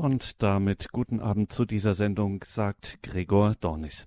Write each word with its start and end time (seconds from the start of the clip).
Und 0.00 0.42
damit 0.42 0.92
guten 0.92 1.20
Abend 1.20 1.52
zu 1.52 1.66
dieser 1.66 1.92
Sendung, 1.92 2.42
sagt 2.42 3.02
Gregor 3.02 3.54
Dornis. 3.60 4.06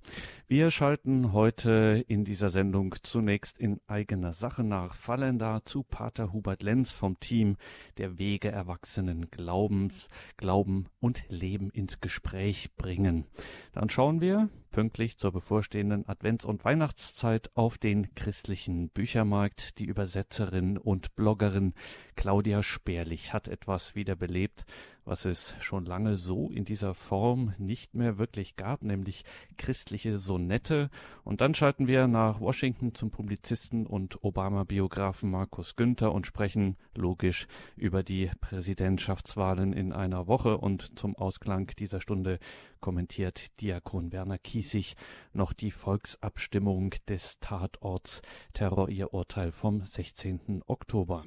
Wir 0.54 0.70
schalten 0.70 1.34
heute 1.34 2.06
in 2.08 2.26
dieser 2.26 2.52
Sendung 2.52 2.94
zunächst 3.02 3.58
in 3.58 3.82
eigener 3.88 4.34
Sache 4.34 4.64
nach 4.64 4.94
Fallenda 4.94 5.66
zu 5.66 5.82
Pater 5.82 6.32
Hubert 6.32 6.62
Lenz 6.62 6.92
vom 6.92 7.20
Team 7.20 7.58
der 7.98 8.20
Wege 8.20 8.52
Erwachsenen 8.52 9.32
Glaubens, 9.32 10.10
Glauben 10.38 10.90
und 11.00 11.24
Leben 11.28 11.72
ins 11.72 12.02
Gespräch 12.02 12.70
bringen. 12.76 13.26
Dann 13.72 13.90
schauen 13.90 14.22
wir 14.22 14.48
pünktlich 14.74 15.18
zur 15.18 15.32
bevorstehenden 15.32 16.06
Advents- 16.06 16.46
und 16.46 16.66
Weihnachtszeit 16.66 17.50
auf 17.56 17.78
den 17.78 18.14
christlichen 18.16 18.90
Büchermarkt. 18.90 19.80
Die 19.80 19.86
Übersetzerin 19.86 20.78
und 20.78 21.16
Bloggerin 21.16 21.74
Claudia 22.16 22.62
Sperlich 22.64 23.34
hat 23.34 23.48
etwas 23.48 23.96
wiederbelebt, 23.96 24.66
was 25.06 25.26
es 25.26 25.54
schon 25.60 25.86
lange 25.86 26.16
so 26.16 26.50
in 26.50 26.66
dieser 26.66 26.94
Form 26.94 27.54
nicht 27.58 27.94
mehr 27.94 28.18
wirklich 28.18 28.56
gab, 28.56 28.84
nämlich 28.84 29.24
christliche 29.58 30.18
Sonette. 30.44 30.90
Und 31.24 31.40
dann 31.40 31.56
schalten 31.56 31.88
wir 31.88 32.08
nach 32.08 32.42
Washington 32.42 32.94
zum 32.94 33.10
Publizisten 33.10 33.88
und 33.88 34.24
Obama-Biografen 34.24 35.32
Markus 35.32 35.78
Günther 35.78 36.12
und 36.12 36.28
sprechen 36.28 36.76
logisch 36.96 37.48
über 37.78 38.04
die 38.04 38.30
Präsidentschaftswahlen 38.42 39.72
in 39.72 39.94
einer 39.94 40.28
Woche. 40.28 40.58
Und 40.58 41.00
zum 41.00 41.16
Ausklang 41.16 41.72
dieser 41.80 42.02
Stunde 42.02 42.40
kommentiert 42.82 43.62
Diakon 43.62 44.12
Werner 44.12 44.38
Kiesig 44.38 44.98
noch 45.32 45.54
die 45.54 45.72
Volksabstimmung 45.72 46.94
des 47.08 47.40
Tatorts 47.40 48.22
Terror 48.52 48.90
ihr 48.90 49.14
Urteil 49.14 49.54
vom 49.54 49.86
16. 49.86 50.64
Oktober. 50.68 51.24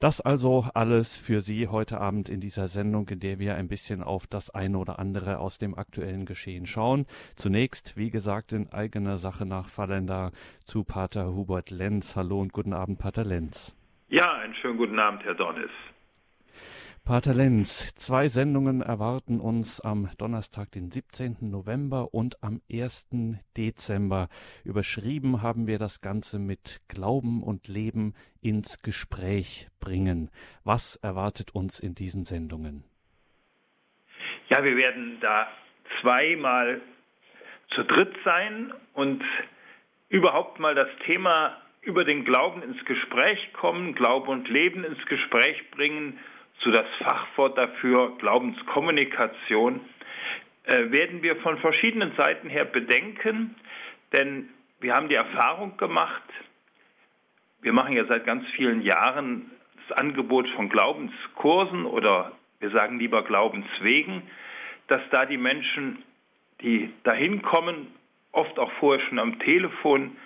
Das 0.00 0.20
also 0.20 0.66
alles 0.74 1.16
für 1.16 1.40
Sie 1.40 1.68
heute 1.68 2.00
Abend 2.00 2.28
in 2.28 2.40
dieser 2.40 2.66
Sendung, 2.66 3.08
in 3.08 3.20
der 3.20 3.38
wir 3.38 3.54
ein 3.54 3.68
bisschen 3.68 4.02
auf 4.02 4.26
das 4.26 4.50
eine 4.50 4.78
oder 4.78 4.98
andere 4.98 5.38
aus 5.38 5.58
dem 5.58 5.76
aktuellen 5.76 6.26
Geschehen 6.26 6.66
schauen. 6.66 7.06
Zunächst, 7.36 7.96
wie 7.96 8.10
gesagt, 8.10 8.47
in 8.52 8.72
eigener 8.72 9.18
Sache 9.18 9.46
nach 9.46 9.68
Fallender 9.68 10.32
zu 10.64 10.84
Pater 10.84 11.34
Hubert 11.34 11.70
Lenz. 11.70 12.16
Hallo 12.16 12.40
und 12.40 12.52
guten 12.52 12.72
Abend, 12.72 12.98
Pater 12.98 13.24
Lenz. 13.24 13.74
Ja, 14.08 14.32
einen 14.38 14.54
schönen 14.54 14.78
guten 14.78 14.98
Abend, 14.98 15.24
Herr 15.24 15.34
Dornis. 15.34 15.70
Pater 17.08 17.32
Lenz, 17.32 17.94
zwei 17.94 18.28
Sendungen 18.28 18.82
erwarten 18.82 19.40
uns 19.40 19.80
am 19.80 20.10
Donnerstag, 20.18 20.70
den 20.72 20.90
17. 20.90 21.38
November 21.40 22.12
und 22.12 22.42
am 22.42 22.60
1. 22.70 23.08
Dezember. 23.56 24.28
Überschrieben 24.62 25.40
haben 25.40 25.66
wir 25.66 25.78
das 25.78 26.02
Ganze 26.02 26.38
mit 26.38 26.82
Glauben 26.88 27.42
und 27.42 27.66
Leben 27.66 28.12
ins 28.42 28.82
Gespräch 28.82 29.68
bringen. 29.80 30.30
Was 30.64 30.96
erwartet 30.96 31.54
uns 31.54 31.80
in 31.80 31.94
diesen 31.94 32.26
Sendungen? 32.26 32.84
Ja, 34.50 34.62
wir 34.62 34.76
werden 34.76 35.16
da 35.22 35.48
zweimal 36.02 36.82
zu 37.70 37.84
dritt 37.84 38.14
sein 38.24 38.72
und 38.94 39.22
überhaupt 40.08 40.58
mal 40.58 40.74
das 40.74 40.88
Thema 41.04 41.56
über 41.82 42.04
den 42.04 42.24
Glauben 42.24 42.62
ins 42.62 42.84
Gespräch 42.84 43.52
kommen, 43.52 43.94
Glaube 43.94 44.30
und 44.30 44.48
Leben 44.48 44.84
ins 44.84 45.04
Gespräch 45.06 45.70
bringen 45.70 46.18
so 46.60 46.70
das 46.70 46.86
Fachwort 46.98 47.56
dafür 47.56 48.16
Glaubenskommunikation, 48.18 49.80
äh, 50.64 50.90
werden 50.90 51.22
wir 51.22 51.36
von 51.36 51.58
verschiedenen 51.58 52.12
Seiten 52.16 52.48
her 52.48 52.64
bedenken, 52.64 53.54
denn 54.12 54.48
wir 54.80 54.94
haben 54.94 55.08
die 55.08 55.14
Erfahrung 55.14 55.76
gemacht, 55.76 56.22
wir 57.60 57.72
machen 57.72 57.94
ja 57.94 58.04
seit 58.06 58.24
ganz 58.24 58.46
vielen 58.50 58.82
Jahren 58.82 59.50
das 59.88 59.96
Angebot 59.98 60.48
von 60.50 60.68
Glaubenskursen 60.68 61.86
oder 61.86 62.32
wir 62.60 62.70
sagen 62.70 62.98
lieber 62.98 63.22
Glaubenswegen, 63.22 64.22
dass 64.88 65.02
da 65.10 65.26
die 65.26 65.36
Menschen, 65.36 66.02
die 66.62 66.92
dahin 67.04 67.42
kommen, 67.42 67.88
oft 68.32 68.58
auch 68.58 68.72
vorher 68.72 69.04
schon 69.06 69.18
am 69.18 69.38
Telefon, 69.38 70.16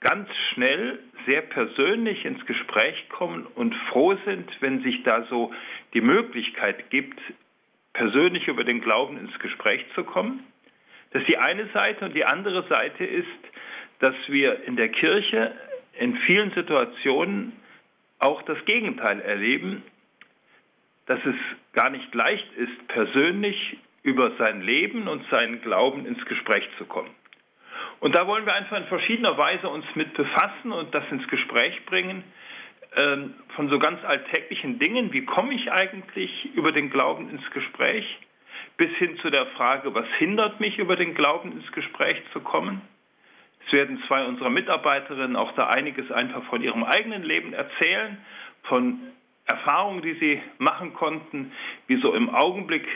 ganz 0.00 0.28
schnell 0.52 0.98
sehr 1.26 1.42
persönlich 1.42 2.24
ins 2.24 2.44
Gespräch 2.46 3.08
kommen 3.08 3.46
und 3.54 3.74
froh 3.90 4.16
sind, 4.24 4.50
wenn 4.60 4.82
sich 4.82 5.02
da 5.04 5.24
so 5.30 5.52
die 5.94 6.00
Möglichkeit 6.00 6.90
gibt, 6.90 7.20
persönlich 7.92 8.48
über 8.48 8.64
den 8.64 8.80
Glauben 8.80 9.18
ins 9.18 9.38
Gespräch 9.38 9.84
zu 9.94 10.04
kommen. 10.04 10.44
Das 11.12 11.22
ist 11.22 11.28
die 11.28 11.38
eine 11.38 11.66
Seite 11.68 12.06
und 12.06 12.14
die 12.14 12.24
andere 12.24 12.66
Seite 12.68 13.04
ist, 13.04 13.26
dass 14.00 14.14
wir 14.28 14.64
in 14.64 14.76
der 14.76 14.88
Kirche 14.88 15.54
in 15.98 16.16
vielen 16.26 16.52
Situationen 16.52 17.52
auch 18.18 18.42
das 18.42 18.64
Gegenteil 18.64 19.20
erleben, 19.20 19.82
dass 21.06 21.20
es 21.24 21.34
gar 21.72 21.90
nicht 21.90 22.14
leicht 22.14 22.46
ist, 22.56 22.88
persönlich 22.88 23.76
über 24.02 24.32
sein 24.38 24.62
Leben 24.62 25.08
und 25.08 25.24
seinen 25.30 25.60
Glauben 25.62 26.06
ins 26.06 26.24
Gespräch 26.26 26.68
zu 26.78 26.84
kommen. 26.86 27.10
Und 28.00 28.16
da 28.16 28.26
wollen 28.26 28.46
wir 28.46 28.54
einfach 28.54 28.76
in 28.76 28.86
verschiedener 28.86 29.38
Weise 29.38 29.68
uns 29.68 29.84
mit 29.94 30.12
befassen 30.14 30.72
und 30.72 30.92
das 30.94 31.04
ins 31.10 31.26
Gespräch 31.28 31.84
bringen 31.86 32.24
ähm, 32.96 33.34
von 33.54 33.68
so 33.68 33.78
ganz 33.78 34.02
alltäglichen 34.04 34.78
Dingen, 34.78 35.12
wie 35.12 35.24
komme 35.24 35.54
ich 35.54 35.70
eigentlich 35.70 36.54
über 36.54 36.72
den 36.72 36.90
Glauben 36.90 37.30
ins 37.30 37.48
Gespräch, 37.52 38.04
bis 38.76 38.90
hin 38.96 39.18
zu 39.18 39.30
der 39.30 39.46
Frage, 39.46 39.94
was 39.94 40.06
hindert 40.18 40.60
mich, 40.60 40.78
über 40.78 40.96
den 40.96 41.14
Glauben 41.14 41.52
ins 41.52 41.70
Gespräch 41.72 42.20
zu 42.32 42.40
kommen. 42.40 42.82
Es 43.66 43.72
werden 43.72 44.02
zwei 44.08 44.24
unserer 44.24 44.50
Mitarbeiterinnen 44.50 45.36
auch 45.36 45.52
da 45.52 45.68
einiges 45.68 46.10
einfach 46.10 46.42
von 46.44 46.62
ihrem 46.62 46.82
eigenen 46.84 47.22
Leben 47.22 47.52
erzählen, 47.52 48.18
von 48.64 48.98
Erfahrungen, 49.46 50.02
die 50.02 50.14
sie 50.14 50.42
machen 50.58 50.92
konnten, 50.94 51.52
wie 51.86 52.00
so 52.00 52.12
im 52.14 52.30
Augenblick 52.30 52.86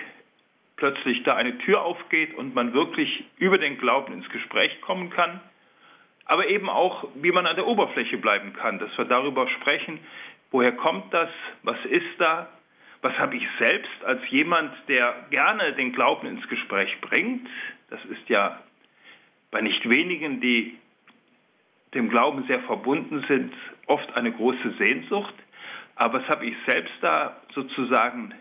plötzlich 0.76 1.22
da 1.22 1.34
eine 1.34 1.58
Tür 1.58 1.82
aufgeht 1.82 2.34
und 2.34 2.54
man 2.54 2.72
wirklich 2.74 3.24
über 3.38 3.58
den 3.58 3.78
Glauben 3.78 4.12
ins 4.12 4.28
Gespräch 4.28 4.80
kommen 4.82 5.10
kann, 5.10 5.40
aber 6.26 6.48
eben 6.48 6.68
auch, 6.68 7.08
wie 7.14 7.32
man 7.32 7.46
an 7.46 7.56
der 7.56 7.66
Oberfläche 7.66 8.18
bleiben 8.18 8.52
kann, 8.52 8.78
dass 8.78 8.96
wir 8.98 9.04
darüber 9.06 9.48
sprechen, 9.48 9.98
woher 10.50 10.72
kommt 10.72 11.12
das, 11.14 11.30
was 11.62 11.78
ist 11.86 12.18
da, 12.18 12.48
was 13.00 13.16
habe 13.18 13.36
ich 13.36 13.46
selbst 13.58 14.04
als 14.04 14.20
jemand, 14.30 14.72
der 14.88 15.26
gerne 15.30 15.72
den 15.74 15.92
Glauben 15.92 16.26
ins 16.26 16.46
Gespräch 16.48 17.00
bringt. 17.00 17.48
Das 17.90 18.04
ist 18.06 18.28
ja 18.28 18.60
bei 19.50 19.60
nicht 19.60 19.88
wenigen, 19.88 20.40
die 20.40 20.76
dem 21.94 22.08
Glauben 22.10 22.44
sehr 22.46 22.60
verbunden 22.60 23.24
sind, 23.28 23.54
oft 23.86 24.14
eine 24.16 24.32
große 24.32 24.72
Sehnsucht. 24.78 25.34
Aber 25.94 26.20
was 26.20 26.28
habe 26.28 26.46
ich 26.46 26.54
selbst 26.66 26.94
da 27.00 27.36
sozusagen 27.54 28.34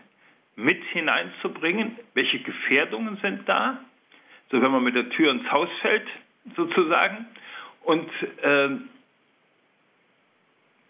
mit 0.56 0.82
hineinzubringen, 0.86 1.98
welche 2.14 2.40
Gefährdungen 2.40 3.18
sind 3.22 3.48
da, 3.48 3.78
so 4.50 4.60
wenn 4.60 4.70
man 4.70 4.82
mit 4.82 4.94
der 4.94 5.10
Tür 5.10 5.30
ins 5.30 5.50
Haus 5.50 5.68
fällt 5.80 6.08
sozusagen 6.56 7.26
und 7.82 8.10
äh, 8.42 8.70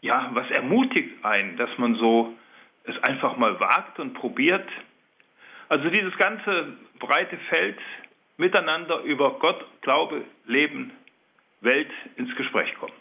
ja, 0.02 0.30
was 0.32 0.48
ermutigt 0.50 1.24
einen, 1.24 1.56
dass 1.56 1.70
man 1.78 1.96
so 1.96 2.36
es 2.84 2.96
einfach 3.02 3.36
mal 3.36 3.58
wagt 3.58 3.98
und 3.98 4.14
probiert. 4.14 4.68
Also 5.68 5.90
dieses 5.90 6.16
ganze 6.16 6.76
breite 7.00 7.36
Feld 7.48 7.78
miteinander 8.36 9.00
über 9.00 9.38
Gott, 9.40 9.64
Glaube, 9.82 10.24
Leben, 10.46 10.92
Welt 11.60 11.90
ins 12.16 12.34
Gespräch 12.36 12.72
kommen. 12.76 12.92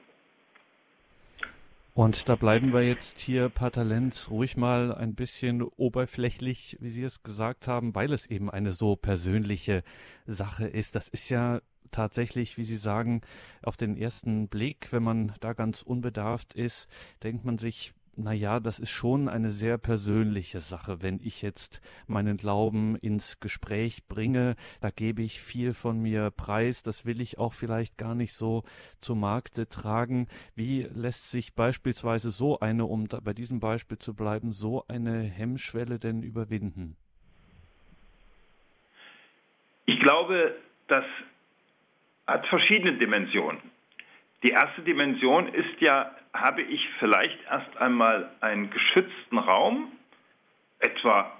Und 1.95 2.27
da 2.27 2.35
bleiben 2.35 2.73
wir 2.73 2.85
jetzt 2.85 3.19
hier, 3.19 3.47
Pater 3.47 3.85
Lenz, 3.85 4.29
ruhig 4.29 4.57
mal 4.57 4.93
ein 4.93 5.15
bisschen 5.15 5.61
oberflächlich, 5.61 6.75
wie 6.81 6.89
Sie 6.89 7.03
es 7.03 7.23
gesagt 7.23 7.69
haben, 7.69 7.95
weil 7.95 8.11
es 8.11 8.25
eben 8.25 8.51
eine 8.51 8.73
so 8.73 8.97
persönliche 8.97 9.81
Sache 10.25 10.67
ist. 10.67 10.95
Das 10.95 11.07
ist 11.07 11.29
ja 11.29 11.61
tatsächlich, 11.91 12.57
wie 12.57 12.65
Sie 12.65 12.75
sagen, 12.75 13.21
auf 13.61 13.77
den 13.77 13.95
ersten 13.95 14.49
Blick, 14.49 14.91
wenn 14.91 15.03
man 15.03 15.35
da 15.39 15.53
ganz 15.53 15.83
unbedarft 15.83 16.53
ist, 16.53 16.89
denkt 17.23 17.45
man 17.45 17.57
sich, 17.59 17.93
naja, 18.17 18.59
das 18.59 18.79
ist 18.79 18.91
schon 18.91 19.27
eine 19.27 19.49
sehr 19.49 19.77
persönliche 19.77 20.59
Sache, 20.59 21.01
wenn 21.01 21.19
ich 21.23 21.41
jetzt 21.41 21.81
meinen 22.07 22.37
Glauben 22.37 22.95
ins 22.95 23.39
Gespräch 23.39 24.07
bringe. 24.07 24.55
Da 24.81 24.89
gebe 24.89 25.21
ich 25.21 25.41
viel 25.41 25.73
von 25.73 26.01
mir 26.01 26.31
preis. 26.31 26.83
Das 26.83 27.05
will 27.05 27.21
ich 27.21 27.37
auch 27.37 27.53
vielleicht 27.53 27.97
gar 27.97 28.15
nicht 28.15 28.33
so 28.33 28.63
zu 29.01 29.15
Markte 29.15 29.67
tragen. 29.67 30.27
Wie 30.55 30.83
lässt 30.93 31.31
sich 31.31 31.55
beispielsweise 31.55 32.31
so 32.31 32.59
eine, 32.59 32.85
um 32.85 33.07
bei 33.23 33.33
diesem 33.33 33.59
Beispiel 33.59 33.97
zu 33.97 34.15
bleiben, 34.15 34.51
so 34.51 34.85
eine 34.87 35.21
Hemmschwelle 35.21 35.99
denn 35.99 36.23
überwinden? 36.23 36.97
Ich 39.85 39.99
glaube, 39.99 40.55
das 40.87 41.05
hat 42.27 42.47
verschiedene 42.47 42.97
Dimensionen. 42.97 43.61
Die 44.43 44.49
erste 44.49 44.81
Dimension 44.81 45.47
ist 45.53 45.79
ja, 45.81 46.11
habe 46.41 46.61
ich 46.61 46.87
vielleicht 46.99 47.37
erst 47.49 47.77
einmal 47.77 48.29
einen 48.41 48.69
geschützten 48.69 49.37
Raum, 49.37 49.91
etwa 50.79 51.31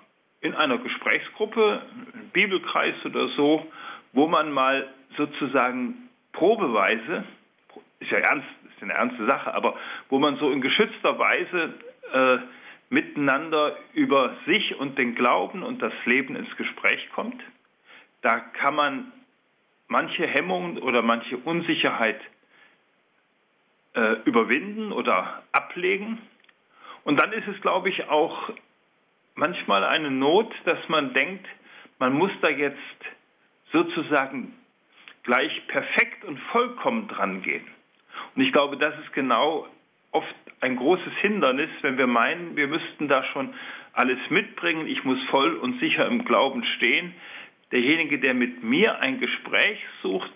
in 0.42 0.54
einer 0.54 0.78
Gesprächsgruppe, 0.78 1.82
im 2.14 2.30
Bibelkreis 2.30 2.96
oder 3.06 3.30
so, 3.30 3.66
wo 4.14 4.28
man 4.28 4.52
mal 4.52 4.88
sozusagen 5.18 6.10
probeweise, 6.34 7.24
ist 8.00 8.12
ja 8.12 8.20
ernst, 8.20 8.48
ist 8.74 8.84
eine 8.84 8.94
ernste 8.94 9.26
Sache, 9.26 9.54
aber 9.54 9.76
wo 10.10 10.20
man 10.20 10.38
so 10.38 10.52
in 10.52 10.62
geschützter 10.62 11.18
Weise 11.18 11.74
äh, 12.14 12.38
miteinander 12.90 13.78
über 13.94 14.36
sich 14.46 14.76
und 14.80 14.98
den 14.98 15.16
Glauben 15.16 15.64
und 15.64 15.82
das 15.82 15.94
Leben 16.06 16.36
ins 16.36 16.56
Gespräch 16.56 17.10
kommt. 17.14 17.42
Da 18.22 18.40
kann 18.40 18.76
man 18.76 19.12
manche 19.88 20.28
Hemmungen 20.28 20.78
oder 20.78 21.02
manche 21.02 21.38
Unsicherheit 21.38 22.20
äh, 23.96 24.18
überwinden 24.26 24.92
oder 24.92 25.44
ablegen. 25.52 26.20
Und 27.04 27.20
dann 27.20 27.32
ist 27.34 27.48
es, 27.48 27.60
glaube 27.62 27.90
ich, 27.90 28.10
auch 28.10 28.52
manchmal 29.36 29.84
eine 29.84 30.12
Not, 30.12 30.54
dass 30.66 30.80
man 30.90 31.14
denkt, 31.14 31.46
man 32.00 32.14
muss 32.14 32.32
da 32.42 32.50
jetzt 32.50 32.78
sozusagen 33.72 34.54
gleich 35.24 35.68
perfekt 35.68 36.24
und 36.26 36.40
vollkommen 36.52 37.08
dran 37.08 37.42
gehen. 37.42 37.66
Und 38.36 38.42
ich 38.42 38.52
glaube, 38.52 38.78
das 38.78 38.94
ist 39.00 39.14
genau 39.14 39.68
oft 40.12 40.36
ein 40.62 40.78
großes 40.78 41.14
Hindernis, 41.22 41.70
wenn 41.82 41.98
wir 41.98 42.08
meinen, 42.08 42.56
wir 42.56 42.68
müssten 42.68 43.08
da 43.08 43.24
schon 43.26 43.54
alles 43.94 44.20
mitbringen, 44.30 44.88
ich 44.88 45.04
muss 45.04 45.22
voll 45.30 45.56
und 45.58 45.80
sicher 45.80 46.06
im 46.08 46.26
Glauben 46.26 46.64
stehen. 46.78 47.14
Derjenige, 47.72 48.20
der 48.20 48.34
mit 48.34 48.64
mir 48.64 49.00
ein 49.00 49.20
Gespräch 49.20 49.80
sucht, 50.02 50.32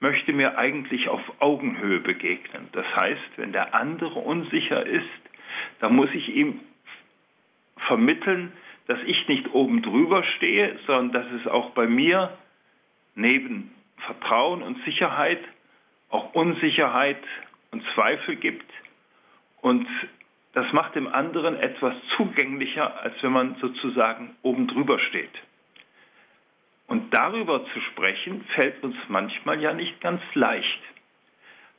möchte 0.00 0.32
mir 0.32 0.58
eigentlich 0.58 1.08
auf 1.08 1.20
Augenhöhe 1.40 2.00
begegnen. 2.00 2.68
Das 2.72 2.86
heißt, 2.94 3.30
wenn 3.36 3.52
der 3.52 3.74
andere 3.74 4.18
unsicher 4.20 4.86
ist, 4.86 5.04
dann 5.80 5.96
muss 5.96 6.10
ich 6.12 6.28
ihm 6.28 6.60
vermitteln, 7.86 8.52
dass 8.86 8.98
ich 9.04 9.28
nicht 9.28 9.52
oben 9.52 9.82
drüber 9.82 10.22
stehe, 10.36 10.78
sondern 10.86 11.12
dass 11.12 11.40
es 11.40 11.46
auch 11.46 11.70
bei 11.70 11.86
mir 11.86 12.36
neben 13.14 13.70
Vertrauen 13.98 14.62
und 14.62 14.82
Sicherheit 14.84 15.40
auch 16.10 16.34
Unsicherheit 16.34 17.22
und 17.70 17.82
Zweifel 17.94 18.36
gibt. 18.36 18.70
Und 19.60 19.86
das 20.54 20.72
macht 20.72 20.94
dem 20.94 21.06
anderen 21.06 21.56
etwas 21.56 21.94
zugänglicher, 22.16 23.00
als 23.02 23.14
wenn 23.22 23.32
man 23.32 23.56
sozusagen 23.56 24.34
oben 24.42 24.66
drüber 24.68 24.98
steht. 24.98 25.30
Und 26.88 27.12
darüber 27.12 27.64
zu 27.66 27.80
sprechen, 27.92 28.44
fällt 28.54 28.82
uns 28.82 28.96
manchmal 29.08 29.60
ja 29.60 29.74
nicht 29.74 30.00
ganz 30.00 30.22
leicht. 30.34 30.80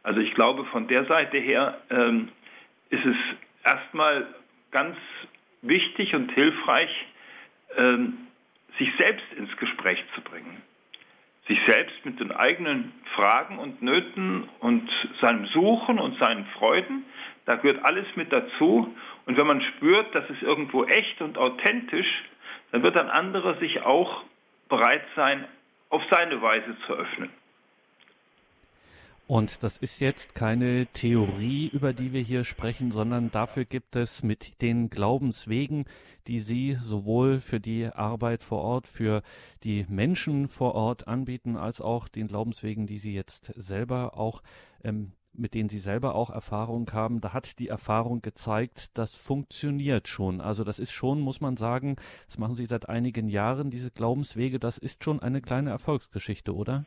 Also 0.04 0.22
ich 0.22 0.34
glaube, 0.36 0.66
von 0.66 0.88
der 0.88 1.06
Seite 1.06 1.38
her 1.38 1.82
ähm, 1.90 2.30
ist 2.90 3.06
es 3.06 3.16
erstmal 3.66 4.28
ganz 4.72 4.96
wichtig 5.62 6.14
und 6.14 6.32
hilfreich, 6.32 6.90
ähm, 7.76 8.28
sich 8.78 8.90
selbst 8.98 9.26
ins 9.36 9.56
Gespräch 9.58 10.02
zu 10.16 10.22
bringen. 10.22 10.62
Sich 11.48 11.60
selbst 11.68 12.06
mit 12.06 12.20
den 12.20 12.32
eigenen 12.32 12.94
Fragen 13.16 13.58
und 13.58 13.82
Nöten 13.82 14.48
und 14.60 14.90
seinem 15.22 15.48
Suchen 15.48 15.98
und 15.98 16.20
seinen 16.20 16.46
Freuden, 16.58 17.04
da 17.46 17.56
gehört 17.56 17.84
alles 17.84 18.06
mit 18.16 18.32
dazu. 18.32 18.96
Und 19.26 19.38
wenn 19.38 19.48
man 19.48 19.62
spürt, 19.62 20.14
das 20.14 20.30
ist 20.30 20.44
irgendwo 20.44 20.86
echt 20.86 21.20
und 21.22 21.40
authentisch, 21.40 22.24
dann 22.72 22.84
wird 22.84 22.96
ein 22.96 23.10
anderer 23.10 23.56
sich 23.56 23.82
auch 23.82 24.24
bereit 24.70 25.04
sein, 25.16 25.46
auf 25.90 26.02
seine 26.10 26.42
Weise 26.42 26.78
zu 26.86 26.94
öffnen. 26.94 27.30
Und 29.30 29.62
das 29.62 29.78
ist 29.78 30.00
jetzt 30.00 30.34
keine 30.34 30.88
Theorie, 30.88 31.70
über 31.72 31.94
die 31.94 32.14
wir 32.14 32.22
hier 32.22 32.44
sprechen, 32.44 32.90
sondern 32.90 33.30
dafür 33.30 33.64
gibt 33.64 33.96
es 33.96 34.24
mit 34.24 34.60
den 34.64 34.90
Glaubenswegen, 34.90 35.86
die 36.26 36.40
Sie 36.40 36.80
sowohl 36.82 37.40
für 37.40 37.60
die 37.60 37.86
Arbeit 37.86 38.44
vor 38.44 38.64
Ort, 38.64 38.88
für 38.88 39.22
die 39.64 39.86
Menschen 39.88 40.48
vor 40.48 40.74
Ort 40.74 41.08
anbieten, 41.08 41.58
als 41.58 41.80
auch 41.80 42.08
den 42.08 42.28
Glaubenswegen, 42.28 42.88
die 42.88 42.98
Sie 42.98 43.14
jetzt 43.14 43.54
selber 43.56 44.18
auch, 44.18 44.42
ähm, 44.84 45.12
mit 45.34 45.54
denen 45.54 45.70
Sie 45.70 45.80
selber 45.80 46.16
auch 46.16 46.30
Erfahrung 46.30 46.90
haben. 46.94 47.22
Da 47.22 47.34
hat 47.34 47.60
die 47.60 47.68
Erfahrung 47.68 48.22
gezeigt, 48.22 48.98
das 48.98 49.16
funktioniert 49.16 50.08
schon. 50.08 50.42
Also 50.42 50.64
das 50.64 50.80
ist 50.80 50.92
schon, 50.92 51.22
muss 51.22 51.42
man 51.42 51.56
sagen, 51.58 51.96
das 52.28 52.38
machen 52.38 52.56
Sie 52.56 52.66
seit 52.66 52.90
einigen 52.90 53.28
Jahren, 53.28 53.72
diese 53.72 53.92
Glaubenswege, 53.92 54.60
das 54.60 54.78
ist 54.78 55.04
schon 55.04 55.22
eine 55.22 55.42
kleine 55.42 55.70
Erfolgsgeschichte, 55.70 56.54
oder? 56.54 56.86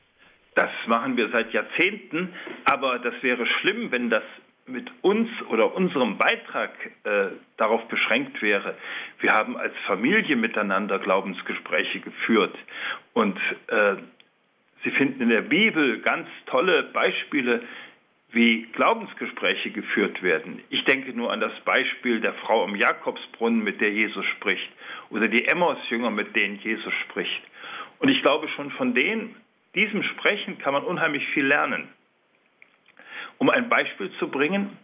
Das 0.55 0.71
machen 0.87 1.17
wir 1.17 1.31
seit 1.31 1.53
Jahrzehnten, 1.53 2.29
aber 2.65 2.99
das 2.99 3.15
wäre 3.23 3.47
schlimm, 3.47 3.91
wenn 3.91 4.11
das 4.11 4.25
mit 4.67 4.91
uns 5.03 5.29
oder 5.49 5.75
unserem 5.75 6.19
Beitrag 6.19 6.71
äh, 7.05 7.29
darauf 7.57 7.87
beschränkt 7.89 8.43
wäre. 8.43 8.77
Wir 9.21 9.33
haben 9.33 9.57
als 9.57 9.75
Familie 9.87 10.37
miteinander 10.37 10.99
Glaubensgespräche 10.99 12.01
geführt 12.01 12.55
und 13.13 13.39
äh, 13.69 13.97
Sie 14.85 14.91
finden 14.91 15.23
in 15.23 15.29
der 15.29 15.43
Bibel 15.43 16.01
ganz 16.01 16.29
tolle 16.47 16.83
Beispiele, 16.83 17.63
wie 18.33 18.63
Glaubensgespräche 18.73 19.71
geführt 19.71 20.23
werden. 20.23 20.63
Ich 20.71 20.85
denke 20.85 21.13
nur 21.13 21.33
an 21.33 21.41
das 21.41 21.53
Beispiel 21.61 22.21
der 22.21 22.35
Frau 22.35 22.65
am 22.65 22.75
Jakobsbrunnen, 22.75 23.63
mit 23.63 23.81
der 23.81 23.93
Jesus 23.93 24.25
spricht, 24.37 24.71
oder 25.11 25.29
die 25.29 25.45
Emmaus-Jünger, 25.47 26.11
mit 26.11 26.35
denen 26.35 26.59
Jesus 26.61 26.93
spricht. 27.05 27.43
Und 27.99 28.09
ich 28.09 28.23
glaube, 28.23 28.49
schon 28.49 28.71
von 28.73 28.95
denen 28.95 29.37
diesem 29.75 30.03
Sprechen 30.03 30.59
kann 30.59 30.73
man 30.75 30.85
unheimlich 30.85 31.27
viel 31.29 31.47
lernen. 31.47 31.89
Um 33.39 33.51
ein 33.51 33.69
Beispiel 33.69 34.11
zu 34.19 34.29
bringen, 34.29 34.77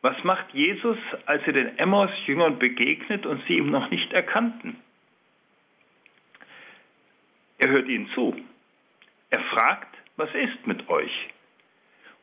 was 0.00 0.22
macht 0.22 0.52
Jesus, 0.52 0.98
als 1.26 1.42
er 1.46 1.52
den 1.52 1.78
Emmaus-Jüngern 1.78 2.58
begegnet 2.58 3.26
und 3.26 3.44
sie 3.46 3.58
ihm 3.58 3.70
noch 3.70 3.90
nicht 3.90 4.12
erkannten? 4.12 4.76
Er 7.58 7.70
hört 7.70 7.88
ihnen 7.88 8.08
zu. 8.14 8.36
Er 9.30 9.40
fragt, 9.40 9.96
was 10.16 10.32
ist 10.34 10.66
mit 10.66 10.88
euch? 10.88 11.28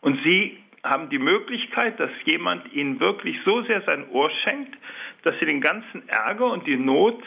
Und 0.05 0.21
sie 0.23 0.55
haben 0.83 1.09
die 1.09 1.17
Möglichkeit, 1.17 1.99
dass 1.99 2.11
jemand 2.25 2.71
ihnen 2.71 2.99
wirklich 2.99 3.37
so 3.43 3.63
sehr 3.63 3.81
sein 3.81 4.07
Ohr 4.11 4.29
schenkt, 4.43 4.77
dass 5.23 5.33
sie 5.39 5.47
den 5.47 5.61
ganzen 5.61 6.07
Ärger 6.07 6.51
und 6.51 6.67
die 6.67 6.77
Not 6.77 7.23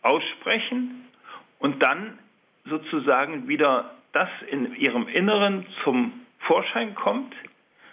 aussprechen 0.00 1.04
und 1.58 1.82
dann 1.82 2.18
sozusagen 2.64 3.46
wieder 3.46 3.94
das 4.12 4.30
in 4.50 4.74
ihrem 4.76 5.06
Inneren 5.06 5.66
zum 5.82 6.12
Vorschein 6.38 6.94
kommt, 6.94 7.34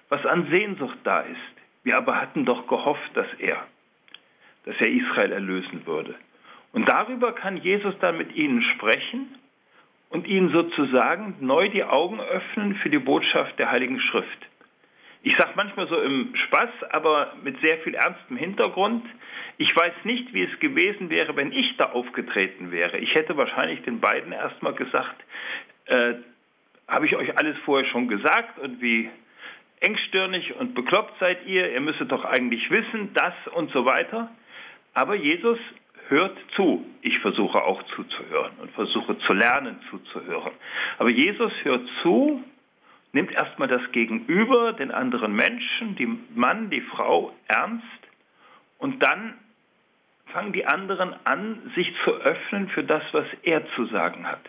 was 0.08 0.26
an 0.26 0.48
Sehnsucht 0.50 1.00
da 1.04 1.20
ist. 1.20 1.56
Wir 1.84 1.98
aber 1.98 2.16
hatten 2.16 2.46
doch 2.46 2.68
gehofft, 2.68 3.12
dass 3.16 3.28
er, 3.38 3.68
dass 4.64 4.78
er 4.80 4.88
Israel 4.88 5.34
erlösen 5.34 5.86
würde. 5.86 6.16
Und 6.72 6.88
darüber 6.88 7.34
kann 7.34 7.58
Jesus 7.58 7.96
dann 8.00 8.18
mit 8.18 8.34
ihnen 8.34 8.64
sprechen 8.76 9.36
und 10.12 10.28
ihnen 10.28 10.52
sozusagen 10.52 11.36
neu 11.40 11.70
die 11.70 11.84
Augen 11.84 12.20
öffnen 12.20 12.76
für 12.76 12.90
die 12.90 13.00
Botschaft 13.00 13.58
der 13.58 13.72
Heiligen 13.72 14.00
Schrift. 14.00 14.48
Ich 15.24 15.36
sage 15.38 15.52
manchmal 15.56 15.88
so 15.88 16.00
im 16.02 16.36
Spaß, 16.36 16.70
aber 16.92 17.34
mit 17.44 17.60
sehr 17.62 17.78
viel 17.80 17.96
ernstem 17.96 18.38
Hintergrund. 18.38 19.06
Ich 19.58 19.74
weiß 19.76 19.94
nicht, 20.04 20.34
wie 20.34 20.44
es 20.44 20.60
gewesen 20.60 21.10
wäre, 21.10 21.36
wenn 21.36 21.52
ich 21.52 21.78
da 21.78 21.92
aufgetreten 21.92 22.72
wäre. 22.72 22.98
Ich 22.98 23.14
hätte 23.16 23.38
wahrscheinlich 23.38 23.82
den 23.84 24.00
beiden 24.00 24.32
erstmal 24.32 24.74
gesagt, 24.74 25.24
äh, 25.86 26.16
habe 26.88 27.06
ich 27.06 27.16
euch 27.16 27.38
alles 27.38 27.58
vorher 27.60 27.90
schon 27.90 28.08
gesagt 28.08 28.60
und 28.60 28.82
wie 28.82 29.10
engstirnig 29.80 30.56
und 30.56 30.74
bekloppt 30.74 31.20
seid 31.20 31.46
ihr, 31.46 31.72
ihr 31.72 31.82
müsstet 31.82 32.12
doch 32.12 32.26
eigentlich 32.26 32.70
wissen, 32.70 33.14
das 33.14 33.34
und 33.54 33.72
so 33.72 33.86
weiter. 33.86 34.30
Aber 34.94 35.16
Jesus 35.16 35.58
hört 36.12 36.38
zu. 36.56 36.86
Ich 37.02 37.18
versuche 37.20 37.64
auch 37.64 37.82
zuzuhören 37.96 38.52
und 38.62 38.72
versuche 38.72 39.18
zu 39.20 39.34
lernen 39.34 39.80
zuzuhören. 39.90 40.52
Aber 41.00 41.10
Jesus 41.10 41.52
hört 41.64 41.88
zu, 42.04 42.44
nimmt 43.14 43.32
erstmal 43.32 43.68
das 43.68 43.82
Gegenüber, 43.92 44.74
den 44.74 44.92
anderen 44.92 45.34
Menschen, 45.34 45.96
die 45.96 46.20
Mann, 46.36 46.70
die 46.70 46.82
Frau 46.82 47.34
ernst 47.48 47.86
und 48.78 49.02
dann 49.02 49.36
fangen 50.28 50.54
die 50.54 50.66
anderen 50.66 51.16
an, 51.26 51.72
sich 51.76 51.94
zu 52.04 52.12
öffnen 52.12 52.70
für 52.70 52.84
das, 52.84 53.04
was 53.12 53.26
er 53.44 53.66
zu 53.76 53.86
sagen 53.86 54.28
hat. 54.28 54.42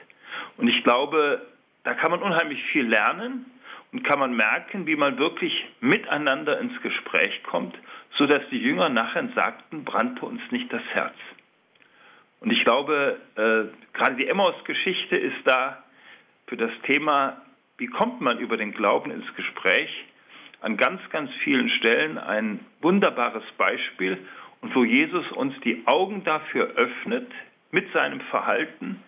Und 0.56 0.68
ich 0.68 0.82
glaube, 0.84 1.46
da 1.84 1.94
kann 1.94 2.10
man 2.10 2.22
unheimlich 2.22 2.62
viel 2.64 2.86
lernen 2.86 3.46
und 3.92 4.04
kann 4.04 4.18
man 4.18 4.34
merken, 4.34 4.86
wie 4.86 4.96
man 4.96 5.18
wirklich 5.18 5.52
miteinander 5.80 6.58
ins 6.60 6.80
Gespräch 6.82 7.42
kommt, 7.42 7.76
sodass 8.16 8.42
die 8.50 8.58
Jünger 8.58 8.88
nachher 8.88 9.28
sagten, 9.34 9.84
brannte 9.84 10.24
uns 10.24 10.40
nicht 10.50 10.72
das 10.72 10.82
Herz. 10.92 11.14
Und 12.42 12.50
ich 12.50 12.64
glaube, 12.64 13.20
äh, 13.36 13.96
gerade 13.96 14.16
die 14.16 14.26
Emmaus-Geschichte 14.26 15.16
ist 15.16 15.38
da 15.44 15.82
für 16.48 16.56
das 16.56 16.72
Thema, 16.84 17.40
wie 17.78 17.86
kommt 17.86 18.20
man 18.20 18.38
über 18.38 18.56
den 18.56 18.72
Glauben 18.72 19.12
ins 19.12 19.32
Gespräch, 19.36 19.90
an 20.60 20.76
ganz, 20.76 21.00
ganz 21.10 21.30
vielen 21.44 21.70
Stellen 21.70 22.18
ein 22.18 22.60
wunderbares 22.80 23.44
Beispiel 23.58 24.18
und 24.60 24.74
wo 24.74 24.84
Jesus 24.84 25.30
uns 25.32 25.54
die 25.60 25.82
Augen 25.86 26.24
dafür 26.24 26.66
öffnet 26.76 27.30
mit 27.70 27.92
seinem 27.92 28.20
Verhalten, 28.22 29.02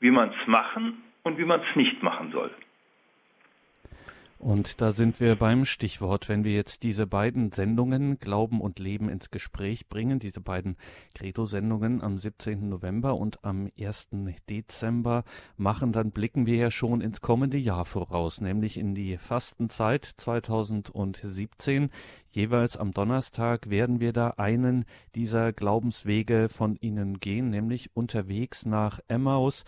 wie 0.00 0.10
man 0.10 0.30
es 0.30 0.46
machen 0.46 1.02
und 1.22 1.38
wie 1.38 1.44
man 1.44 1.60
es 1.60 1.76
nicht 1.76 2.02
machen 2.02 2.30
soll. 2.32 2.50
Und 4.38 4.82
da 4.82 4.92
sind 4.92 5.18
wir 5.18 5.34
beim 5.36 5.64
Stichwort, 5.64 6.28
wenn 6.28 6.44
wir 6.44 6.52
jetzt 6.52 6.82
diese 6.82 7.06
beiden 7.06 7.52
Sendungen 7.52 8.18
Glauben 8.18 8.60
und 8.60 8.78
Leben 8.78 9.08
ins 9.08 9.30
Gespräch 9.30 9.88
bringen, 9.88 10.18
diese 10.18 10.40
beiden 10.40 10.76
Credo-Sendungen 11.14 12.02
am 12.02 12.18
17. 12.18 12.68
November 12.68 13.16
und 13.16 13.44
am 13.44 13.68
1. 13.80 14.10
Dezember 14.48 15.24
machen, 15.56 15.92
dann 15.92 16.10
blicken 16.10 16.44
wir 16.44 16.56
ja 16.56 16.70
schon 16.70 17.00
ins 17.00 17.22
kommende 17.22 17.56
Jahr 17.56 17.86
voraus, 17.86 18.42
nämlich 18.42 18.76
in 18.76 18.94
die 18.94 19.16
Fastenzeit 19.16 20.04
2017. 20.04 21.88
Jeweils 22.30 22.76
am 22.76 22.92
Donnerstag 22.92 23.70
werden 23.70 24.00
wir 24.00 24.12
da 24.12 24.34
einen 24.36 24.84
dieser 25.14 25.54
Glaubenswege 25.54 26.50
von 26.50 26.76
Ihnen 26.76 27.20
gehen, 27.20 27.48
nämlich 27.48 27.96
unterwegs 27.96 28.66
nach 28.66 29.00
Emmaus. 29.08 29.64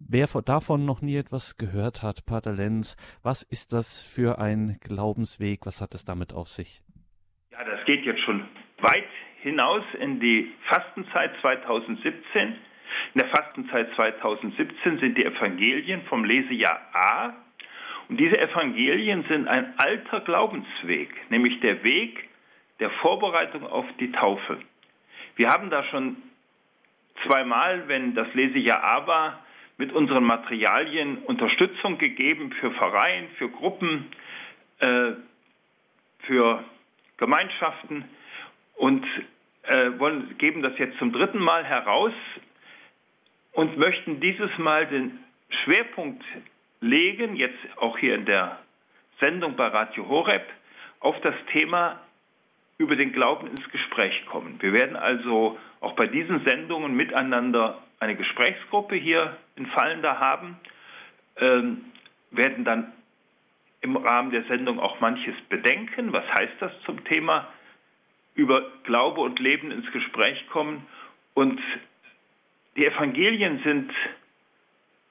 Wer 0.00 0.26
davon 0.44 0.84
noch 0.84 1.02
nie 1.02 1.16
etwas 1.16 1.56
gehört 1.56 2.02
hat, 2.02 2.24
Pater 2.24 2.52
Lenz, 2.52 2.96
was 3.22 3.42
ist 3.42 3.72
das 3.72 4.04
für 4.04 4.38
ein 4.38 4.78
Glaubensweg? 4.80 5.66
Was 5.66 5.80
hat 5.80 5.92
es 5.92 6.04
damit 6.04 6.32
auf 6.32 6.48
sich? 6.48 6.82
Ja, 7.50 7.64
das 7.64 7.84
geht 7.84 8.04
jetzt 8.06 8.20
schon 8.20 8.46
weit 8.80 9.08
hinaus 9.42 9.82
in 10.00 10.20
die 10.20 10.52
Fastenzeit 10.68 11.32
2017. 11.40 12.56
In 13.14 13.20
der 13.20 13.28
Fastenzeit 13.28 13.88
2017 13.96 14.98
sind 15.00 15.18
die 15.18 15.24
Evangelien 15.24 16.02
vom 16.02 16.24
Lesejahr 16.24 16.80
A. 16.92 17.34
Und 18.08 18.18
diese 18.18 18.38
Evangelien 18.38 19.24
sind 19.28 19.48
ein 19.48 19.78
alter 19.78 20.20
Glaubensweg, 20.20 21.10
nämlich 21.30 21.60
der 21.60 21.82
Weg 21.82 22.28
der 22.78 22.90
Vorbereitung 23.02 23.66
auf 23.66 23.84
die 23.98 24.12
Taufe. 24.12 24.58
Wir 25.34 25.50
haben 25.50 25.70
da 25.70 25.82
schon 25.84 26.16
zweimal, 27.26 27.88
wenn 27.88 28.14
das 28.14 28.32
Lesejahr 28.34 28.82
A 28.82 29.06
war, 29.06 29.44
mit 29.78 29.92
unseren 29.92 30.24
Materialien 30.24 31.18
Unterstützung 31.18 31.98
gegeben 31.98 32.52
für 32.60 32.72
Vereine, 32.72 33.28
für 33.38 33.48
Gruppen, 33.48 34.10
äh, 34.80 35.12
für 36.26 36.64
Gemeinschaften 37.16 38.04
und 38.74 39.06
äh, 39.62 39.98
wollen, 39.98 40.36
geben 40.38 40.62
das 40.62 40.76
jetzt 40.78 40.98
zum 40.98 41.12
dritten 41.12 41.38
Mal 41.38 41.64
heraus 41.64 42.12
und 43.52 43.78
möchten 43.78 44.20
dieses 44.20 44.50
Mal 44.58 44.86
den 44.86 45.18
Schwerpunkt 45.64 46.24
legen, 46.80 47.36
jetzt 47.36 47.58
auch 47.76 47.98
hier 47.98 48.14
in 48.14 48.26
der 48.26 48.58
Sendung 49.20 49.56
bei 49.56 49.68
Radio 49.68 50.08
Horeb, 50.08 50.44
auf 51.00 51.20
das 51.20 51.34
Thema 51.52 52.00
über 52.78 52.96
den 52.96 53.12
Glauben 53.12 53.48
ins 53.48 53.68
Gespräch 53.70 54.26
kommen. 54.26 54.60
Wir 54.60 54.72
werden 54.72 54.96
also 54.96 55.58
auch 55.80 55.92
bei 55.94 56.06
diesen 56.06 56.44
Sendungen 56.44 56.94
miteinander 56.94 57.82
eine 58.00 58.16
Gesprächsgruppe 58.16 58.96
hier 58.96 59.36
in 59.56 59.66
Fallender 59.66 60.20
haben, 60.20 60.58
ähm, 61.36 61.84
werden 62.30 62.64
dann 62.64 62.92
im 63.80 63.96
Rahmen 63.96 64.30
der 64.30 64.44
Sendung 64.44 64.80
auch 64.80 65.00
manches 65.00 65.34
bedenken. 65.48 66.12
Was 66.12 66.24
heißt 66.32 66.54
das 66.60 66.72
zum 66.84 67.04
Thema 67.04 67.48
über 68.34 68.62
Glaube 68.84 69.20
und 69.20 69.38
Leben 69.38 69.70
ins 69.70 69.90
Gespräch 69.92 70.46
kommen? 70.48 70.86
Und 71.34 71.60
die 72.76 72.86
Evangelien 72.86 73.60
sind 73.64 73.92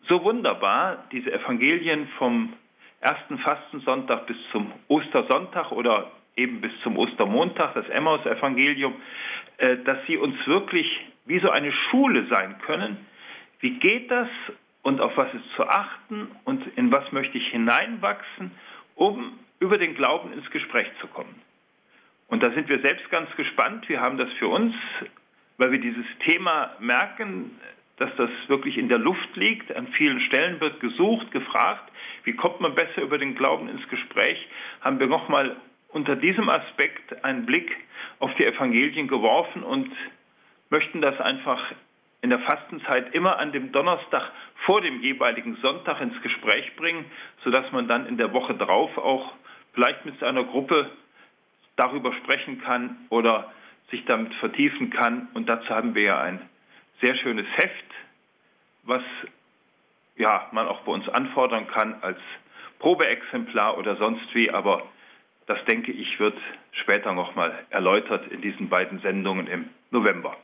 so 0.08 0.24
wunderbar, 0.24 1.06
diese 1.12 1.32
Evangelien 1.32 2.08
vom 2.17 2.53
ersten 3.01 3.38
Fastensonntag 3.39 4.25
bis 4.27 4.38
zum 4.51 4.72
Ostersonntag 4.88 5.72
oder 5.72 6.12
eben 6.36 6.62
bis 6.62 6.72
zum 6.84 6.98
Ostermontag, 6.98 7.74
das 7.74 7.88
Emmaus-Evangelium, 7.89 8.96
äh, 9.58 9.77
dass 9.77 9.98
sie 10.08 10.17
uns 10.17 10.36
wirklich 10.46 10.88
wie 11.27 11.39
so 11.39 11.50
eine 11.50 11.72
Schule 11.72 12.25
sein 12.29 12.57
können. 12.60 12.98
Wie 13.60 13.79
geht 13.79 14.10
das 14.10 14.29
und 14.81 15.01
auf 15.01 15.15
was 15.17 15.34
ist 15.34 15.51
zu 15.55 15.67
achten 15.67 16.27
und 16.46 16.65
in 16.77 16.91
was 16.91 17.12
möchte 17.12 17.38
ich 17.38 17.48
hineinwachsen, 17.50 18.51
um 18.96 19.38
über 19.60 19.77
den 19.77 19.96
Glauben 19.96 20.31
ins 20.34 20.50
Gespräch 20.51 20.88
zu 21.01 21.07
kommen. 21.07 21.36
Und 22.27 22.43
da 22.43 22.51
sind 22.51 22.69
wir 22.69 22.79
selbst 22.79 23.10
ganz 23.10 23.29
gespannt. 23.36 23.88
Wir 23.89 24.01
haben 24.01 24.17
das 24.17 24.31
für 24.34 24.48
uns, 24.48 24.74
weil 25.57 25.72
wir 25.72 25.79
dieses 25.79 26.05
Thema 26.25 26.75
merken, 26.79 27.60
dass 27.98 28.15
das 28.15 28.29
wirklich 28.48 28.77
in 28.77 28.89
der 28.89 29.00
Luft 29.00 29.36
liegt. 29.36 29.75
An 29.75 29.88
vielen 29.88 30.22
Stellen 30.22 30.60
wird 30.60 30.79
gesucht, 30.79 31.31
gefragt, 31.31 31.91
wie 32.24 32.34
kommt 32.34 32.62
man 32.62 32.75
besser 32.75 33.01
über 33.01 33.17
den 33.17 33.36
Glauben 33.36 33.67
ins 33.67 33.88
Gespräch, 33.89 34.38
haben 34.81 35.00
wir 35.00 35.07
nochmal 35.07 35.55
unter 35.89 36.15
diesem 36.15 36.50
Aspekt 36.50 37.24
einen 37.24 37.46
Blick 37.46 37.75
auf 38.19 38.34
die 38.36 38.46
Evangelien 38.46 39.07
geworfen 39.07 39.63
und 39.63 39.89
möchten 40.69 41.01
das 41.01 41.19
einfach 41.19 41.59
in 42.21 42.29
der 42.29 42.39
Fastenzeit 42.39 43.13
immer 43.13 43.39
an 43.39 43.51
dem 43.51 43.71
Donnerstag 43.71 44.31
vor 44.65 44.81
dem 44.81 45.01
jeweiligen 45.01 45.55
Sonntag 45.57 46.01
ins 46.01 46.21
Gespräch 46.21 46.75
bringen, 46.75 47.05
sodass 47.43 47.71
man 47.71 47.88
dann 47.88 48.07
in 48.07 48.17
der 48.17 48.33
Woche 48.33 48.55
drauf 48.55 48.97
auch 48.97 49.33
vielleicht 49.74 50.05
mit 50.05 50.21
einer 50.24 50.43
Gruppe 50.43 50.89
darüber 51.75 52.13
sprechen 52.13 52.62
kann 52.62 52.97
oder 53.09 53.51
sich 53.91 54.03
damit 54.05 54.33
vertiefen 54.36 54.89
kann. 54.89 55.27
Und 55.33 55.47
dazu 55.47 55.69
haben 55.69 55.95
wir 55.95 56.01
ja 56.03 56.19
ein 56.19 56.41
sehr 57.01 57.15
schönes 57.15 57.45
Heft, 57.55 57.86
was 58.83 59.03
ja, 60.15 60.47
man 60.51 60.67
auch 60.67 60.81
bei 60.81 60.91
uns 60.91 61.07
anfordern 61.09 61.67
kann 61.67 62.01
als 62.01 62.17
Probeexemplar 62.79 63.77
oder 63.77 63.95
sonst 63.97 64.33
wie, 64.33 64.51
aber 64.51 64.83
das 65.45 65.63
denke 65.65 65.91
ich 65.91 66.19
wird 66.19 66.38
später 66.71 67.13
nochmal 67.13 67.65
erläutert 67.69 68.27
in 68.31 68.41
diesen 68.41 68.69
beiden 68.69 69.00
Sendungen 69.00 69.47
im 69.47 69.69
November. 69.91 70.36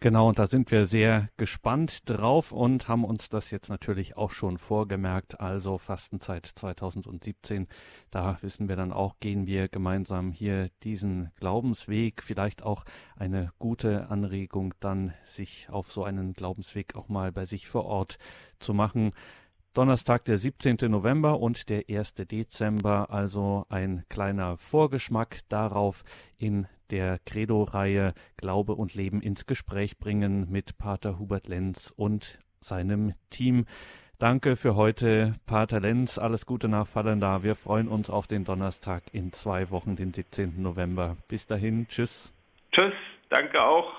Genau, 0.00 0.28
und 0.28 0.38
da 0.38 0.46
sind 0.46 0.70
wir 0.70 0.86
sehr 0.86 1.28
gespannt 1.38 2.08
drauf 2.08 2.52
und 2.52 2.86
haben 2.86 3.04
uns 3.04 3.28
das 3.28 3.50
jetzt 3.50 3.68
natürlich 3.68 4.16
auch 4.16 4.30
schon 4.30 4.56
vorgemerkt. 4.56 5.40
Also 5.40 5.76
Fastenzeit 5.76 6.46
2017, 6.46 7.66
da 8.12 8.38
wissen 8.40 8.68
wir 8.68 8.76
dann 8.76 8.92
auch, 8.92 9.18
gehen 9.18 9.48
wir 9.48 9.66
gemeinsam 9.66 10.30
hier 10.30 10.70
diesen 10.84 11.32
Glaubensweg. 11.40 12.22
Vielleicht 12.22 12.62
auch 12.62 12.84
eine 13.16 13.52
gute 13.58 14.08
Anregung, 14.08 14.72
dann 14.78 15.14
sich 15.24 15.68
auf 15.68 15.90
so 15.90 16.04
einen 16.04 16.32
Glaubensweg 16.32 16.94
auch 16.94 17.08
mal 17.08 17.32
bei 17.32 17.44
sich 17.44 17.66
vor 17.66 17.84
Ort 17.84 18.18
zu 18.60 18.74
machen. 18.74 19.10
Donnerstag, 19.74 20.24
der 20.26 20.38
17. 20.38 20.76
November 20.88 21.40
und 21.40 21.68
der 21.68 21.84
1. 21.90 22.14
Dezember, 22.14 23.10
also 23.10 23.66
ein 23.68 24.04
kleiner 24.08 24.58
Vorgeschmack 24.58 25.40
darauf 25.48 26.04
in 26.36 26.68
der 26.90 27.18
Credo-Reihe 27.26 28.14
Glaube 28.36 28.74
und 28.74 28.94
Leben 28.94 29.22
ins 29.22 29.46
Gespräch 29.46 29.98
bringen 29.98 30.50
mit 30.50 30.78
Pater 30.78 31.18
Hubert 31.18 31.48
Lenz 31.48 31.92
und 31.96 32.38
seinem 32.60 33.14
Team. 33.30 33.66
Danke 34.18 34.56
für 34.56 34.74
heute, 34.74 35.34
Pater 35.46 35.78
Lenz. 35.78 36.18
Alles 36.18 36.44
Gute 36.44 36.68
nach 36.68 36.88
Fallenda. 36.88 37.44
Wir 37.44 37.54
freuen 37.54 37.86
uns 37.86 38.10
auf 38.10 38.26
den 38.26 38.44
Donnerstag 38.44 39.02
in 39.12 39.32
zwei 39.32 39.70
Wochen, 39.70 39.94
den 39.94 40.12
17. 40.12 40.60
November. 40.60 41.16
Bis 41.28 41.46
dahin, 41.46 41.86
tschüss. 41.88 42.32
Tschüss, 42.72 42.94
danke 43.30 43.62
auch. 43.62 43.92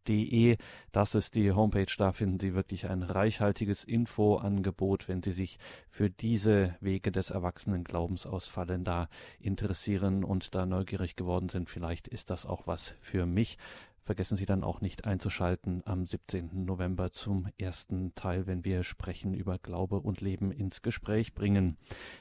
De. 0.09 0.57
Das 0.93 1.15
ist 1.15 1.35
die 1.35 1.53
Homepage. 1.53 1.93
Da 1.97 2.13
finden 2.13 2.41
Sie 2.41 2.55
wirklich 2.55 2.89
ein 2.89 3.03
reichhaltiges 3.03 3.85
Infoangebot, 3.85 5.09
wenn 5.09 5.23
Sie 5.23 5.33
sich 5.33 5.59
für 5.89 6.11
diese 6.11 6.77
Wege 6.81 7.13
des 7.13 7.31
Erwachsenenglaubens 7.31 8.27
ausfallen 8.27 8.85
da 8.85 9.09
interessieren 9.39 10.25
und 10.25 10.55
da 10.55 10.67
neugierig 10.67 11.17
geworden 11.17 11.49
sind. 11.49 11.69
Vielleicht 11.71 12.09
ist 12.09 12.31
das 12.31 12.47
auch 12.47 12.67
was 12.67 12.95
für 13.01 13.27
mich. 13.27 13.59
Vergessen 14.09 14.39
Sie 14.39 14.47
dann 14.47 14.65
auch 14.65 14.81
nicht 14.81 15.05
einzuschalten 15.05 15.83
am 15.85 16.07
17. 16.07 16.65
November 16.65 17.13
zum 17.13 17.47
ersten 17.59 18.15
Teil, 18.15 18.47
wenn 18.47 18.65
wir 18.65 18.83
sprechen 18.83 19.35
über 19.35 19.59
Glaube 19.59 20.01
und 20.01 20.23
Leben 20.23 20.51
ins 20.51 20.81
Gespräch 20.81 21.35
bringen. 21.35 21.77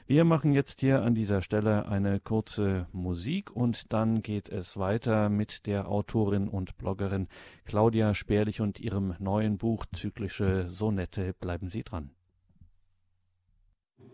Wir 0.06 0.24
machen 0.24 0.52
jetzt 0.52 0.80
hier 0.80 1.00
an 1.00 1.14
dieser 1.14 1.40
Stelle 1.40 1.88
eine 1.88 2.20
kurze 2.20 2.88
Musik 2.92 3.56
und 3.56 3.90
dann 3.94 4.20
geht 4.20 4.50
es 4.50 4.76
weiter 4.76 5.30
mit 5.30 5.64
der 5.64 5.88
Autorin 5.88 6.48
und 6.48 6.76
Bloggerin 6.76 7.26
Claudia 7.64 8.12
Sperlich 8.12 8.60
und 8.60 8.78
ihrem 8.78 9.14
neuen 9.18 9.56
Buch 9.56 9.86
Zyklische 9.90 10.68
Sonette. 10.68 11.32
Bleiben 11.32 11.68
Sie 11.68 11.84
dran. 11.84 12.10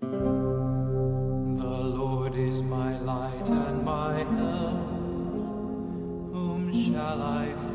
The 0.00 0.06
Lord 1.66 2.36
is 2.36 2.62
my 2.62 2.96
light 2.98 3.50
and 3.50 3.84
my 3.84 4.24
help. 4.36 4.63
Shall 6.74 7.22
I 7.22 7.73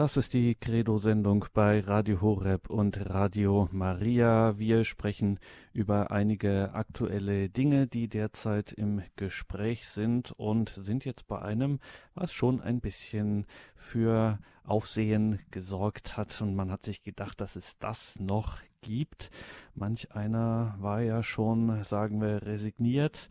Das 0.00 0.16
ist 0.16 0.32
die 0.32 0.54
Credo-Sendung 0.54 1.44
bei 1.52 1.80
Radio 1.80 2.22
Horeb 2.22 2.70
und 2.70 3.10
Radio 3.10 3.68
Maria. 3.70 4.56
Wir 4.56 4.86
sprechen 4.86 5.38
über 5.74 6.10
einige 6.10 6.72
aktuelle 6.72 7.50
Dinge, 7.50 7.86
die 7.86 8.08
derzeit 8.08 8.72
im 8.72 9.02
Gespräch 9.16 9.86
sind 9.88 10.32
und 10.32 10.70
sind 10.70 11.04
jetzt 11.04 11.26
bei 11.26 11.42
einem, 11.42 11.80
was 12.14 12.32
schon 12.32 12.62
ein 12.62 12.80
bisschen 12.80 13.44
für 13.74 14.38
Aufsehen 14.64 15.40
gesorgt 15.50 16.16
hat. 16.16 16.40
Und 16.40 16.56
man 16.56 16.70
hat 16.70 16.86
sich 16.86 17.02
gedacht, 17.02 17.38
dass 17.42 17.54
es 17.54 17.76
das 17.76 18.18
noch 18.18 18.56
gibt. 18.80 19.30
Manch 19.74 20.12
einer 20.12 20.76
war 20.78 21.02
ja 21.02 21.22
schon, 21.22 21.84
sagen 21.84 22.22
wir, 22.22 22.46
resigniert 22.46 23.28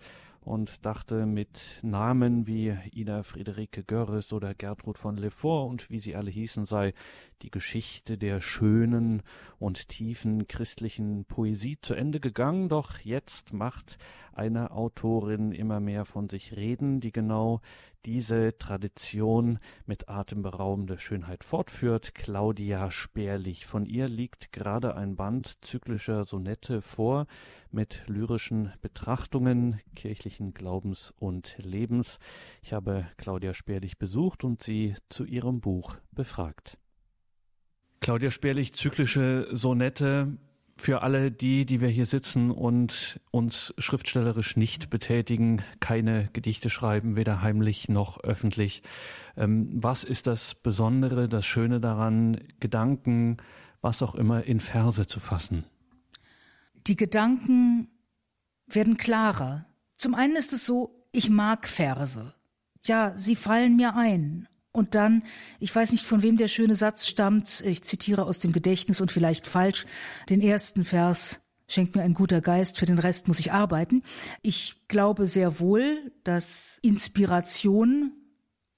und 0.50 0.84
dachte 0.84 1.28
mit 1.28 1.80
Namen 1.84 2.48
wie 2.48 2.76
Ida 2.92 3.22
Friederike 3.22 3.84
Görres 3.84 4.34
oder 4.34 4.56
Gertrud 4.56 4.98
von 4.98 5.16
Lefort 5.16 5.70
und 5.70 5.90
wie 5.92 6.00
sie 6.00 6.16
alle 6.16 6.32
hießen, 6.32 6.66
sei 6.66 6.96
die 7.42 7.52
Geschichte 7.52 8.18
der 8.18 8.42
schönen 8.42 9.22
und 9.60 9.90
tiefen 9.90 10.48
christlichen 10.48 11.26
Poesie 11.26 11.78
zu 11.82 11.94
Ende 11.94 12.20
gegangen, 12.20 12.70
doch 12.70 13.00
jetzt 13.00 13.54
macht 13.54 13.98
eine 14.34 14.72
Autorin 14.72 15.52
immer 15.52 15.80
mehr 15.80 16.06
von 16.06 16.30
sich 16.30 16.56
reden, 16.56 17.02
die 17.02 17.12
genau 17.12 17.62
diese 18.06 18.58
Tradition 18.58 19.60
mit 19.86 20.08
atemberaubender 20.08 20.98
Schönheit 20.98 21.44
fortführt, 21.44 22.16
Claudia 22.16 22.92
Sperlich. 22.92 23.66
Von 23.66 23.86
ihr 23.86 24.08
liegt 24.08 24.54
gerade 24.54 24.96
ein 24.96 25.16
Band 25.16 25.58
zyklischer 25.62 26.24
Sonette 26.24 26.82
vor 26.82 27.28
mit 27.72 28.04
lyrischen 28.08 28.72
Betrachtungen 28.82 29.82
kirchlichen 29.96 30.54
Glaubens 30.54 31.14
und 31.20 31.56
Lebens. 31.58 32.20
Ich 32.62 32.72
habe 32.72 33.08
Claudia 33.18 33.54
Sperlich 33.54 33.98
besucht 33.98 34.44
und 34.44 34.64
sie 34.64 34.96
zu 35.10 35.26
ihrem 35.26 35.60
Buch 35.60 35.98
befragt. 36.12 36.78
Claudia 38.02 38.32
Sperlich, 38.32 38.74
zyklische 38.74 39.48
Sonette 39.52 40.38
für 40.80 41.02
alle 41.02 41.30
die, 41.30 41.66
die 41.66 41.82
wir 41.82 41.90
hier 41.90 42.06
sitzen 42.06 42.52
und 42.52 43.20
uns 43.32 43.74
schriftstellerisch 43.78 44.56
nicht 44.56 44.90
betätigen, 44.90 45.62
keine 45.82 46.30
Gedichte 46.32 46.70
schreiben, 46.70 47.18
weder 47.18 47.42
heimlich 47.42 47.90
noch 47.90 48.24
öffentlich. 48.24 48.82
Ähm, 49.36 49.70
was 49.74 50.06
ist 50.06 50.26
das 50.26 50.56
Besondere, 50.56 51.28
das 51.28 51.46
Schöne 51.46 51.82
daran, 51.82 52.40
Gedanken, 52.62 53.38
was 53.82 54.02
auch 54.02 54.16
immer, 54.16 54.44
in 54.46 54.62
Verse 54.62 55.06
zu 55.06 55.20
fassen? 55.20 55.66
Die 56.88 56.96
Gedanken 56.96 57.90
werden 58.68 58.98
klarer. 58.98 59.66
Zum 59.98 60.16
einen 60.16 60.38
ist 60.38 60.54
es 60.54 60.66
so, 60.66 61.06
ich 61.12 61.30
mag 61.30 61.68
Verse. 61.68 62.34
Ja, 62.86 63.14
sie 63.18 63.36
fallen 63.36 63.76
mir 63.76 63.96
ein. 63.96 64.48
Und 64.80 64.96
dann, 64.96 65.24
ich 65.60 65.76
weiß 65.76 65.92
nicht, 65.92 66.06
von 66.06 66.22
wem 66.22 66.38
der 66.38 66.48
schöne 66.48 66.78
Satz 66.78 67.06
stammt, 67.06 67.60
ich 67.66 67.84
zitiere 67.84 68.24
aus 68.24 68.40
dem 68.40 68.54
Gedächtnis 68.54 69.02
und 69.02 69.12
vielleicht 69.12 69.46
falsch, 69.46 69.86
den 70.30 70.40
ersten 70.40 70.86
Vers, 70.86 71.42
schenkt 71.68 71.98
mir 71.98 72.02
ein 72.02 72.14
guter 72.14 72.40
Geist, 72.40 72.78
für 72.78 72.86
den 72.86 72.98
Rest 72.98 73.28
muss 73.28 73.42
ich 73.42 73.52
arbeiten. 73.52 74.04
Ich 74.42 74.88
glaube 74.88 75.28
sehr 75.28 75.60
wohl, 75.60 76.14
dass 76.24 76.80
Inspiration 76.82 78.14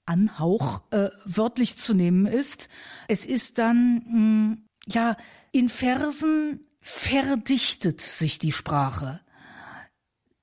Anhauch 0.07 0.81
äh, 0.89 1.09
wörtlich 1.23 1.77
zu 1.77 1.93
nehmen 1.93 2.25
ist. 2.25 2.67
Es 3.07 3.27
ist 3.27 3.59
dann, 3.59 3.93
mh, 3.93 4.03
hm, 4.07 4.65
ja, 4.87 5.17
in 5.51 5.69
Versen 5.69 6.61
verdichtet 6.79 8.01
sich 8.01 8.39
die 8.39 8.51
Sprache. 8.51 9.21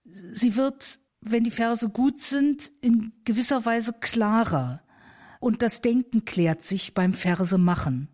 Sie 0.05 0.55
wird, 0.55 1.01
wenn 1.21 1.43
die 1.43 1.51
Verse 1.51 1.89
gut 1.89 2.21
sind, 2.21 2.71
in 2.81 3.13
gewisser 3.25 3.65
Weise 3.65 3.93
klarer 3.93 4.83
und 5.41 5.63
das 5.63 5.81
Denken 5.81 6.25
klärt 6.25 6.65
sich 6.65 6.95
beim 6.95 7.13
Verse 7.13 7.59
machen. 7.59 8.09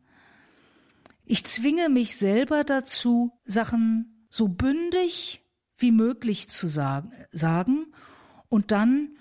Ich 1.24 1.44
zwinge 1.44 1.88
mich 1.88 2.16
selber 2.16 2.64
dazu, 2.64 3.32
Sachen 3.44 4.26
so 4.30 4.48
bündig 4.48 5.40
wie 5.78 5.92
möglich 5.92 6.48
zu 6.48 6.68
sagen, 6.68 7.12
sagen 7.30 7.86
und 8.48 8.70
dann 8.70 9.16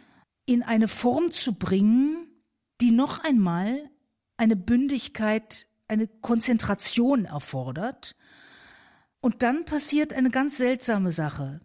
in 0.46 0.64
eine 0.64 0.88
Form 0.88 1.32
zu 1.32 1.56
bringen, 1.56 2.28
die 2.82 2.92
noch 2.92 3.24
einmal 3.24 3.90
eine 4.38 4.56
Bündigkeit, 4.56 5.68
eine 5.88 6.08
Konzentration 6.08 7.26
erfordert. 7.26 8.16
Und 9.22 9.42
dann 9.42 9.66
passiert 9.66 10.14
eine 10.14 10.30
ganz 10.30 10.58
seltsame 10.58 11.12
Sache. 11.12 11.62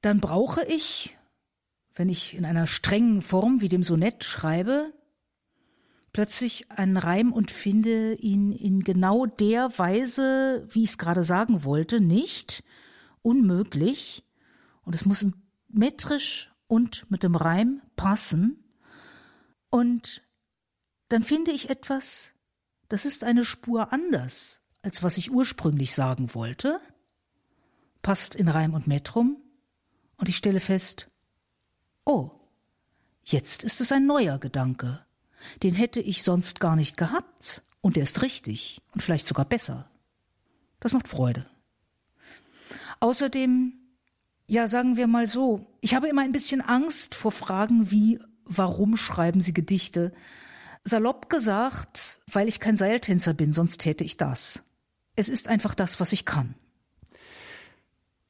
Dann 0.00 0.20
brauche 0.20 0.64
ich, 0.64 1.18
wenn 1.94 2.08
ich 2.08 2.34
in 2.34 2.44
einer 2.44 2.66
strengen 2.66 3.20
Form 3.20 3.60
wie 3.60 3.68
dem 3.68 3.82
Sonett 3.82 4.24
schreibe, 4.24 4.92
plötzlich 6.12 6.70
einen 6.70 6.96
Reim 6.96 7.32
und 7.32 7.50
finde 7.50 8.14
ihn 8.14 8.52
in 8.52 8.82
genau 8.84 9.26
der 9.26 9.78
Weise, 9.78 10.66
wie 10.70 10.82
ich 10.82 10.90
es 10.90 10.98
gerade 10.98 11.24
sagen 11.24 11.64
wollte, 11.64 12.00
nicht. 12.00 12.64
Unmöglich. 13.22 14.24
Und 14.82 14.94
es 14.94 15.04
muss 15.04 15.26
metrisch 15.68 16.52
und 16.66 17.10
mit 17.10 17.22
dem 17.22 17.36
Reim 17.36 17.82
passen. 17.96 18.62
Und 19.70 20.22
dann 21.08 21.22
finde 21.22 21.52
ich 21.52 21.70
etwas, 21.70 22.34
das 22.88 23.04
ist 23.06 23.24
eine 23.24 23.44
Spur 23.44 23.92
anders, 23.92 24.60
als 24.82 25.02
was 25.02 25.16
ich 25.16 25.30
ursprünglich 25.30 25.94
sagen 25.94 26.34
wollte, 26.34 26.78
passt 28.02 28.34
in 28.34 28.48
Reim 28.48 28.74
und 28.74 28.86
Metrum, 28.86 29.42
und 30.22 30.28
ich 30.28 30.36
stelle 30.36 30.60
fest, 30.60 31.10
oh, 32.04 32.30
jetzt 33.24 33.64
ist 33.64 33.80
es 33.80 33.90
ein 33.90 34.06
neuer 34.06 34.38
Gedanke. 34.38 35.04
Den 35.62 35.74
hätte 35.74 36.00
ich 36.00 36.22
sonst 36.22 36.60
gar 36.60 36.76
nicht 36.76 36.96
gehabt. 36.96 37.62
Und 37.80 37.96
der 37.96 38.04
ist 38.04 38.22
richtig 38.22 38.80
und 38.92 39.02
vielleicht 39.02 39.26
sogar 39.26 39.44
besser. 39.44 39.90
Das 40.80 40.92
macht 40.92 41.08
Freude. 41.08 41.46
Außerdem, 43.00 43.74
ja, 44.46 44.66
sagen 44.66 44.96
wir 44.96 45.08
mal 45.08 45.26
so, 45.26 45.66
ich 45.80 45.94
habe 45.94 46.08
immer 46.08 46.22
ein 46.22 46.32
bisschen 46.32 46.60
Angst 46.60 47.14
vor 47.14 47.32
Fragen 47.32 47.90
wie, 47.90 48.20
warum 48.44 48.96
schreiben 48.96 49.40
Sie 49.40 49.52
Gedichte? 49.52 50.12
Salopp 50.84 51.28
gesagt, 51.28 52.20
weil 52.30 52.48
ich 52.48 52.60
kein 52.60 52.76
Seiltänzer 52.76 53.34
bin, 53.34 53.52
sonst 53.52 53.78
täte 53.78 54.04
ich 54.04 54.16
das. 54.16 54.62
Es 55.16 55.28
ist 55.28 55.48
einfach 55.48 55.74
das, 55.74 56.00
was 56.00 56.12
ich 56.12 56.24
kann. 56.24 56.54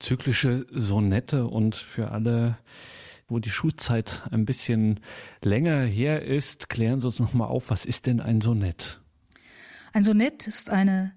Zyklische 0.01 0.66
Sonette 0.70 1.46
und 1.46 1.77
für 1.77 2.11
alle, 2.11 2.59
wo 3.33 3.38
die 3.38 3.51
Schulzeit 3.51 4.23
ein 4.31 4.45
bisschen 4.45 5.01
länger 5.42 5.81
her 5.83 6.25
ist, 6.25 6.68
klären 6.68 7.01
Sie 7.01 7.07
uns 7.07 7.18
noch 7.18 7.33
mal 7.33 7.47
auf, 7.47 7.71
was 7.71 7.85
ist 7.85 8.07
denn 8.07 8.21
ein 8.21 8.40
Sonett? 8.40 9.01
Ein 9.92 10.05
Sonett 10.05 10.47
ist 10.47 10.71
eine 10.71 11.12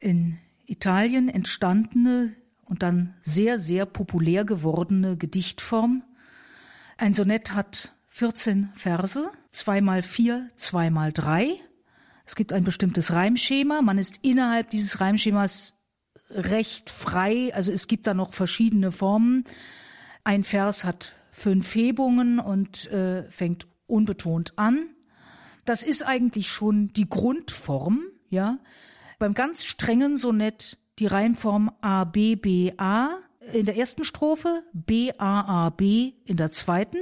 in 0.00 0.38
Italien 0.66 1.28
entstandene 1.28 2.34
und 2.64 2.82
dann 2.82 3.14
sehr, 3.22 3.58
sehr 3.58 3.86
populär 3.86 4.44
gewordene 4.44 5.16
Gedichtform. 5.16 6.04
Ein 6.96 7.14
Sonett 7.14 7.54
hat 7.54 7.94
14 8.08 8.70
Verse, 8.74 9.30
zweimal 9.50 10.02
vier, 10.02 10.50
zweimal 10.56 11.12
drei. 11.12 11.54
Es 12.26 12.36
gibt 12.36 12.52
ein 12.52 12.64
bestimmtes 12.64 13.12
Reimschema. 13.12 13.80
Man 13.80 13.96
ist 13.96 14.18
innerhalb 14.22 14.70
dieses 14.70 15.00
Reimschemas 15.00 15.80
recht 16.30 16.90
frei. 16.90 17.54
Also 17.54 17.72
es 17.72 17.88
gibt 17.88 18.06
da 18.06 18.14
noch 18.14 18.34
verschiedene 18.34 18.92
Formen. 18.92 19.44
Ein 20.24 20.44
Vers 20.44 20.84
hat 20.84 21.14
fünf 21.38 21.74
Hebungen 21.74 22.40
und 22.40 22.90
äh, 22.90 23.30
fängt 23.30 23.66
unbetont 23.86 24.52
an. 24.56 24.90
Das 25.64 25.84
ist 25.84 26.02
eigentlich 26.02 26.48
schon 26.48 26.92
die 26.94 27.08
Grundform, 27.08 28.02
ja. 28.28 28.58
Beim 29.18 29.34
ganz 29.34 29.64
strengen 29.64 30.16
Sonett 30.16 30.78
die 30.98 31.06
Reimform 31.06 31.70
A 31.80 32.04
B 32.04 32.36
B 32.36 32.72
A 32.76 33.18
in 33.52 33.66
der 33.66 33.76
ersten 33.76 34.04
Strophe, 34.04 34.62
B 34.72 35.12
A 35.16 35.66
A 35.66 35.70
B 35.70 36.12
in 36.24 36.36
der 36.36 36.50
zweiten 36.50 36.98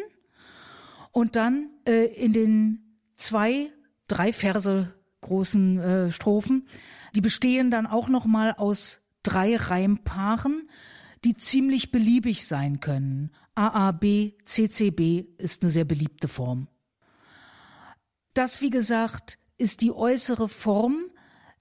und 1.13 1.35
dann 1.35 1.71
äh, 1.87 2.05
in 2.07 2.33
den 2.33 3.01
zwei, 3.17 3.71
drei 4.07 4.33
Verse 4.33 4.95
großen 5.23 5.79
äh, 5.81 6.13
Strophen, 6.13 6.69
die 7.15 7.21
bestehen 7.21 7.71
dann 7.71 7.87
auch 7.87 8.09
noch 8.09 8.27
mal 8.27 8.53
aus 8.53 9.01
drei 9.23 9.57
Reimpaaren, 9.57 10.69
die 11.25 11.35
ziemlich 11.35 11.91
beliebig 11.91 12.47
sein 12.47 12.81
können. 12.81 13.31
AAB, 13.55 14.35
CCB 14.45 15.25
ist 15.39 15.63
eine 15.63 15.71
sehr 15.71 15.85
beliebte 15.85 16.29
Form. 16.29 16.69
Das, 18.35 18.61
wie 18.61 18.71
gesagt, 18.71 19.39
ist 19.59 19.81
die 19.81 19.93
äußere 19.93 20.49
Form. 20.49 21.07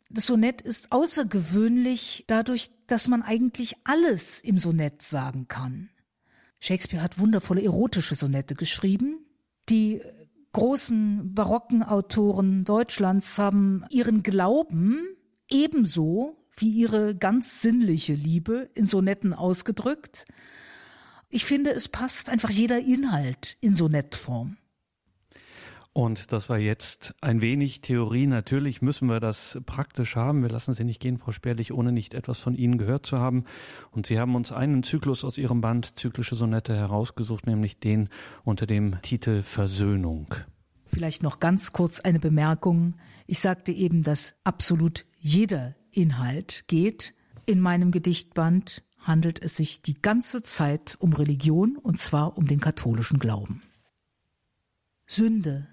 Das 0.10 0.26
Sonett 0.26 0.62
ist 0.62 0.92
außergewöhnlich 0.92 2.26
dadurch, 2.28 2.70
dass 2.88 3.08
man 3.08 3.22
eigentlich 3.22 3.76
alles 3.86 4.42
im 4.42 4.60
Sonett 4.60 5.02
sagen 5.02 5.48
kann. 5.48 5.90
Shakespeare 6.60 7.04
hat 7.04 7.20
wundervolle 7.20 7.64
erotische 7.64 8.16
Sonette 8.16 8.56
geschrieben. 8.56 9.26
Die 9.70 10.02
großen 10.52 11.34
barocken 11.34 11.84
Autoren 11.84 12.64
Deutschlands 12.66 13.38
haben 13.38 13.86
ihren 13.90 14.24
Glauben 14.24 15.02
ebenso 15.50 16.45
wie 16.58 16.70
ihre 16.70 17.16
ganz 17.16 17.62
sinnliche 17.62 18.14
Liebe 18.14 18.70
in 18.74 18.88
Sonetten 18.88 19.34
ausgedrückt. 19.34 20.26
Ich 21.30 21.46
finde, 21.46 21.72
es 21.72 21.88
passt 21.88 22.30
einfach 22.30 22.50
jeder 22.50 22.80
Inhalt 22.80 23.58
in 23.62 23.76
Sonettform. 23.76 24.58
Und 25.98 26.34
das 26.34 26.50
war 26.50 26.58
jetzt 26.58 27.16
ein 27.22 27.42
wenig 27.42 27.80
Theorie. 27.80 28.28
Natürlich 28.28 28.82
müssen 28.82 29.08
wir 29.08 29.22
das 29.22 29.58
praktisch 29.66 30.18
haben. 30.18 30.42
Wir 30.42 30.50
lassen 30.50 30.74
Sie 30.74 30.84
nicht 30.84 31.00
gehen, 31.00 31.18
Frau 31.18 31.32
Sperlich, 31.32 31.72
ohne 31.72 31.94
nicht 31.94 32.14
etwas 32.14 32.38
von 32.38 32.54
Ihnen 32.54 32.78
gehört 32.78 33.06
zu 33.06 33.18
haben. 33.18 33.46
Und 33.92 34.06
Sie 34.06 34.20
haben 34.20 34.36
uns 34.36 34.52
einen 34.52 34.84
Zyklus 34.84 35.24
aus 35.24 35.38
Ihrem 35.38 35.62
Band 35.62 35.98
Zyklische 35.98 36.36
Sonette 36.36 36.76
herausgesucht, 36.76 37.48
nämlich 37.48 37.80
den 37.80 38.10
unter 38.44 38.66
dem 38.66 39.02
Titel 39.04 39.42
Versöhnung. 39.42 40.36
Vielleicht 40.86 41.24
noch 41.24 41.40
ganz 41.40 41.72
kurz 41.72 42.02
eine 42.02 42.20
Bemerkung. 42.20 42.96
Ich 43.26 43.40
sagte 43.40 43.72
eben, 43.72 44.04
dass 44.04 44.36
absolut 44.44 45.06
jeder 45.18 45.76
Inhalt 45.96 46.66
geht. 46.68 47.14
In 47.46 47.62
meinem 47.62 47.92
Gedichtband 47.92 48.84
handelt 49.00 49.42
es 49.42 49.56
sich 49.56 49.82
die 49.82 50.02
ganze 50.02 50.42
Zeit 50.42 50.98
um 51.00 51.14
Religion 51.14 51.78
und 51.78 52.00
zwar 52.00 52.38
um 52.38 52.48
den 52.48 52.60
katholischen 52.60 53.20
Glauben. 53.20 53.62
Sünde 55.08 55.68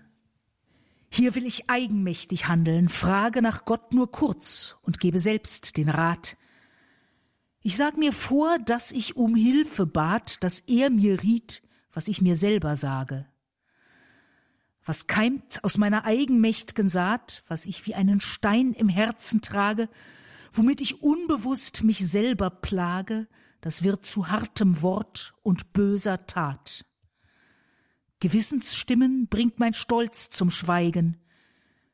hier 1.14 1.35
will 1.35 1.44
ich 1.44 1.68
eigenmächtig 1.68 2.48
handeln, 2.48 2.88
frage 2.88 3.42
nach 3.42 3.66
Gott 3.66 3.92
nur 3.92 4.11
kurz 4.11 4.78
und 4.80 4.98
gebe 4.98 5.20
selbst 5.20 5.76
den 5.76 5.90
Rat. 5.90 6.38
Ich 7.61 7.76
sag 7.76 7.98
mir 7.98 8.14
vor, 8.14 8.56
dass 8.64 8.92
ich 8.92 9.14
um 9.14 9.35
Hilfe 9.35 9.85
bat, 9.85 10.42
dass 10.42 10.61
er 10.61 10.88
mir 10.88 11.22
riet, 11.22 11.62
was 11.92 12.08
ich 12.08 12.22
mir 12.22 12.35
selber 12.35 12.76
sage. 12.76 13.26
Was 14.85 15.07
keimt 15.07 15.62
aus 15.62 15.79
meiner 15.79 16.05
eigenmächt'gen 16.05 16.88
Saat, 16.88 17.45
was 17.47 17.66
ich 17.66 17.87
wie 17.87 17.95
einen 17.95 18.21
Stein 18.21 18.73
im 18.73 18.88
Herzen 18.88 19.40
trage, 19.40 19.88
womit 20.53 20.81
ich 20.81 21.03
unbewusst 21.03 21.85
mich 21.85 22.07
selber 22.07 22.51
plage, 22.51 23.29
das 23.61 23.85
wird 23.85 24.05
zu 24.05 24.29
hartem 24.29 24.83
Wort 24.83 25.35
und 25.42 25.73
böser 25.73 26.27
Tat. 26.27 26.85
Gewissensstimmen 28.18 29.29
bringt 29.29 29.61
mein 29.61 29.75
Stolz 29.75 30.31
zum 30.31 30.51
Schweigen. 30.51 31.16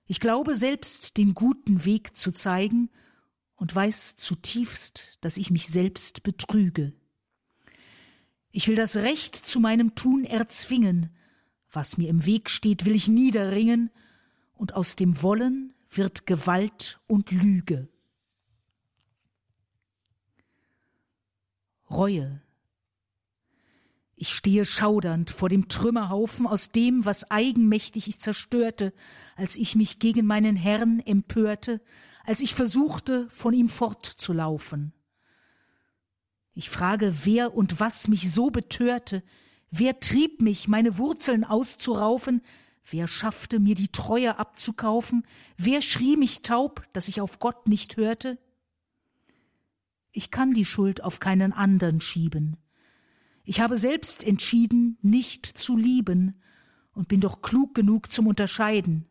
Ich 0.06 0.20
glaube 0.20 0.56
selbst 0.56 1.18
den 1.18 1.34
guten 1.34 1.84
Weg 1.84 2.16
zu 2.16 2.32
zeigen 2.32 2.90
und 3.54 3.74
weiß 3.74 4.16
zutiefst, 4.16 5.18
dass 5.20 5.36
ich 5.36 5.50
mich 5.50 5.68
selbst 5.68 6.22
betrüge. 6.22 6.94
Ich 8.50 8.66
will 8.66 8.76
das 8.76 8.96
Recht 8.96 9.36
zu 9.36 9.60
meinem 9.60 9.94
Tun 9.94 10.24
erzwingen, 10.24 11.14
was 11.70 11.98
mir 11.98 12.08
im 12.08 12.24
Weg 12.24 12.50
steht, 12.50 12.84
will 12.84 12.94
ich 12.94 13.08
niederringen, 13.08 13.90
und 14.54 14.74
aus 14.74 14.96
dem 14.96 15.22
Wollen 15.22 15.72
wird 15.88 16.26
Gewalt 16.26 17.00
und 17.06 17.30
Lüge. 17.30 17.88
Reue 21.90 22.42
ich 24.20 24.30
stehe 24.30 24.64
schaudernd 24.64 25.30
vor 25.30 25.48
dem 25.48 25.68
Trümmerhaufen 25.68 26.48
aus 26.48 26.72
dem, 26.72 27.04
was 27.04 27.30
eigenmächtig 27.30 28.08
ich 28.08 28.18
zerstörte, 28.18 28.92
als 29.36 29.56
ich 29.56 29.76
mich 29.76 30.00
gegen 30.00 30.26
meinen 30.26 30.56
Herrn 30.56 30.98
empörte, 30.98 31.80
als 32.24 32.40
ich 32.40 32.52
versuchte, 32.52 33.28
von 33.30 33.54
ihm 33.54 33.68
fortzulaufen. 33.68 34.92
Ich 36.52 36.68
frage, 36.68 37.14
wer 37.22 37.54
und 37.54 37.78
was 37.78 38.08
mich 38.08 38.32
so 38.32 38.50
betörte, 38.50 39.22
wer 39.70 40.00
trieb 40.00 40.40
mich, 40.40 40.68
meine 40.68 40.98
Wurzeln 40.98 41.44
auszuraufen, 41.44 42.42
wer 42.84 43.06
schaffte 43.08 43.60
mir 43.60 43.74
die 43.74 43.88
Treue 43.88 44.38
abzukaufen, 44.38 45.26
wer 45.56 45.82
schrie 45.82 46.16
mich 46.16 46.42
taub, 46.42 46.86
dass 46.92 47.08
ich 47.08 47.20
auf 47.20 47.38
Gott 47.38 47.66
nicht 47.68 47.96
hörte? 47.96 48.38
Ich 50.12 50.30
kann 50.30 50.52
die 50.52 50.64
Schuld 50.64 51.04
auf 51.04 51.20
keinen 51.20 51.52
andern 51.52 52.00
schieben. 52.00 52.56
Ich 53.44 53.60
habe 53.60 53.76
selbst 53.76 54.24
entschieden, 54.24 54.98
nicht 55.00 55.46
zu 55.46 55.76
lieben 55.76 56.40
und 56.92 57.08
bin 57.08 57.20
doch 57.20 57.40
klug 57.40 57.74
genug 57.74 58.12
zum 58.12 58.26
Unterscheiden. 58.26 59.06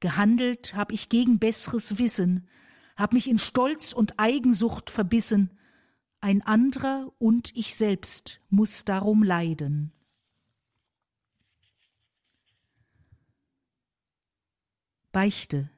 Gehandelt 0.00 0.74
hab 0.74 0.92
ich 0.92 1.08
gegen 1.08 1.38
besseres 1.38 1.98
Wissen, 1.98 2.48
hab 2.96 3.12
mich 3.12 3.28
in 3.28 3.38
Stolz 3.38 3.92
und 3.92 4.18
Eigensucht 4.18 4.90
verbissen, 4.90 5.50
ein 6.20 6.42
anderer 6.42 7.12
und 7.18 7.54
ich 7.56 7.76
selbst 7.76 8.40
muss 8.50 8.84
darum 8.84 9.22
leiden. 9.22 9.92
Beichte 15.12 15.70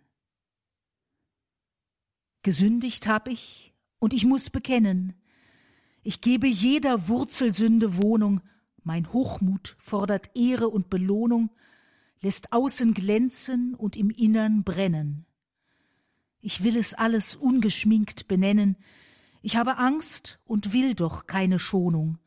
Gesündigt 2.42 3.07
hab 3.07 3.28
ich, 3.28 3.72
und 4.00 4.12
ich 4.12 4.24
muss 4.24 4.50
bekennen, 4.50 5.14
ich 6.02 6.20
gebe 6.20 6.48
jeder 6.48 7.07
Wurzelsünde 7.07 8.02
Wohnung, 8.02 8.40
mein 8.83 9.12
Hochmut 9.12 9.76
fordert 9.78 10.37
Ehre 10.37 10.68
und 10.68 10.90
Belohnung, 10.90 11.50
lässt 12.20 12.52
außen 12.52 12.94
glänzen 12.94 13.74
und 13.74 13.96
im 13.96 14.11
Innern 14.11 14.64
brennen. 14.64 15.24
Ich 16.40 16.64
will 16.64 16.76
es 16.76 16.94
alles 16.94 17.37
ungeschminkt 17.37 18.26
benennen, 18.26 18.76
ich 19.42 19.57
habe 19.57 19.76
Angst 19.78 20.38
und 20.44 20.72
will 20.72 20.94
doch 20.94 21.26
keine 21.26 21.59
Schonung. 21.59 22.18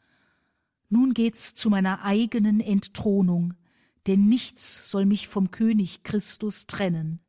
Nun 0.90 1.14
geht's 1.14 1.54
zu 1.54 1.70
meiner 1.70 2.04
eigenen 2.04 2.60
Entthronung, 2.60 3.54
denn 4.06 4.28
nichts 4.28 4.90
soll 4.92 5.06
mich 5.06 5.28
vom 5.28 5.50
König 5.50 6.04
Christus 6.04 6.68
trennen. 6.68 7.22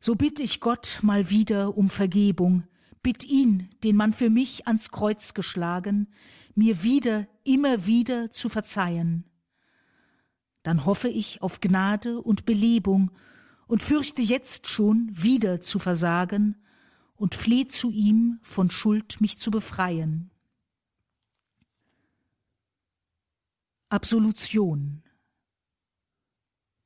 So 0.00 0.14
bitt 0.14 0.40
ich 0.40 0.60
Gott 0.60 0.98
mal 1.02 1.28
wieder 1.28 1.76
um 1.76 1.90
Vergebung, 1.90 2.64
bitt 3.02 3.24
ihn, 3.24 3.68
den 3.84 3.96
man 3.96 4.14
für 4.14 4.30
mich 4.30 4.66
ans 4.66 4.90
Kreuz 4.90 5.34
geschlagen, 5.34 6.08
mir 6.54 6.82
wieder, 6.82 7.28
immer 7.44 7.84
wieder 7.84 8.32
zu 8.32 8.48
verzeihen. 8.48 9.24
Dann 10.62 10.86
hoffe 10.86 11.08
ich 11.08 11.42
auf 11.42 11.60
Gnade 11.60 12.20
und 12.20 12.46
Belebung 12.46 13.10
und 13.66 13.82
fürchte 13.82 14.22
jetzt 14.22 14.66
schon 14.66 15.10
wieder 15.12 15.60
zu 15.60 15.78
versagen 15.78 16.56
und 17.20 17.34
fleh 17.34 17.66
zu 17.66 17.90
ihm, 17.90 18.40
von 18.42 18.70
Schuld 18.70 19.20
mich 19.20 19.38
zu 19.38 19.50
befreien. 19.50 20.30
Absolution 23.90 25.02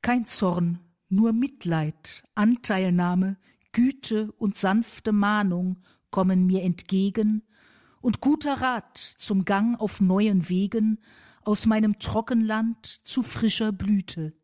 Kein 0.03 0.27
Zorn, 0.27 0.81
nur 1.09 1.33
Mitleid, 1.33 2.25
Anteilnahme, 2.35 3.37
Güte 3.70 4.33
und 4.33 4.57
sanfte 4.57 5.12
Mahnung 5.12 5.85
kommen 6.11 6.47
mir 6.47 6.64
entgegen, 6.64 7.44
und 8.01 8.20
guter 8.20 8.61
Rat 8.61 8.99
zum 8.99 9.44
Gang 9.44 9.79
auf 9.79 10.01
neuen 10.01 10.49
Wegen 10.49 10.99
aus 11.42 11.64
meinem 11.64 12.01
Trockenland 12.01 13.01
zu 13.05 13.23
frischer 13.23 13.70
Blüte. 13.70 14.35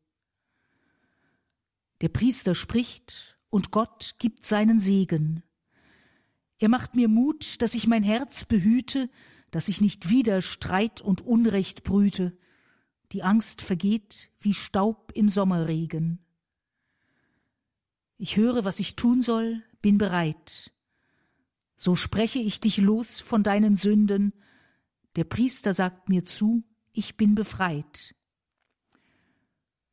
Der 2.01 2.11
Priester 2.11 2.55
spricht, 2.55 3.37
und 3.51 3.73
Gott 3.73 4.15
gibt 4.21 4.47
seinen 4.47 4.79
Segen. 4.79 5.43
Er 6.61 6.69
macht 6.69 6.95
mir 6.95 7.09
Mut, 7.09 7.61
dass 7.61 7.75
ich 7.75 7.89
mein 7.89 8.05
Herz 8.05 8.45
behüte, 8.45 9.11
dass 9.51 9.69
ich 9.69 9.81
nicht 9.81 10.09
wieder 10.09 10.41
Streit 10.41 11.01
und 11.01 11.21
Unrecht 11.23 11.83
brüte. 11.83 12.39
Die 13.11 13.25
Angst 13.25 13.61
vergeht 13.61 14.31
wie 14.39 14.55
Staub 14.55 15.11
im 15.17 15.29
Sommerregen. 15.29 16.21
Ich 18.19 18.37
höre, 18.37 18.65
was 18.65 18.79
ich 18.79 18.95
tun 18.95 19.21
soll, 19.21 19.65
bin 19.83 19.99
bereit 19.99 20.71
so 21.81 21.97
spreche 21.97 22.39
ich 22.39 22.61
dich 22.61 22.77
los 22.77 23.23
von 23.23 23.43
deinen 23.43 23.75
Sünden. 23.75 24.35
Der 25.17 25.25
Priester 25.25 25.73
sagt 25.73 26.11
mir 26.11 26.27
zu, 26.27 26.63
ich 26.93 27.17
bin 27.17 27.35
befreit. 27.35 28.15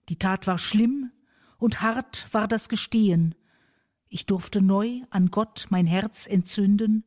Die 0.10 0.18
Tat 0.18 0.48
war 0.48 0.58
schlimm 0.58 1.14
und 1.58 1.82
hart 1.82 2.28
war 2.34 2.50
das 2.50 2.68
Gestehen. 2.68 3.36
Ich 4.10 4.26
durfte 4.26 4.62
neu 4.62 5.02
an 5.10 5.28
Gott 5.32 5.68
mein 5.70 5.86
Herz 5.86 6.28
entzünden, 6.28 7.06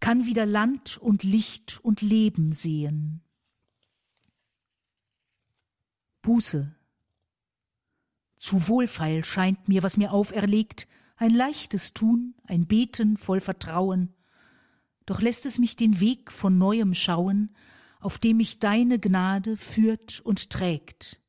kann 0.00 0.26
wieder 0.26 0.46
Land 0.46 0.98
und 0.98 1.22
Licht 1.22 1.80
und 1.82 2.02
Leben 2.02 2.52
sehen. 2.52 3.22
Buße. 6.22 6.74
Zu 8.38 8.68
wohlfeil 8.68 9.24
scheint 9.24 9.68
mir, 9.68 9.82
was 9.82 9.96
mir 9.96 10.12
auferlegt, 10.12 10.86
ein 11.16 11.30
leichtes 11.30 11.94
Tun, 11.94 12.34
ein 12.44 12.66
Beten 12.66 13.16
voll 13.16 13.40
Vertrauen, 13.40 14.14
doch 15.06 15.20
lässt 15.20 15.46
es 15.46 15.58
mich 15.58 15.76
den 15.76 16.00
Weg 16.00 16.32
von 16.32 16.58
neuem 16.58 16.92
schauen, 16.92 17.54
auf 18.00 18.18
dem 18.18 18.38
mich 18.38 18.58
deine 18.58 18.98
Gnade 18.98 19.56
führt 19.56 20.20
und 20.20 20.50
trägt. 20.50 21.20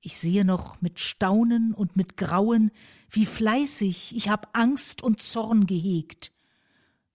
Ich 0.00 0.18
sehe 0.18 0.44
noch 0.44 0.80
mit 0.80 1.00
Staunen 1.00 1.74
und 1.74 1.96
mit 1.96 2.16
Grauen, 2.16 2.70
wie 3.10 3.26
fleißig 3.26 4.14
ich 4.14 4.28
hab 4.28 4.56
Angst 4.56 5.02
und 5.02 5.22
Zorn 5.22 5.66
gehegt. 5.66 6.32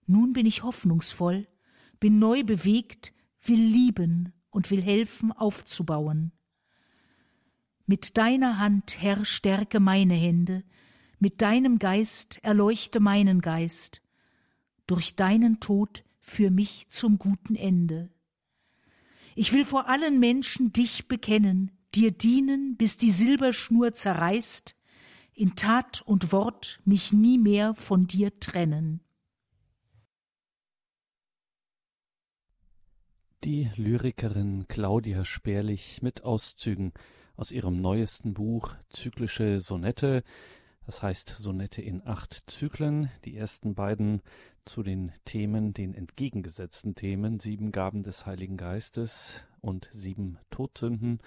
Nun 0.08 0.34
bin 0.34 0.46
ich 0.46 0.64
hoffnungsvoll, 0.64 1.48
bin 2.00 2.20
neu 2.20 2.44
bewegt, 2.44 3.14
will 3.44 3.62
lieben 3.62 4.34
und 4.50 4.70
will 4.72 4.82
helfen 4.82 5.32
aufzubauen. 5.32 6.32
Mit 7.86 8.18
deiner 8.18 8.58
Hand, 8.58 9.02
Herr, 9.02 9.26
stärke 9.26 9.80
meine 9.80 10.16
Hände, 10.16 10.64
mit 11.20 11.42
deinem 11.42 11.80
Geist 11.80 12.40
erleuchte 12.44 13.00
meinen 13.00 13.42
Geist, 13.42 14.02
durch 14.88 15.16
deinen 15.16 15.60
Tod 15.60 16.04
für 16.20 16.52
mich 16.52 16.90
zum 16.90 17.20
guten 17.20 17.56
Ende. 17.56 18.10
Ich 19.36 19.54
will 19.54 19.66
vor 19.66 19.88
allen 19.88 20.20
Menschen 20.20 20.74
dich 20.74 21.08
bekennen, 21.08 21.72
dir 21.94 22.12
dienen, 22.12 22.76
bis 22.78 22.98
die 22.98 23.12
Silberschnur 23.12 23.94
zerreißt, 23.94 24.76
in 25.36 25.56
Tat 25.56 26.02
und 26.02 26.32
Wort 26.32 26.80
mich 26.86 27.12
nie 27.14 27.38
mehr 27.38 27.76
von 27.76 28.08
dir 28.08 28.40
trennen. 28.40 29.02
Die 33.44 33.70
Lyrikerin 33.76 34.66
Claudia 34.68 35.24
Sperlich 35.24 36.02
mit 36.02 36.24
Auszügen 36.24 36.94
aus 37.36 37.52
ihrem 37.52 37.80
neuesten 37.80 38.34
Buch 38.34 38.74
Zyklische 38.90 39.60
Sonette, 39.60 40.24
das 40.86 41.04
heißt 41.04 41.36
Sonette 41.38 41.82
in 41.82 42.02
acht 42.06 42.44
Zyklen. 42.48 43.12
Die 43.24 43.36
ersten 43.36 43.76
beiden 43.76 44.22
zu 44.66 44.82
den 44.82 45.12
Themen, 45.26 45.74
den 45.74 45.94
entgegengesetzten 45.94 46.96
Themen, 46.96 47.40
sieben 47.40 47.72
Gaben 47.72 48.04
des 48.04 48.26
Heiligen 48.26 48.58
Geistes 48.58 49.44
und 49.62 49.90
sieben 49.94 50.40
Todsünden. 50.50 51.20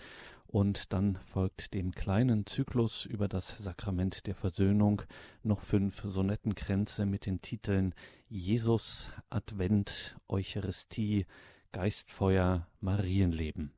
Und 0.51 0.95
dann 0.95 1.17
folgt 1.27 1.75
dem 1.75 1.93
kleinen 1.93 2.47
Zyklus 2.47 3.05
über 3.05 3.29
das 3.29 3.59
Sakrament 3.59 4.27
der 4.27 4.35
Versöhnung 4.35 5.03
noch 5.43 5.61
fünf 5.61 6.01
Sonettenkränze 6.03 7.05
mit 7.05 7.27
den 7.27 7.43
Titeln 7.43 7.95
Jesus, 8.31 9.13
Advent, 9.29 10.17
Eucharistie, 10.27 11.27
Geistfeuer, 11.73 12.67
Marienleben. 12.81 13.78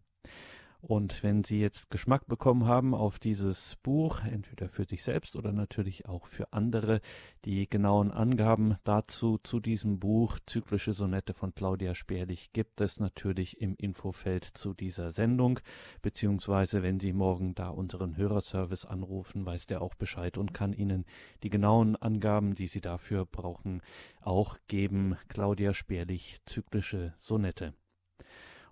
Und 0.82 1.22
wenn 1.22 1.44
Sie 1.44 1.60
jetzt 1.60 1.90
Geschmack 1.90 2.26
bekommen 2.26 2.66
haben 2.66 2.94
auf 2.94 3.18
dieses 3.18 3.76
Buch, 3.82 4.22
entweder 4.24 4.68
für 4.68 4.84
sich 4.84 5.02
selbst 5.02 5.36
oder 5.36 5.52
natürlich 5.52 6.06
auch 6.06 6.26
für 6.26 6.52
andere, 6.54 7.02
die 7.44 7.68
genauen 7.68 8.10
Angaben 8.10 8.76
dazu 8.84 9.38
zu 9.42 9.60
diesem 9.60 9.98
Buch 9.98 10.38
Zyklische 10.46 10.94
Sonette 10.94 11.34
von 11.34 11.54
Claudia 11.54 11.94
Sperlich 11.94 12.52
gibt 12.54 12.80
es 12.80 12.98
natürlich 12.98 13.60
im 13.60 13.76
Infofeld 13.76 14.44
zu 14.44 14.72
dieser 14.72 15.12
Sendung, 15.12 15.60
beziehungsweise 16.00 16.82
wenn 16.82 16.98
Sie 16.98 17.12
morgen 17.12 17.54
da 17.54 17.68
unseren 17.68 18.16
Hörerservice 18.16 18.86
anrufen, 18.86 19.44
weiß 19.44 19.66
der 19.66 19.82
auch 19.82 19.94
Bescheid 19.94 20.38
und 20.38 20.54
kann 20.54 20.72
Ihnen 20.72 21.04
die 21.42 21.50
genauen 21.50 21.94
Angaben, 21.96 22.54
die 22.54 22.68
Sie 22.68 22.80
dafür 22.80 23.26
brauchen, 23.26 23.82
auch 24.22 24.56
geben. 24.66 25.16
Claudia 25.28 25.74
Sperlich, 25.74 26.40
Zyklische 26.46 27.12
Sonette. 27.18 27.74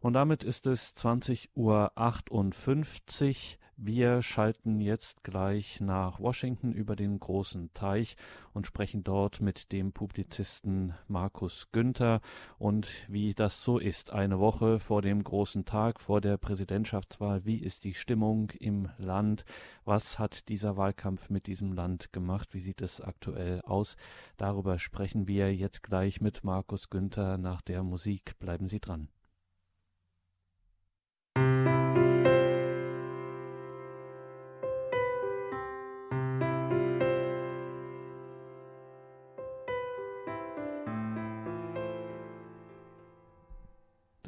Und 0.01 0.13
damit 0.13 0.45
ist 0.45 0.67
es 0.67 0.95
20.58 0.97 1.49
Uhr. 1.57 1.91
Wir 3.81 4.23
schalten 4.23 4.81
jetzt 4.81 5.23
gleich 5.23 5.81
nach 5.81 6.19
Washington 6.19 6.73
über 6.73 6.97
den 6.97 7.21
großen 7.21 7.73
Teich 7.75 8.17
und 8.53 8.67
sprechen 8.67 9.05
dort 9.05 9.41
mit 9.41 9.71
dem 9.71 9.93
Publizisten 9.93 10.95
Markus 11.07 11.71
Günther. 11.71 12.21
Und 12.59 12.89
wie 13.07 13.35
das 13.35 13.63
so 13.63 13.79
ist, 13.79 14.11
eine 14.11 14.41
Woche 14.41 14.81
vor 14.81 15.01
dem 15.01 15.23
großen 15.23 15.65
Tag, 15.65 16.01
vor 16.01 16.21
der 16.21 16.39
Präsidentschaftswahl, 16.39 17.45
wie 17.45 17.59
ist 17.59 17.85
die 17.85 17.95
Stimmung 17.95 18.51
im 18.59 18.89
Land? 18.99 19.45
Was 19.85 20.19
hat 20.19 20.49
dieser 20.49 20.77
Wahlkampf 20.77 21.31
mit 21.31 21.47
diesem 21.47 21.73
Land 21.73 22.13
gemacht? 22.13 22.55
Wie 22.55 22.61
sieht 22.61 22.83
es 22.83 23.01
aktuell 23.01 23.61
aus? 23.61 23.97
Darüber 24.37 24.81
sprechen 24.81 25.29
wir 25.29 25.55
jetzt 25.55 25.85
gleich 25.85 26.21
mit 26.21 26.43
Markus 26.43 26.91
Günther 26.91 27.39
nach 27.39 27.63
der 27.63 27.85
Musik. 27.85 28.37
Bleiben 28.41 28.67
Sie 28.67 28.81
dran. 28.81 29.09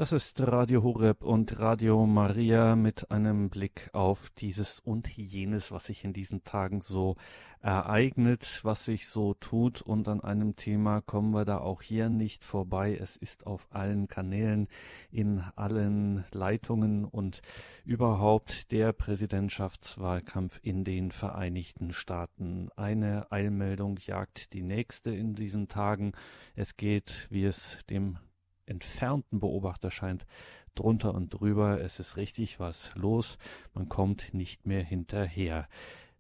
Das 0.00 0.12
ist 0.12 0.40
Radio 0.40 0.82
Horeb 0.82 1.22
und 1.22 1.58
Radio 1.58 2.06
Maria 2.06 2.74
mit 2.74 3.10
einem 3.10 3.50
Blick 3.50 3.90
auf 3.92 4.30
dieses 4.30 4.80
und 4.80 5.06
jenes, 5.14 5.72
was 5.72 5.84
sich 5.84 6.04
in 6.04 6.14
diesen 6.14 6.42
Tagen 6.42 6.80
so 6.80 7.16
ereignet, 7.60 8.60
was 8.62 8.86
sich 8.86 9.08
so 9.08 9.34
tut. 9.34 9.82
Und 9.82 10.08
an 10.08 10.22
einem 10.22 10.56
Thema 10.56 11.02
kommen 11.02 11.32
wir 11.32 11.44
da 11.44 11.58
auch 11.58 11.82
hier 11.82 12.08
nicht 12.08 12.46
vorbei. 12.46 12.96
Es 12.98 13.16
ist 13.16 13.46
auf 13.46 13.66
allen 13.68 14.08
Kanälen, 14.08 14.68
in 15.10 15.40
allen 15.54 16.24
Leitungen 16.32 17.04
und 17.04 17.42
überhaupt 17.84 18.72
der 18.72 18.94
Präsidentschaftswahlkampf 18.94 20.60
in 20.62 20.82
den 20.82 21.10
Vereinigten 21.10 21.92
Staaten. 21.92 22.70
Eine 22.74 23.30
Eilmeldung 23.30 23.98
jagt 23.98 24.54
die 24.54 24.62
nächste 24.62 25.10
in 25.10 25.34
diesen 25.34 25.68
Tagen. 25.68 26.12
Es 26.54 26.78
geht, 26.78 27.26
wie 27.28 27.44
es 27.44 27.80
dem 27.90 28.16
entfernten 28.70 29.40
Beobachter 29.40 29.90
scheint 29.90 30.26
drunter 30.74 31.14
und 31.14 31.30
drüber, 31.30 31.80
es 31.80 31.98
ist 31.98 32.16
richtig 32.16 32.60
was 32.60 32.94
los, 32.94 33.38
man 33.74 33.88
kommt 33.88 34.32
nicht 34.32 34.66
mehr 34.66 34.82
hinterher. 34.82 35.68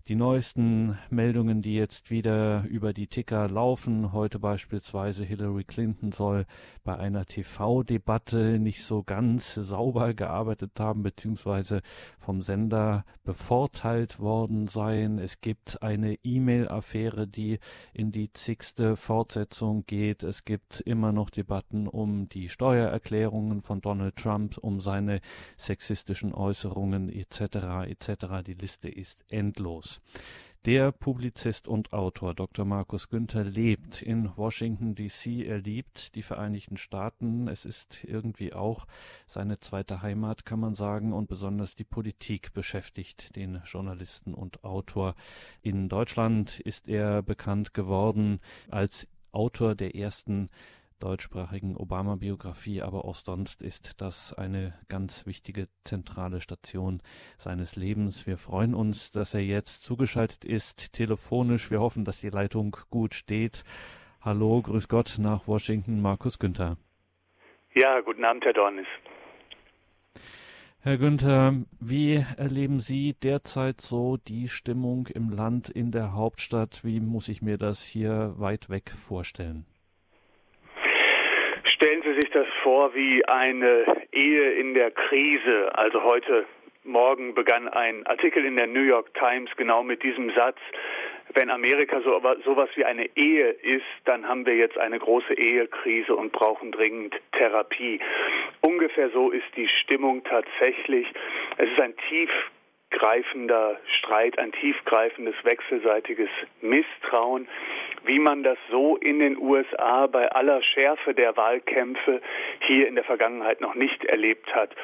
Die 0.08 0.16
neuesten 0.16 0.98
Meldungen, 1.08 1.62
die 1.62 1.74
jetzt 1.74 2.10
wieder 2.10 2.64
über 2.68 2.92
die 2.92 3.06
Ticker 3.06 3.48
laufen, 3.48 4.12
heute 4.12 4.38
beispielsweise 4.38 5.24
Hillary 5.24 5.64
Clinton 5.64 6.10
soll 6.10 6.46
bei 6.82 6.96
einer 6.96 7.26
TV-Debatte 7.26 8.58
nicht 8.58 8.82
so 8.82 9.02
ganz 9.04 9.54
sauber 9.54 10.14
gearbeitet 10.14 10.80
haben, 10.80 11.02
beziehungsweise 11.02 11.82
vom 12.18 12.42
Sender 12.42 13.04
bevorteilt 13.24 14.18
worden 14.18 14.68
sein. 14.68 15.18
Es 15.18 15.40
gibt 15.40 15.82
eine 15.82 16.14
E-Mail-Affäre, 16.24 17.28
die 17.28 17.58
in 17.92 18.10
die 18.10 18.32
zigste 18.32 18.96
Fortsetzung 18.96 19.84
geht. 19.86 20.22
Es 20.22 20.44
gibt 20.44 20.80
immer 20.80 21.12
noch 21.12 21.30
Debatten 21.30 21.86
um 21.86 22.28
die 22.28 22.48
Steuererklärungen 22.48 23.60
von 23.60 23.80
Donald 23.80 24.16
Trump, 24.16 24.58
um 24.58 24.80
seine 24.80 25.20
sexistischen 25.56 26.34
Äußerungen 26.34 27.10
etc. 27.10 27.86
etc. 27.86 28.42
Die 28.46 28.54
Liste 28.54 28.88
ist 28.88 29.24
endlos. 29.28 29.89
Der 30.66 30.92
Publizist 30.92 31.68
und 31.68 31.94
Autor 31.94 32.34
Dr. 32.34 32.66
Markus 32.66 33.08
Günther 33.08 33.44
lebt 33.44 34.02
in 34.02 34.36
Washington 34.36 34.94
DC. 34.94 35.46
Er 35.46 35.56
liebt 35.56 36.14
die 36.14 36.22
Vereinigten 36.22 36.76
Staaten. 36.76 37.48
Es 37.48 37.64
ist 37.64 38.04
irgendwie 38.04 38.52
auch 38.52 38.86
seine 39.26 39.58
zweite 39.58 40.02
Heimat, 40.02 40.44
kann 40.44 40.60
man 40.60 40.74
sagen. 40.74 41.14
Und 41.14 41.28
besonders 41.28 41.76
die 41.76 41.84
Politik 41.84 42.52
beschäftigt 42.52 43.36
den 43.36 43.62
Journalisten 43.64 44.34
und 44.34 44.62
Autor. 44.62 45.14
In 45.62 45.88
Deutschland 45.88 46.60
ist 46.60 46.88
er 46.88 47.22
bekannt 47.22 47.72
geworden 47.72 48.38
als 48.68 49.08
Autor 49.32 49.74
der 49.74 49.94
ersten 49.94 50.50
deutschsprachigen 51.00 51.76
Obama-Biografie, 51.76 52.82
aber 52.82 53.04
auch 53.04 53.16
sonst 53.16 53.62
ist 53.62 54.00
das 54.00 54.32
eine 54.32 54.74
ganz 54.88 55.26
wichtige 55.26 55.68
zentrale 55.84 56.40
Station 56.40 57.02
seines 57.38 57.74
Lebens. 57.74 58.26
Wir 58.26 58.36
freuen 58.36 58.74
uns, 58.74 59.10
dass 59.10 59.34
er 59.34 59.42
jetzt 59.42 59.82
zugeschaltet 59.82 60.44
ist, 60.44 60.92
telefonisch. 60.92 61.70
Wir 61.70 61.80
hoffen, 61.80 62.04
dass 62.04 62.20
die 62.20 62.30
Leitung 62.30 62.76
gut 62.90 63.14
steht. 63.14 63.64
Hallo, 64.20 64.62
grüß 64.62 64.88
Gott 64.88 65.16
nach 65.18 65.48
Washington, 65.48 66.00
Markus 66.00 66.38
Günther. 66.38 66.76
Ja, 67.74 68.00
guten 68.00 68.24
Abend, 68.24 68.44
Herr 68.44 68.52
Dornis. 68.52 68.86
Herr 70.82 70.96
Günther, 70.96 71.56
wie 71.78 72.24
erleben 72.38 72.80
Sie 72.80 73.12
derzeit 73.12 73.82
so 73.82 74.16
die 74.16 74.48
Stimmung 74.48 75.08
im 75.08 75.28
Land, 75.28 75.68
in 75.68 75.90
der 75.90 76.14
Hauptstadt? 76.14 76.84
Wie 76.84 77.00
muss 77.00 77.28
ich 77.28 77.42
mir 77.42 77.58
das 77.58 77.82
hier 77.82 78.34
weit 78.38 78.70
weg 78.70 78.90
vorstellen? 78.90 79.66
Stellen 81.82 82.02
Sie 82.02 82.12
sich 82.12 82.30
das 82.30 82.46
vor 82.62 82.94
wie 82.94 83.24
eine 83.24 83.86
Ehe 84.12 84.52
in 84.52 84.74
der 84.74 84.90
Krise. 84.90 85.70
Also 85.78 86.02
heute 86.02 86.44
Morgen 86.84 87.32
begann 87.32 87.68
ein 87.68 88.06
Artikel 88.06 88.44
in 88.44 88.58
der 88.58 88.66
New 88.66 88.82
York 88.82 89.14
Times 89.14 89.48
genau 89.56 89.82
mit 89.82 90.02
diesem 90.02 90.30
Satz. 90.34 90.58
Wenn 91.32 91.48
Amerika 91.48 92.02
so 92.02 92.20
sowas 92.44 92.68
wie 92.74 92.84
eine 92.84 93.08
Ehe 93.16 93.48
ist, 93.48 93.86
dann 94.04 94.28
haben 94.28 94.44
wir 94.44 94.56
jetzt 94.56 94.76
eine 94.76 94.98
große 94.98 95.32
Ehekrise 95.32 96.14
und 96.14 96.32
brauchen 96.32 96.70
dringend 96.70 97.14
Therapie. 97.32 97.98
Ungefähr 98.60 99.08
so 99.08 99.30
ist 99.30 99.48
die 99.56 99.68
Stimmung 99.68 100.22
tatsächlich. 100.24 101.06
Es 101.56 101.70
ist 101.70 101.80
ein 101.80 101.96
tiefgreifender 102.90 103.78
Streit, 103.98 104.38
ein 104.38 104.52
tiefgreifendes 104.52 105.34
wechselseitiges 105.44 106.28
Misstrauen 106.60 107.46
wie 108.04 108.18
man 108.18 108.42
das 108.42 108.58
so 108.70 108.96
in 108.96 109.18
den 109.18 109.38
USA 109.38 110.06
bei 110.06 110.30
aller 110.32 110.62
Schärfe 110.62 111.14
der 111.14 111.36
Wahlkämpfe 111.36 112.20
hier 112.60 112.88
in 112.88 112.94
der 112.94 113.04
Vergangenheit 113.04 113.60
noch 113.60 113.74
nicht 113.74 114.04
erlebt 114.04 114.54
hat. 114.54 114.74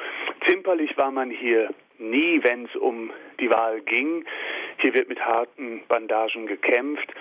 Zimperlich 0.47 0.97
war 0.97 1.11
man 1.11 1.29
hier 1.29 1.69
nie, 1.97 2.43
wenn 2.43 2.65
es 2.65 2.75
um 2.75 3.11
die 3.39 3.49
Wahl 3.49 3.81
ging. 3.81 4.25
Hier 4.77 4.93
wird 4.93 5.09
mit 5.09 5.19
harten 5.19 5.81
Bandagen 5.87 6.45
gekämpft. 6.45 7.11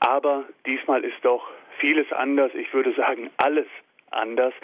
Aber 0.00 0.44
diesmal 0.66 1.04
ist 1.04 1.22
doch 1.22 1.46
vieles 1.78 2.10
anders. 2.12 2.52
Ich 2.54 2.72
würde 2.72 2.94
sagen, 2.94 3.30
alles 3.36 3.66
anders. 4.10 4.54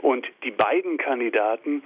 Und 0.00 0.26
die 0.42 0.50
beiden 0.50 0.98
Kandidaten 0.98 1.82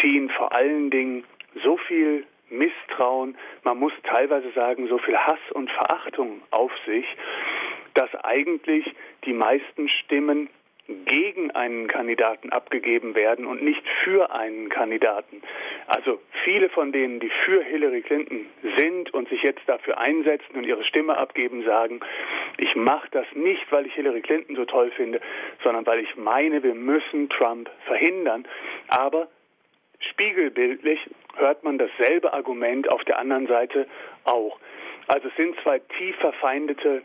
ziehen 0.00 0.30
vor 0.30 0.52
allen 0.52 0.90
Dingen 0.90 1.24
so 1.62 1.76
viel 1.76 2.24
Misstrauen, 2.50 3.36
man 3.62 3.78
muss 3.78 3.92
teilweise 4.04 4.50
sagen, 4.52 4.88
so 4.88 4.98
viel 4.98 5.16
Hass 5.16 5.40
und 5.52 5.70
Verachtung 5.70 6.42
auf 6.50 6.72
sich, 6.86 7.06
dass 7.94 8.14
eigentlich 8.24 8.84
die 9.24 9.32
meisten 9.32 9.88
Stimmen 9.88 10.48
gegen 10.86 11.50
einen 11.52 11.86
Kandidaten 11.86 12.50
abgegeben 12.50 13.14
werden 13.14 13.46
und 13.46 13.62
nicht 13.62 13.82
für 14.02 14.34
einen 14.34 14.68
Kandidaten. 14.68 15.40
Also 15.86 16.20
viele 16.44 16.68
von 16.68 16.92
denen, 16.92 17.20
die 17.20 17.30
für 17.44 17.62
Hillary 17.62 18.02
Clinton 18.02 18.46
sind 18.76 19.12
und 19.14 19.28
sich 19.30 19.42
jetzt 19.42 19.62
dafür 19.66 19.96
einsetzen 19.98 20.54
und 20.54 20.64
ihre 20.64 20.84
Stimme 20.84 21.16
abgeben, 21.16 21.64
sagen, 21.64 22.00
ich 22.58 22.76
mache 22.76 23.08
das 23.12 23.26
nicht, 23.34 23.64
weil 23.70 23.86
ich 23.86 23.94
Hillary 23.94 24.20
Clinton 24.20 24.56
so 24.56 24.66
toll 24.66 24.90
finde, 24.90 25.20
sondern 25.62 25.86
weil 25.86 26.00
ich 26.00 26.16
meine, 26.16 26.62
wir 26.62 26.74
müssen 26.74 27.30
Trump 27.30 27.70
verhindern. 27.86 28.46
Aber 28.88 29.28
spiegelbildlich 30.00 31.00
hört 31.36 31.64
man 31.64 31.78
dasselbe 31.78 32.32
Argument 32.32 32.90
auf 32.90 33.04
der 33.04 33.18
anderen 33.18 33.46
Seite 33.46 33.86
auch. 34.24 34.58
Also 35.06 35.28
es 35.28 35.36
sind 35.36 35.56
zwei 35.62 35.78
tief 35.98 36.16
verfeindete 36.16 37.02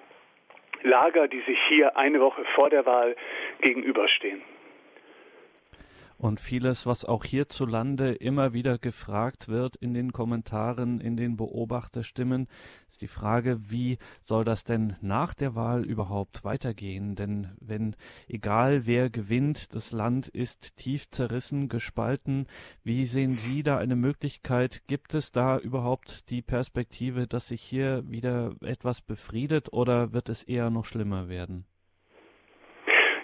Lager, 0.81 1.27
die 1.27 1.41
sich 1.41 1.59
hier 1.67 1.97
eine 1.97 2.21
Woche 2.21 2.45
vor 2.55 2.69
der 2.69 2.85
Wahl 2.85 3.15
gegenüberstehen. 3.61 4.41
Und 6.19 6.41
vieles, 6.41 6.85
was 6.85 7.05
auch 7.05 7.23
hierzulande 7.23 8.11
immer 8.11 8.51
wieder 8.51 8.77
gefragt 8.77 9.47
wird 9.47 9.77
in 9.77 9.93
den 9.93 10.11
Kommentaren, 10.11 10.99
in 10.99 11.15
den 11.15 11.37
Beobachterstimmen, 11.37 12.49
ist 12.89 12.99
die 12.99 13.07
Frage, 13.07 13.71
wie 13.71 13.99
soll 14.25 14.43
das 14.43 14.65
denn 14.65 14.97
nach 14.99 15.33
der 15.33 15.55
Wahl 15.55 15.85
überhaupt 15.85 16.43
weitergehen? 16.43 17.15
Denn 17.15 17.47
wenn, 17.61 17.95
egal 18.27 18.85
wer 18.85 19.09
gewinnt, 19.09 19.73
das 19.73 19.93
Land 19.93 20.27
ist 20.27 20.75
tief 20.75 21.09
zerrissen, 21.09 21.69
gespalten. 21.69 22.47
Wie 22.83 23.05
sehen 23.05 23.37
Sie 23.37 23.63
da 23.63 23.77
eine 23.77 23.95
Möglichkeit? 23.95 24.81
Gibt 24.87 25.13
es 25.13 25.31
da 25.31 25.57
überhaupt 25.57 26.29
die 26.29 26.41
Perspektive, 26.41 27.27
dass 27.27 27.47
sich 27.47 27.61
hier 27.61 28.03
wieder 28.05 28.57
etwas 28.59 29.01
befriedet 29.01 29.71
oder 29.71 30.11
wird 30.11 30.27
es 30.27 30.43
eher 30.43 30.69
noch 30.69 30.83
schlimmer 30.83 31.29
werden? 31.29 31.68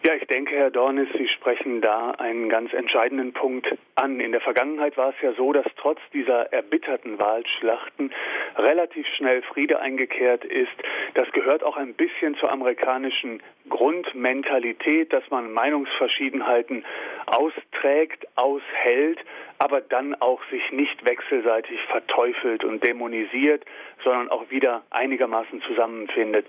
Ja, 0.05 0.13
ich 0.13 0.27
denke, 0.27 0.55
Herr 0.55 0.69
Dornis, 0.69 1.09
Sie 1.17 1.27
sprechen 1.27 1.81
da 1.81 2.11
einen 2.11 2.47
ganz 2.47 2.71
entscheidenden 2.73 3.33
Punkt 3.33 3.67
an. 3.95 4.19
In 4.19 4.33
der 4.33 4.41
Vergangenheit 4.41 4.97
war 4.97 5.09
es 5.09 5.15
ja 5.23 5.33
so, 5.33 5.51
dass 5.51 5.65
trotz 5.77 5.97
dieser 6.13 6.53
erbitterten 6.53 7.17
Wahlschlachten 7.17 8.13
relativ 8.55 9.07
schnell 9.17 9.41
Friede 9.41 9.79
eingekehrt 9.79 10.45
ist. 10.45 10.77
Das 11.15 11.31
gehört 11.31 11.63
auch 11.63 11.75
ein 11.75 11.95
bisschen 11.95 12.35
zur 12.35 12.51
amerikanischen 12.51 13.41
Grundmentalität, 13.69 15.11
dass 15.11 15.23
man 15.29 15.51
Meinungsverschiedenheiten 15.51 16.85
austrägt, 17.25 18.27
aushält, 18.35 19.19
aber 19.57 19.81
dann 19.81 20.15
auch 20.15 20.41
sich 20.51 20.71
nicht 20.71 21.05
wechselseitig 21.05 21.79
verteufelt 21.89 22.63
und 22.63 22.83
dämonisiert, 22.83 23.63
sondern 24.03 24.29
auch 24.29 24.49
wieder 24.49 24.83
einigermaßen 24.89 25.61
zusammenfindet. 25.61 26.45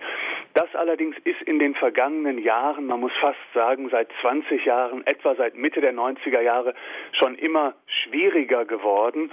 Das 0.54 0.74
allerdings 0.74 1.16
ist 1.24 1.40
in 1.42 1.58
den 1.58 1.74
vergangenen 1.74 2.38
Jahren, 2.38 2.86
man 2.86 3.00
muss 3.00 3.12
fast 3.20 3.38
sagen 3.54 3.88
seit 3.90 4.08
20 4.20 4.64
Jahren, 4.64 5.06
etwa 5.06 5.34
seit 5.36 5.54
Mitte 5.54 5.80
der 5.80 5.94
90er 5.94 6.40
Jahre, 6.40 6.74
schon 7.12 7.36
immer 7.36 7.74
schwieriger 7.86 8.64
geworden. 8.64 9.30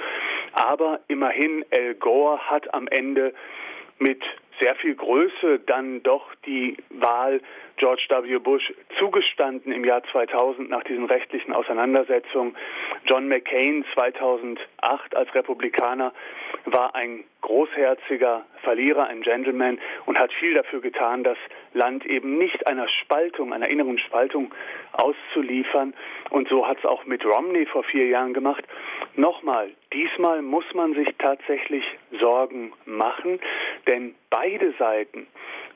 Aber 0.53 0.99
immerhin, 1.07 1.65
Al 1.71 1.95
Gore 1.95 2.49
hat 2.49 2.73
am 2.73 2.87
Ende 2.87 3.33
mit 3.99 4.21
sehr 4.59 4.75
viel 4.75 4.95
Größe 4.95 5.59
dann 5.65 6.03
doch 6.03 6.33
die 6.45 6.77
Wahl 6.89 7.41
George 7.77 8.05
W. 8.09 8.37
Bush 8.39 8.73
zugestanden 8.99 9.71
im 9.71 9.83
Jahr 9.83 10.03
2000 10.11 10.69
nach 10.69 10.83
diesen 10.83 11.05
rechtlichen 11.05 11.53
Auseinandersetzungen. 11.53 12.55
John 13.05 13.27
McCain 13.27 13.83
2008 13.93 15.15
als 15.15 15.33
Republikaner 15.33 16.13
war 16.65 16.95
ein 16.95 17.23
großherziger 17.41 18.45
Verlierer, 18.63 19.07
ein 19.07 19.21
Gentleman 19.21 19.79
und 20.05 20.17
hat 20.17 20.31
viel 20.33 20.53
dafür 20.53 20.81
getan, 20.81 21.23
das 21.23 21.37
Land 21.73 22.05
eben 22.05 22.37
nicht 22.37 22.65
einer 22.67 22.87
Spaltung, 22.87 23.51
einer 23.51 23.67
inneren 23.67 23.97
Spaltung 23.97 24.53
auszuliefern. 24.93 25.93
Und 26.29 26.47
so 26.47 26.65
hat 26.67 26.77
es 26.79 26.85
auch 26.85 27.05
mit 27.05 27.25
Romney 27.25 27.65
vor 27.65 27.83
vier 27.83 28.07
Jahren 28.07 28.33
gemacht. 28.33 28.63
Nochmal, 29.15 29.71
diesmal 29.91 30.41
muss 30.41 30.65
man 30.73 30.93
sich 30.93 31.09
tatsächlich 31.19 31.83
Sorgen 32.19 32.71
machen, 32.85 33.39
denn 33.87 34.15
beide 34.29 34.73
Seiten, 34.79 35.27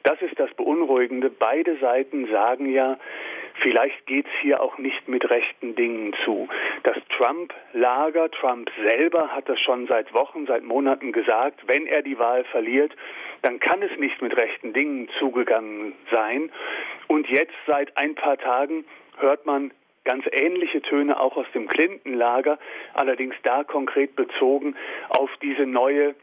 das 0.08 0.22
ist 0.22 0.40
das 0.40 0.54
Beunruhigende, 0.54 1.30
beide 1.30 1.78
Seiten 1.78 2.28
sagen 2.28 2.72
ja, 2.72 2.98
Vielleicht 3.62 4.06
geht 4.06 4.28
es 4.28 4.32
hier 4.42 4.62
auch 4.62 4.78
nicht 4.78 5.08
mit 5.08 5.28
rechten 5.30 5.76
Dingen 5.76 6.14
zu. 6.24 6.48
Das 6.84 6.96
Trump-Lager, 7.18 8.30
Trump 8.30 8.70
selber 8.84 9.30
hat 9.30 9.50
das 9.50 9.60
schon 9.60 9.88
seit 9.88 10.14
Wochen, 10.14 10.46
seit 10.46 10.64
Monaten 10.64 11.12
gesagt, 11.12 11.68
wenn 11.68 11.88
er 11.88 12.04
die 12.04 12.20
Wahl 12.20 12.44
verliert, 12.46 12.96
dann 13.42 13.60
kann 13.60 13.82
es 13.82 13.98
nicht 13.98 14.22
mit 14.22 14.38
rechten 14.38 14.74
Dingen 14.74 15.10
zugegangen 15.18 15.94
sein. 16.12 16.52
Und 17.08 17.28
jetzt 17.30 17.56
seit 17.66 17.98
ein 17.98 18.14
paar 18.14 18.38
Tagen 18.38 18.86
hört 19.18 19.48
man 19.48 19.72
ganz 20.04 20.24
ähnliche 20.32 20.82
Töne 20.84 21.20
auch 21.20 21.36
aus 21.36 21.48
dem 21.54 21.68
Clinton-Lager, 21.68 22.60
allerdings 22.94 23.36
da 23.42 23.64
konkret 23.64 24.16
bezogen 24.16 24.76
auf 25.10 25.32
diese 25.42 25.66
neue 25.66 26.16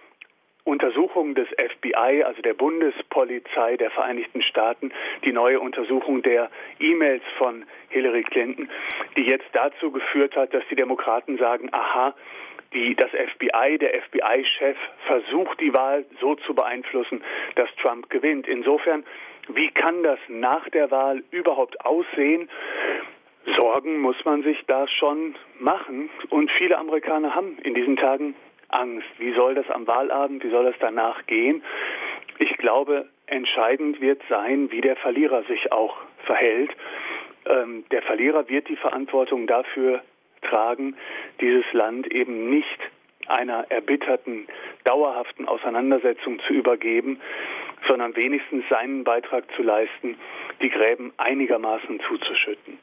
Untersuchung 0.65 1.35
des 1.35 1.47
FBI, 1.51 2.25
also 2.25 2.41
der 2.41 2.55
Bundespolizei 2.55 3.77
der 3.77 3.91
Vereinigten 3.91 4.43
Staaten, 4.43 4.93
die 5.23 5.33
neue 5.33 5.61
Untersuchung 5.61 6.23
der 6.23 6.51
E-Mails 6.81 7.23
von 7.37 7.65
Hillary 7.91 8.23
Clinton, 8.23 8.71
die 9.17 9.25
jetzt 9.25 9.49
dazu 9.53 9.91
geführt 9.91 10.35
hat, 10.37 10.55
dass 10.55 10.65
die 10.71 10.75
Demokraten 10.75 11.37
sagen, 11.37 11.69
aha, 11.73 12.15
die, 12.73 12.95
das 12.95 13.11
FBI, 13.11 13.79
der 13.79 14.03
FBI-Chef 14.03 14.77
versucht 15.07 15.61
die 15.61 15.73
Wahl 15.75 16.05
so 16.21 16.35
zu 16.35 16.55
beeinflussen, 16.55 17.23
dass 17.55 17.69
Trump 17.77 18.11
gewinnt. 18.11 18.49
Insofern, 18.49 19.05
wie 19.49 19.71
kann 19.71 20.03
das 20.03 20.19
nach 20.29 20.69
der 20.71 20.91
Wahl 20.91 21.23
überhaupt 21.31 21.85
aussehen? 21.85 22.49
Sorgen 23.55 24.01
muss 24.01 24.17
man 24.25 24.43
sich 24.43 24.59
da 24.67 24.89
schon 24.89 25.35
machen. 25.61 26.11
Und 26.31 26.51
viele 26.53 26.79
Amerikaner 26.79 27.35
haben 27.35 27.59
in 27.63 27.75
diesen 27.75 27.97
Tagen 27.97 28.35
Angst. 28.69 29.09
Wie 29.19 29.33
soll 29.35 29.55
das 29.55 29.69
am 29.71 29.87
Wahlabend, 29.87 30.45
wie 30.45 30.51
soll 30.51 30.65
das 30.65 30.77
danach 30.81 31.27
gehen? 31.27 31.63
Ich 32.39 32.57
glaube, 32.57 33.07
entscheidend 33.27 34.01
wird 34.01 34.21
sein, 34.29 34.71
wie 34.71 34.81
der 34.81 34.97
Verlierer 34.97 35.43
sich 35.45 35.73
auch 35.73 35.97
verhält. 36.25 36.71
Ähm, 37.47 37.85
der 37.91 38.03
Verlierer 38.03 38.49
wird 38.49 38.69
die 38.69 38.77
Verantwortung 38.77 39.47
dafür 39.47 40.03
tragen, 40.43 40.97
dieses 41.41 41.65
Land 41.73 42.07
eben 42.13 42.51
nicht 42.51 42.79
einer 43.27 43.71
erbitterten, 43.71 44.47
dauerhaften 44.85 45.49
Auseinandersetzung 45.49 46.41
zu 46.47 46.53
übergeben, 46.53 47.21
sondern 47.89 48.15
wenigstens 48.17 48.65
seinen 48.69 49.05
Beitrag 49.05 49.45
zu 49.57 49.63
leisten, 49.63 50.17
die 50.61 50.71
Gräben 50.71 51.13
einigermaßen 51.17 52.01
zuzuschütten. 52.09 52.79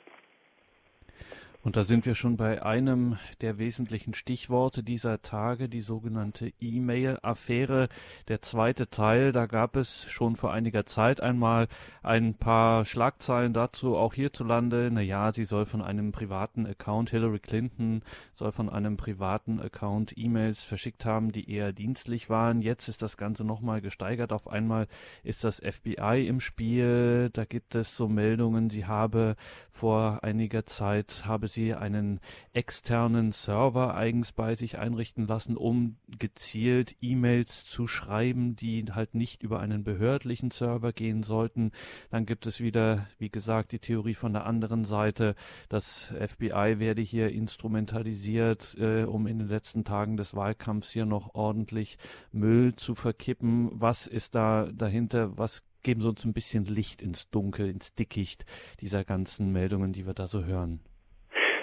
Und 1.64 1.76
da 1.76 1.84
sind 1.84 2.08
wir 2.08 2.16
schon 2.16 2.38
bei 2.38 2.64
einem 2.64 3.20
der 3.42 3.60
wesentlichen 3.60 4.16
Stichworte 4.16 4.82
dieser 4.82 5.22
Tage, 5.22 5.70
die 5.70 5.82
sogenannte 5.82 6.52
E-Mail-Affäre. 6.60 7.88
Der 8.28 8.42
zweite 8.42 8.90
Teil, 8.90 9.32
da 9.32 9.46
gab 9.46 9.76
es 9.76 10.10
schon 10.10 10.36
vor 10.36 10.52
einiger 10.52 10.88
Zeit 10.88 11.22
einmal 11.22 11.68
ein 12.02 12.34
paar 12.34 12.84
Schlagzeilen 12.86 13.54
dazu, 13.54 13.96
auch 13.96 14.16
hierzulande. 14.16 14.90
Na 14.92 15.02
ja, 15.02 15.32
sie 15.34 15.46
soll 15.46 15.68
von 15.68 15.84
einem 15.84 16.12
privaten 16.12 16.66
Account, 16.66 17.12
Hillary 17.12 17.40
Clinton 17.40 18.02
soll 18.34 18.52
von 18.52 18.68
einem 18.68 18.98
privaten 18.98 19.60
Account 19.60 20.18
E-Mails 20.18 20.64
verschickt 20.64 21.06
haben, 21.06 21.32
die 21.32 21.52
eher 21.52 21.74
dienstlich 21.74 22.28
waren. 22.28 22.64
Jetzt 22.64 22.88
ist 22.88 23.04
das 23.04 23.18
Ganze 23.18 23.44
nochmal 23.44 23.82
gesteigert. 23.82 24.34
Auf 24.34 24.48
einmal 24.48 24.88
ist 25.24 25.44
das 25.44 25.62
FBI 25.64 26.26
im 26.28 26.40
Spiel. 26.40 27.30
Da 27.34 27.46
gibt 27.46 27.76
es 27.76 27.96
so 27.96 28.08
Meldungen, 28.08 28.72
sie 28.72 28.88
habe 28.88 29.36
vor 29.70 30.24
einiger 30.24 30.66
Zeit, 30.66 31.24
habe 31.28 31.51
sie 31.52 31.74
einen 31.74 32.20
externen 32.54 33.32
Server 33.32 33.96
eigens 33.96 34.32
bei 34.32 34.56
sich 34.56 34.78
einrichten 34.78 35.28
lassen, 35.28 35.58
um 35.58 35.98
gezielt 36.20 36.96
E-Mails 37.02 37.66
zu 37.66 37.88
schreiben, 37.88 38.56
die 38.56 38.86
halt 38.92 39.16
nicht 39.16 39.44
über 39.44 39.60
einen 39.60 39.84
behördlichen 39.84 40.52
Server 40.52 40.94
gehen 40.94 41.24
sollten. 41.24 41.72
Dann 42.10 42.26
gibt 42.26 42.46
es 42.46 42.60
wieder, 42.60 43.08
wie 43.20 43.30
gesagt, 43.30 43.72
die 43.72 43.80
Theorie 43.80 44.16
von 44.16 44.34
der 44.34 44.46
anderen 44.46 44.86
Seite, 44.86 45.36
das 45.70 46.14
FBI 46.20 46.80
werde 46.80 47.02
hier 47.02 47.30
instrumentalisiert, 47.30 48.76
äh, 48.80 49.04
um 49.04 49.28
in 49.28 49.40
den 49.40 49.48
letzten 49.48 49.84
Tagen 49.84 50.18
des 50.18 50.36
Wahlkampfs 50.36 50.92
hier 50.92 51.06
noch 51.06 51.36
ordentlich 51.36 51.98
Müll 52.32 52.76
zu 52.76 52.96
verkippen. 52.96 53.70
Was 53.74 54.08
ist 54.08 54.36
da 54.36 54.70
dahinter? 54.74 55.38
Was 55.38 55.64
geben 55.84 56.02
Sie 56.02 56.08
uns 56.08 56.24
ein 56.26 56.34
bisschen 56.34 56.66
Licht 56.66 57.02
ins 57.02 57.30
Dunkel, 57.30 57.70
ins 57.70 57.94
Dickicht 57.94 58.46
dieser 58.80 59.04
ganzen 59.04 59.52
Meldungen, 59.52 59.94
die 59.94 60.06
wir 60.06 60.14
da 60.14 60.28
so 60.28 60.44
hören. 60.44 60.80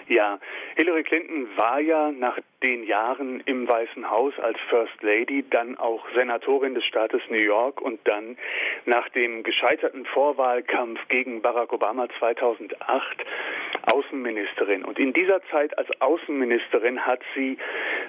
Ja, 0.09 0.41
Hillary 0.77 1.03
Clinton 1.03 1.47
war 1.57 1.81
ja 1.81 2.11
nach 2.11 2.39
den 2.63 2.85
Jahren 2.85 3.43
im 3.45 3.69
Weißen 3.69 4.11
Haus 4.11 4.33
als 4.39 4.59
First 4.71 5.03
Lady 5.03 5.45
dann 5.51 5.77
auch 5.77 6.03
Senatorin 6.15 6.75
des 6.75 6.87
Staates 6.87 7.21
New 7.29 7.37
York 7.37 7.83
und 7.83 8.01
dann 8.05 8.39
nach 8.87 9.09
dem 9.11 9.43
gescheiterten 9.43 10.07
Vorwahlkampf 10.07 10.99
gegen 11.09 11.43
Barack 11.43 11.75
Obama 11.75 12.09
2008 12.19 13.25
Außenministerin. 13.85 14.83
Und 14.83 14.99
in 14.99 15.13
dieser 15.13 15.43
Zeit 15.51 15.77
als 15.77 15.89
Außenministerin 16.01 17.05
hat 17.05 17.21
sie 17.35 17.59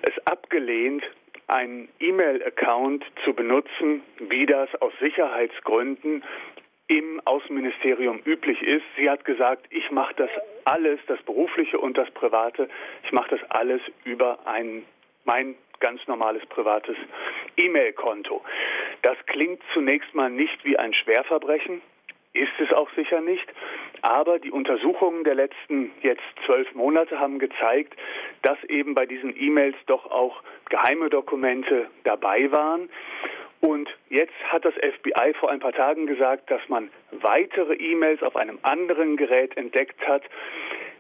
es 0.03 0.25
abgelehnt, 0.25 1.03
einen 1.49 1.89
E-Mail-Account 1.99 3.03
zu 3.25 3.33
benutzen, 3.33 4.03
wie 4.19 4.45
das 4.45 4.69
aus 4.81 4.93
Sicherheitsgründen 4.99 6.23
im 6.89 7.21
Außenministerium 7.23 8.19
üblich 8.25 8.61
ist. 8.61 8.83
Sie 8.97 9.09
hat 9.09 9.23
gesagt, 9.23 9.67
ich 9.69 9.89
mache 9.91 10.15
das 10.15 10.29
alles, 10.65 10.99
das 11.07 11.21
berufliche 11.21 11.79
und 11.79 11.97
das 11.97 12.09
private, 12.11 12.67
ich 13.03 13.11
mache 13.11 13.37
das 13.37 13.51
alles 13.51 13.81
über 14.03 14.39
ein 14.45 14.83
mein 15.23 15.55
ganz 15.79 16.05
normales 16.07 16.43
privates 16.47 16.97
E-Mail-Konto. 17.55 18.43
Das 19.03 19.15
klingt 19.27 19.61
zunächst 19.73 20.13
mal 20.15 20.29
nicht 20.29 20.65
wie 20.65 20.77
ein 20.77 20.93
Schwerverbrechen, 20.93 21.81
ist 22.33 22.59
es 22.59 22.73
auch 22.73 22.89
sicher 22.95 23.21
nicht. 23.21 23.45
Aber 24.01 24.39
die 24.39 24.51
Untersuchungen 24.51 25.23
der 25.23 25.35
letzten 25.35 25.91
jetzt 26.01 26.23
zwölf 26.45 26.73
Monate 26.73 27.19
haben 27.19 27.37
gezeigt, 27.37 27.95
dass 28.41 28.61
eben 28.65 28.95
bei 28.95 29.05
diesen 29.05 29.39
E-Mails 29.39 29.75
doch 29.87 30.09
auch 30.09 30.41
geheime 30.69 31.09
Dokumente 31.09 31.87
dabei 32.03 32.51
waren. 32.51 32.89
Und 33.61 33.89
jetzt 34.09 34.33
hat 34.47 34.63
das 34.63 34.73
FBI 34.75 35.33
vor 35.33 35.49
ein 35.49 35.59
paar 35.59 35.73
Tagen 35.73 36.07
gesagt, 36.07 36.49
dass 36.49 36.61
man 36.69 36.89
weitere 37.11 37.73
E-Mails 37.73 38.23
auf 38.23 38.35
einem 38.35 38.59
anderen 38.61 39.17
Gerät 39.17 39.57
entdeckt 39.57 40.07
hat. 40.07 40.23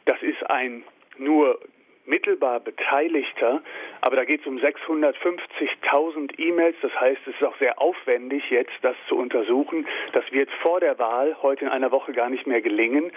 Das 0.05 0.21
ist 0.21 0.49
ein 0.49 0.83
nur 1.17 1.59
mittelbar 2.05 2.59
Beteiligter, 2.59 3.61
aber 4.01 4.15
da 4.15 4.25
geht 4.25 4.41
es 4.41 4.47
um 4.47 4.57
650.000 4.57 6.39
E-Mails. 6.39 6.75
Das 6.81 6.91
heißt, 6.99 7.21
es 7.27 7.35
ist 7.35 7.43
auch 7.43 7.57
sehr 7.59 7.79
aufwendig, 7.81 8.49
jetzt 8.49 8.73
das 8.81 8.95
zu 9.07 9.15
untersuchen. 9.15 9.87
Das 10.13 10.23
wird 10.31 10.49
vor 10.61 10.79
der 10.79 10.97
Wahl 10.97 11.37
heute 11.41 11.65
in 11.65 11.71
einer 11.71 11.91
Woche 11.91 12.11
gar 12.11 12.29
nicht 12.29 12.47
mehr 12.47 12.61
gelingen. 12.61 13.11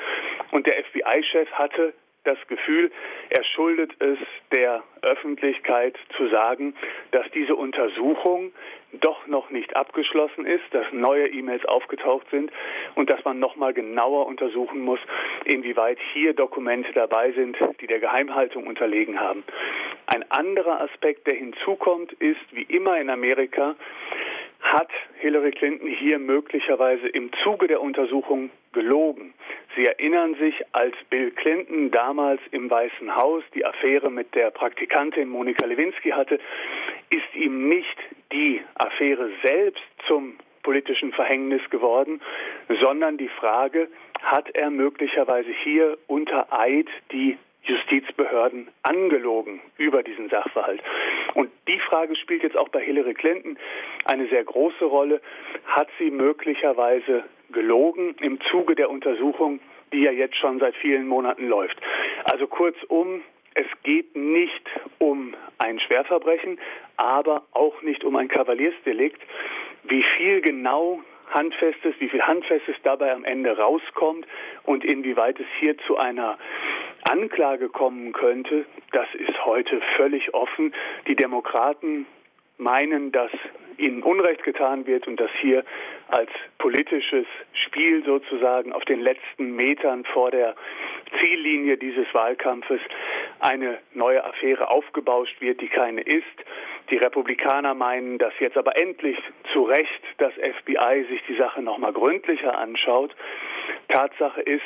Und 0.50 0.66
der 0.66 0.84
FBI-Chef 0.84 1.50
hatte 1.52 1.94
das 2.24 2.38
Gefühl, 2.46 2.90
er 3.30 3.44
schuldet 3.44 3.92
es 4.00 4.18
der 4.52 4.82
Öffentlichkeit 5.02 5.96
zu 6.16 6.28
sagen, 6.28 6.74
dass 7.10 7.28
diese 7.32 7.56
Untersuchung 7.56 8.52
doch 9.00 9.26
noch 9.26 9.50
nicht 9.50 9.74
abgeschlossen 9.74 10.46
ist, 10.46 10.64
dass 10.72 10.86
neue 10.92 11.28
E-Mails 11.28 11.64
aufgetaucht 11.64 12.26
sind 12.30 12.52
und 12.94 13.10
dass 13.10 13.24
man 13.24 13.38
noch 13.38 13.56
mal 13.56 13.72
genauer 13.72 14.26
untersuchen 14.26 14.80
muss, 14.80 15.00
inwieweit 15.44 15.98
hier 16.12 16.34
Dokumente 16.34 16.92
dabei 16.92 17.32
sind, 17.32 17.56
die 17.80 17.86
der 17.86 18.00
Geheimhaltung 18.00 18.66
unterlegen 18.66 19.18
haben. 19.18 19.42
Ein 20.06 20.30
anderer 20.30 20.80
Aspekt, 20.80 21.26
der 21.26 21.34
hinzukommt, 21.34 22.12
ist, 22.14 22.40
wie 22.52 22.62
immer 22.62 23.00
in 23.00 23.08
Amerika, 23.08 23.74
hat 24.62 24.88
Hillary 25.18 25.50
Clinton 25.50 25.88
hier 25.88 26.18
möglicherweise 26.18 27.08
im 27.08 27.30
Zuge 27.42 27.68
der 27.68 27.80
Untersuchung 27.80 28.50
gelogen. 28.72 29.34
Sie 29.76 29.84
erinnern 29.86 30.34
sich, 30.36 30.54
als 30.72 30.94
Bill 31.10 31.30
Clinton 31.32 31.90
damals 31.90 32.40
im 32.50 32.70
Weißen 32.70 33.14
Haus 33.14 33.42
die 33.54 33.64
Affäre 33.64 34.10
mit 34.10 34.34
der 34.34 34.50
Praktikantin 34.50 35.28
Monika 35.28 35.66
Lewinsky 35.66 36.10
hatte, 36.10 36.38
ist 37.10 37.34
ihm 37.34 37.68
nicht 37.68 37.98
die 38.32 38.62
Affäre 38.74 39.30
selbst 39.42 39.82
zum 40.06 40.38
politischen 40.62 41.12
Verhängnis 41.12 41.62
geworden, 41.70 42.20
sondern 42.80 43.18
die 43.18 43.28
Frage, 43.28 43.88
hat 44.22 44.54
er 44.54 44.70
möglicherweise 44.70 45.50
hier 45.64 45.98
unter 46.06 46.52
Eid 46.52 46.88
die 47.10 47.36
Justizbehörden 47.64 48.68
angelogen 48.82 49.60
über 49.78 50.02
diesen 50.02 50.28
Sachverhalt. 50.28 50.82
Und 51.34 51.50
die 51.68 51.78
Frage 51.78 52.16
spielt 52.16 52.42
jetzt 52.42 52.56
auch 52.56 52.68
bei 52.68 52.80
Hillary 52.80 53.14
Clinton 53.14 53.58
eine 54.04 54.26
sehr 54.28 54.44
große 54.44 54.84
Rolle. 54.84 55.20
Hat 55.66 55.88
sie 55.98 56.10
möglicherweise 56.10 57.24
gelogen 57.50 58.14
im 58.20 58.40
Zuge 58.50 58.74
der 58.74 58.90
Untersuchung, 58.90 59.60
die 59.92 60.02
ja 60.02 60.10
jetzt 60.10 60.36
schon 60.36 60.58
seit 60.58 60.74
vielen 60.76 61.06
Monaten 61.06 61.48
läuft? 61.48 61.80
Also 62.24 62.46
kurzum, 62.46 63.22
es 63.54 63.66
geht 63.82 64.16
nicht 64.16 64.70
um 64.98 65.34
ein 65.58 65.78
Schwerverbrechen, 65.80 66.58
aber 66.96 67.42
auch 67.52 67.82
nicht 67.82 68.04
um 68.04 68.16
ein 68.16 68.28
Kavaliersdelikt. 68.28 69.20
Wie 69.84 70.04
viel 70.16 70.40
genau 70.40 71.02
Handfestes, 71.30 71.94
wie 71.98 72.08
viel 72.08 72.22
Handfestes 72.22 72.76
dabei 72.82 73.12
am 73.12 73.24
Ende 73.24 73.56
rauskommt 73.56 74.26
und 74.64 74.84
inwieweit 74.84 75.40
es 75.40 75.46
hier 75.58 75.76
zu 75.86 75.96
einer 75.96 76.38
Anklage 77.02 77.68
kommen 77.68 78.12
könnte, 78.12 78.64
das 78.92 79.08
ist 79.14 79.44
heute 79.44 79.80
völlig 79.96 80.34
offen. 80.34 80.74
Die 81.06 81.16
Demokraten 81.16 82.06
meinen, 82.58 83.12
dass 83.12 83.30
ihnen 83.76 84.02
Unrecht 84.02 84.42
getan 84.44 84.86
wird 84.86 85.06
und 85.08 85.18
dass 85.18 85.30
hier 85.40 85.64
als 86.08 86.30
politisches 86.58 87.26
Spiel 87.52 88.04
sozusagen 88.04 88.72
auf 88.72 88.84
den 88.84 89.00
letzten 89.00 89.56
Metern 89.56 90.04
vor 90.04 90.30
der 90.30 90.54
Ziellinie 91.20 91.76
dieses 91.76 92.06
Wahlkampfes 92.12 92.80
eine 93.40 93.78
neue 93.94 94.24
Affäre 94.24 94.68
aufgebauscht 94.68 95.40
wird, 95.40 95.60
die 95.60 95.68
keine 95.68 96.02
ist. 96.02 96.24
Die 96.90 96.96
Republikaner 96.96 97.74
meinen, 97.74 98.18
dass 98.18 98.32
jetzt 98.38 98.56
aber 98.56 98.76
endlich 98.76 99.18
zu 99.52 99.62
Recht 99.62 100.02
das 100.18 100.32
FBI 100.34 101.06
sich 101.08 101.22
die 101.28 101.36
Sache 101.36 101.62
nochmal 101.62 101.92
gründlicher 101.92 102.56
anschaut. 102.56 103.14
Tatsache 103.88 104.42
ist, 104.42 104.62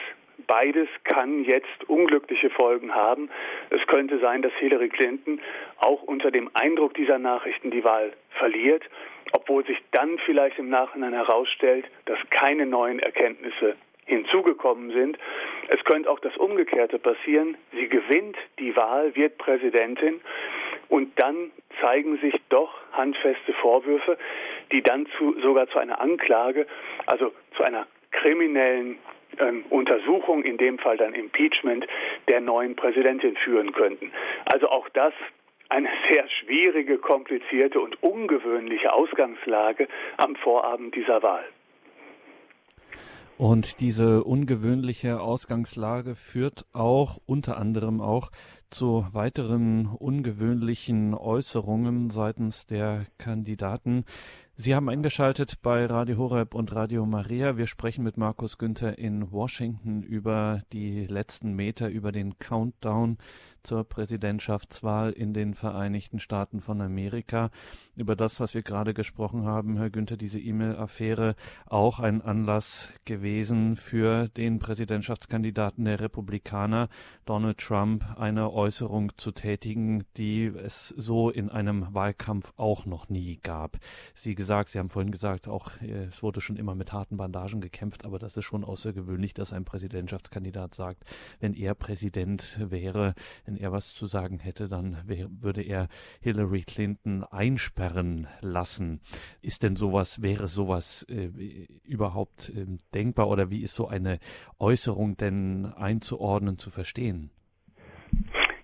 Beides 0.46 0.88
kann 1.04 1.44
jetzt 1.44 1.88
unglückliche 1.88 2.50
Folgen 2.50 2.94
haben. 2.94 3.30
Es 3.70 3.84
könnte 3.86 4.18
sein, 4.18 4.42
dass 4.42 4.52
Hillary 4.54 4.88
Clinton 4.88 5.40
auch 5.78 6.02
unter 6.02 6.30
dem 6.30 6.50
Eindruck 6.54 6.94
dieser 6.94 7.18
Nachrichten 7.18 7.70
die 7.70 7.84
Wahl 7.84 8.12
verliert, 8.30 8.84
obwohl 9.32 9.64
sich 9.66 9.78
dann 9.92 10.18
vielleicht 10.18 10.58
im 10.58 10.68
Nachhinein 10.68 11.14
herausstellt, 11.14 11.86
dass 12.04 12.18
keine 12.30 12.66
neuen 12.66 12.98
Erkenntnisse 13.00 13.76
hinzugekommen 14.04 14.92
sind. 14.92 15.18
Es 15.68 15.82
könnte 15.84 16.08
auch 16.10 16.20
das 16.20 16.36
Umgekehrte 16.36 16.98
passieren. 16.98 17.56
Sie 17.72 17.88
gewinnt 17.88 18.36
die 18.58 18.76
Wahl, 18.76 19.14
wird 19.16 19.36
Präsidentin 19.38 20.20
und 20.88 21.18
dann 21.18 21.50
zeigen 21.80 22.18
sich 22.18 22.34
doch 22.48 22.72
handfeste 22.92 23.52
Vorwürfe, 23.54 24.16
die 24.72 24.82
dann 24.82 25.06
zu, 25.18 25.38
sogar 25.40 25.68
zu 25.68 25.78
einer 25.78 26.00
Anklage, 26.00 26.66
also 27.06 27.32
zu 27.56 27.64
einer 27.64 27.86
kriminellen 28.12 28.98
ähm, 29.40 29.64
Untersuchung, 29.70 30.44
in 30.44 30.56
dem 30.56 30.78
Fall 30.78 30.96
dann 30.96 31.14
Impeachment 31.14 31.86
der 32.28 32.40
neuen 32.40 32.76
Präsidentin 32.76 33.36
führen 33.36 33.72
könnten. 33.72 34.12
Also 34.44 34.68
auch 34.68 34.88
das 34.90 35.12
eine 35.68 35.88
sehr 36.10 36.28
schwierige, 36.28 36.98
komplizierte 36.98 37.80
und 37.80 38.02
ungewöhnliche 38.02 38.92
Ausgangslage 38.92 39.88
am 40.16 40.36
Vorabend 40.36 40.94
dieser 40.94 41.22
Wahl. 41.22 41.44
Und 43.38 43.80
diese 43.80 44.24
ungewöhnliche 44.24 45.20
Ausgangslage 45.20 46.14
führt 46.14 46.64
auch 46.72 47.18
unter 47.26 47.58
anderem 47.58 48.00
auch 48.00 48.30
zu 48.70 49.06
weiteren 49.12 49.86
ungewöhnlichen 49.86 51.14
Äußerungen 51.14 52.10
seitens 52.10 52.66
der 52.66 53.06
Kandidaten. 53.18 54.04
Sie 54.58 54.74
haben 54.74 54.88
eingeschaltet 54.88 55.60
bei 55.60 55.84
Radio 55.84 56.16
Horeb 56.16 56.54
und 56.54 56.74
Radio 56.74 57.04
Maria. 57.04 57.58
Wir 57.58 57.66
sprechen 57.66 58.02
mit 58.02 58.16
Markus 58.16 58.56
Günther 58.56 58.96
in 58.96 59.30
Washington 59.30 60.02
über 60.02 60.62
die 60.72 61.06
letzten 61.06 61.52
Meter, 61.52 61.90
über 61.90 62.10
den 62.10 62.38
Countdown 62.38 63.18
zur 63.66 63.84
Präsidentschaftswahl 63.84 65.12
in 65.12 65.34
den 65.34 65.52
Vereinigten 65.52 66.20
Staaten 66.20 66.62
von 66.62 66.80
Amerika. 66.80 67.50
Über 67.96 68.16
das, 68.16 68.40
was 68.40 68.54
wir 68.54 68.62
gerade 68.62 68.94
gesprochen 68.94 69.44
haben, 69.44 69.76
Herr 69.76 69.90
Günther, 69.90 70.16
diese 70.16 70.38
E-Mail-Affäre 70.38 71.34
auch 71.66 72.00
ein 72.00 72.22
Anlass 72.22 72.88
gewesen 73.04 73.76
für 73.76 74.28
den 74.28 74.58
Präsidentschaftskandidaten 74.58 75.84
der 75.84 76.00
Republikaner, 76.00 76.88
Donald 77.26 77.58
Trump, 77.58 78.06
eine 78.16 78.48
Äußerung 78.56 79.12
zu 79.18 79.32
tätigen, 79.32 80.04
die 80.16 80.46
es 80.46 80.88
so 80.88 81.28
in 81.28 81.50
einem 81.50 81.92
Wahlkampf 81.92 82.54
auch 82.56 82.86
noch 82.86 83.10
nie 83.10 83.38
gab. 83.42 83.76
Sie 84.14 84.34
gesagt, 84.34 84.70
Sie 84.70 84.78
haben 84.78 84.88
vorhin 84.88 85.12
gesagt, 85.12 85.46
auch 85.46 85.70
äh, 85.82 86.04
es 86.04 86.22
wurde 86.22 86.40
schon 86.40 86.56
immer 86.56 86.74
mit 86.74 86.90
harten 86.90 87.18
Bandagen 87.18 87.60
gekämpft, 87.60 88.06
aber 88.06 88.18
das 88.18 88.34
ist 88.36 88.46
schon 88.46 88.64
außergewöhnlich, 88.64 89.34
dass 89.34 89.52
ein 89.52 89.66
Präsidentschaftskandidat 89.66 90.74
sagt, 90.74 91.04
wenn 91.38 91.52
er 91.52 91.74
Präsident 91.74 92.58
wäre, 92.58 93.14
wenn 93.44 93.56
er 93.58 93.72
was 93.72 93.92
zu 93.92 94.06
sagen 94.06 94.38
hätte, 94.38 94.68
dann 94.68 94.96
würde 95.04 95.60
er 95.60 95.88
Hillary 96.20 96.62
Clinton 96.62 97.24
einsperren 97.24 98.26
lassen. 98.40 99.00
Ist 99.42 99.64
denn 99.64 99.76
sowas, 99.76 100.22
wäre 100.22 100.48
sowas 100.48 101.02
äh, 101.10 101.26
überhaupt 101.84 102.48
äh, 102.48 102.64
denkbar 102.94 103.28
oder 103.28 103.50
wie 103.50 103.60
ist 103.60 103.74
so 103.74 103.86
eine 103.86 104.18
Äußerung 104.58 105.18
denn 105.18 105.66
einzuordnen, 105.66 106.58
zu 106.58 106.70
verstehen? 106.70 107.30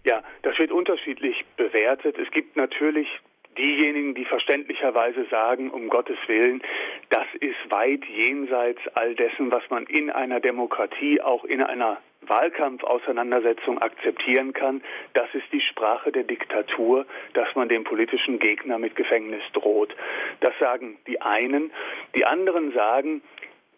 Ja, 0.05 0.23
das 0.43 0.59
wird 0.59 0.73
unterschiedlich 0.73 1.45
bewertet. 1.57 2.19
Es 2.19 2.31
gibt 2.31 2.57
natürlich 2.57 3.09
diejenigen, 3.57 4.15
die 4.15 4.25
verständlicherweise 4.25 5.25
sagen, 5.31 5.71
um 5.71 5.89
Gottes 5.89 6.17
Willen, 6.27 6.63
das 7.11 7.27
ist 7.41 7.71
weit 7.71 8.05
jenseits 8.07 8.81
all 8.95 9.15
dessen, 9.15 9.51
was 9.51 9.63
man 9.71 9.85
in 9.85 10.11
einer 10.11 10.41
Demokratie, 10.41 11.21
auch 11.21 11.45
in 11.45 11.63
einer 11.63 11.99
Wahlkampfauseinandersetzung 12.23 13.79
akzeptieren 13.79 14.53
kann. 14.53 14.83
Das 15.13 15.29
ist 15.35 15.53
die 15.53 15.61
Sprache 15.61 16.13
der 16.13 16.23
Diktatur, 16.23 17.05
dass 17.35 17.55
man 17.55 17.69
dem 17.69 17.85
politischen 17.85 18.39
Gegner 18.39 18.79
mit 18.79 18.97
Gefängnis 18.97 19.43
droht. 19.53 19.95
Das 20.41 20.57
sagen 20.59 20.99
die 21.07 21.21
einen. 21.21 21.73
Die 22.15 22.25
anderen 22.25 22.73
sagen, 22.73 23.23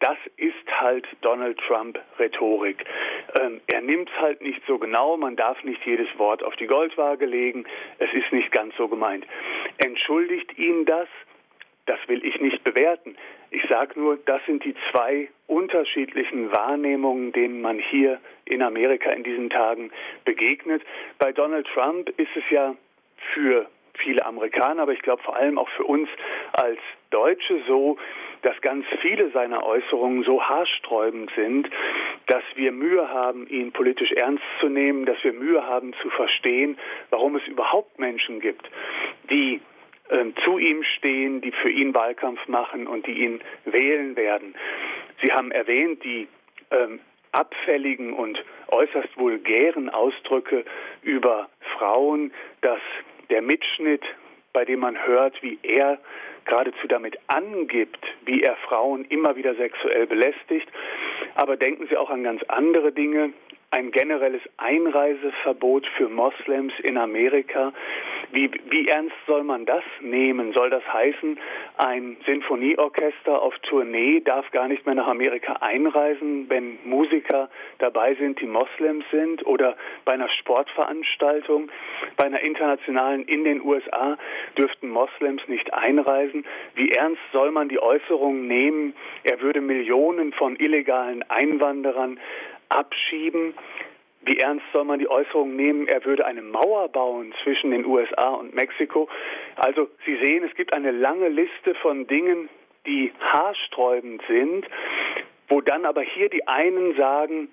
das 0.04 0.18
ist 0.36 0.80
halt 0.80 1.06
Donald 1.22 1.58
Trump 1.66 1.98
Rhetorik. 2.18 2.84
Ähm, 3.40 3.62
er 3.68 3.80
nimmt 3.80 4.10
es 4.10 4.20
halt 4.20 4.42
nicht 4.42 4.60
so 4.66 4.76
genau, 4.76 5.16
man 5.16 5.34
darf 5.34 5.64
nicht 5.64 5.80
jedes 5.86 6.08
Wort 6.18 6.42
auf 6.42 6.54
die 6.56 6.66
Goldwaage 6.66 7.24
legen, 7.24 7.64
es 7.98 8.12
ist 8.12 8.30
nicht 8.30 8.52
ganz 8.52 8.76
so 8.76 8.86
gemeint. 8.86 9.26
Entschuldigt 9.78 10.58
ihn 10.58 10.84
das? 10.84 11.08
Das 11.86 11.98
will 12.06 12.22
ich 12.22 12.38
nicht 12.38 12.62
bewerten. 12.64 13.16
Ich 13.50 13.62
sage 13.70 13.98
nur, 13.98 14.18
das 14.26 14.44
sind 14.44 14.62
die 14.64 14.74
zwei 14.90 15.28
unterschiedlichen 15.46 16.52
Wahrnehmungen, 16.52 17.32
denen 17.32 17.62
man 17.62 17.78
hier 17.78 18.20
in 18.44 18.60
Amerika 18.60 19.10
in 19.10 19.24
diesen 19.24 19.48
Tagen 19.48 19.90
begegnet. 20.26 20.82
Bei 21.18 21.32
Donald 21.32 21.66
Trump 21.68 22.10
ist 22.18 22.36
es 22.36 22.44
ja 22.50 22.74
für 23.32 23.70
viele 23.94 24.26
Amerikaner, 24.26 24.82
aber 24.82 24.92
ich 24.92 25.02
glaube 25.02 25.22
vor 25.22 25.36
allem 25.36 25.56
auch 25.56 25.68
für 25.70 25.84
uns 25.84 26.10
als 26.52 26.78
Deutsche 27.10 27.62
so, 27.66 27.96
dass 28.44 28.60
ganz 28.60 28.84
viele 29.00 29.30
seiner 29.30 29.64
Äußerungen 29.64 30.22
so 30.22 30.42
haarsträubend 30.42 31.30
sind, 31.34 31.68
dass 32.26 32.42
wir 32.54 32.72
Mühe 32.72 33.08
haben, 33.08 33.48
ihn 33.48 33.72
politisch 33.72 34.12
ernst 34.12 34.44
zu 34.60 34.68
nehmen, 34.68 35.06
dass 35.06 35.16
wir 35.24 35.32
Mühe 35.32 35.66
haben 35.66 35.94
zu 36.02 36.10
verstehen, 36.10 36.76
warum 37.08 37.36
es 37.36 37.46
überhaupt 37.46 37.98
Menschen 37.98 38.40
gibt, 38.40 38.70
die 39.30 39.62
äh, 40.10 40.26
zu 40.44 40.58
ihm 40.58 40.82
stehen, 40.82 41.40
die 41.40 41.52
für 41.52 41.70
ihn 41.70 41.94
Wahlkampf 41.94 42.46
machen 42.46 42.86
und 42.86 43.06
die 43.06 43.24
ihn 43.24 43.40
wählen 43.64 44.14
werden. 44.14 44.54
Sie 45.22 45.32
haben 45.32 45.50
erwähnt, 45.50 46.04
die 46.04 46.28
ähm, 46.70 47.00
abfälligen 47.32 48.12
und 48.12 48.44
äußerst 48.68 49.16
vulgären 49.16 49.88
Ausdrücke 49.88 50.66
über 51.00 51.48
Frauen, 51.78 52.30
dass 52.60 52.80
der 53.30 53.40
Mitschnitt, 53.40 54.02
bei 54.52 54.66
dem 54.66 54.80
man 54.80 55.02
hört, 55.06 55.42
wie 55.42 55.58
er 55.62 55.98
geradezu 56.44 56.86
damit 56.88 57.18
angibt, 57.26 58.04
wie 58.24 58.42
er 58.42 58.56
Frauen 58.56 59.04
immer 59.06 59.36
wieder 59.36 59.54
sexuell 59.54 60.06
belästigt. 60.06 60.68
Aber 61.34 61.56
denken 61.56 61.86
Sie 61.88 61.96
auch 61.96 62.10
an 62.10 62.22
ganz 62.22 62.42
andere 62.44 62.92
Dinge. 62.92 63.32
Ein 63.74 63.90
generelles 63.90 64.42
Einreiseverbot 64.56 65.84
für 65.96 66.08
Moslems 66.08 66.72
in 66.84 66.96
Amerika, 66.96 67.72
wie, 68.30 68.48
wie 68.70 68.86
ernst 68.86 69.16
soll 69.26 69.42
man 69.42 69.66
das 69.66 69.82
nehmen? 70.00 70.52
Soll 70.52 70.70
das 70.70 70.84
heißen, 70.92 71.40
ein 71.78 72.16
Sinfonieorchester 72.24 73.42
auf 73.42 73.58
Tournee 73.68 74.20
darf 74.20 74.48
gar 74.52 74.68
nicht 74.68 74.86
mehr 74.86 74.94
nach 74.94 75.08
Amerika 75.08 75.54
einreisen, 75.54 76.48
wenn 76.48 76.78
Musiker 76.84 77.48
dabei 77.78 78.14
sind, 78.14 78.40
die 78.40 78.46
Moslems 78.46 79.04
sind? 79.10 79.44
Oder 79.44 79.76
bei 80.04 80.12
einer 80.12 80.28
Sportveranstaltung, 80.28 81.68
bei 82.16 82.26
einer 82.26 82.42
internationalen 82.42 83.24
in 83.24 83.42
den 83.42 83.60
USA 83.60 84.16
dürften 84.56 84.88
Moslems 84.88 85.42
nicht 85.48 85.74
einreisen? 85.74 86.44
Wie 86.76 86.92
ernst 86.92 87.22
soll 87.32 87.50
man 87.50 87.68
die 87.68 87.82
Äußerung 87.82 88.46
nehmen, 88.46 88.94
er 89.24 89.40
würde 89.40 89.60
Millionen 89.60 90.32
von 90.32 90.54
illegalen 90.54 91.28
Einwanderern 91.28 92.20
abschieben? 92.74 93.54
Wie 94.22 94.38
ernst 94.38 94.64
soll 94.72 94.84
man 94.84 94.98
die 94.98 95.08
Äußerung 95.08 95.54
nehmen, 95.54 95.86
er 95.86 96.04
würde 96.04 96.24
eine 96.24 96.40
Mauer 96.40 96.88
bauen 96.88 97.34
zwischen 97.42 97.72
den 97.72 97.84
USA 97.84 98.30
und 98.30 98.54
Mexiko? 98.54 99.08
Also 99.56 99.88
Sie 100.06 100.16
sehen, 100.16 100.44
es 100.44 100.54
gibt 100.54 100.72
eine 100.72 100.92
lange 100.92 101.28
Liste 101.28 101.74
von 101.82 102.06
Dingen, 102.06 102.48
die 102.86 103.12
haarsträubend 103.20 104.22
sind, 104.28 104.66
wo 105.48 105.60
dann 105.60 105.84
aber 105.84 106.02
hier 106.02 106.30
die 106.30 106.46
einen 106.48 106.96
sagen, 106.96 107.48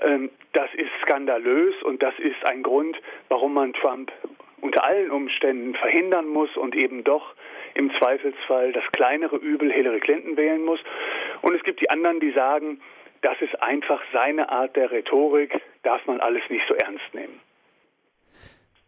ähm, 0.00 0.30
das 0.52 0.72
ist 0.74 0.90
skandalös 1.02 1.74
und 1.82 2.02
das 2.02 2.14
ist 2.18 2.44
ein 2.44 2.62
Grund, 2.62 2.96
warum 3.28 3.54
man 3.54 3.72
Trump 3.72 4.12
unter 4.60 4.84
allen 4.84 5.10
Umständen 5.10 5.74
verhindern 5.74 6.26
muss 6.28 6.56
und 6.56 6.74
eben 6.74 7.04
doch 7.04 7.34
im 7.74 7.92
Zweifelsfall 7.98 8.72
das 8.72 8.84
kleinere 8.92 9.36
Übel 9.36 9.72
Hillary 9.72 10.00
Clinton 10.00 10.36
wählen 10.36 10.64
muss. 10.64 10.80
Und 11.42 11.54
es 11.54 11.62
gibt 11.62 11.80
die 11.80 11.90
anderen, 11.90 12.18
die 12.18 12.32
sagen, 12.32 12.80
das 13.22 13.36
ist 13.40 13.60
einfach 13.62 14.00
seine 14.12 14.50
Art 14.50 14.76
der 14.76 14.90
Rhetorik, 14.90 15.60
darf 15.82 16.06
man 16.06 16.20
alles 16.20 16.42
nicht 16.50 16.64
so 16.68 16.74
ernst 16.74 17.14
nehmen. 17.14 17.40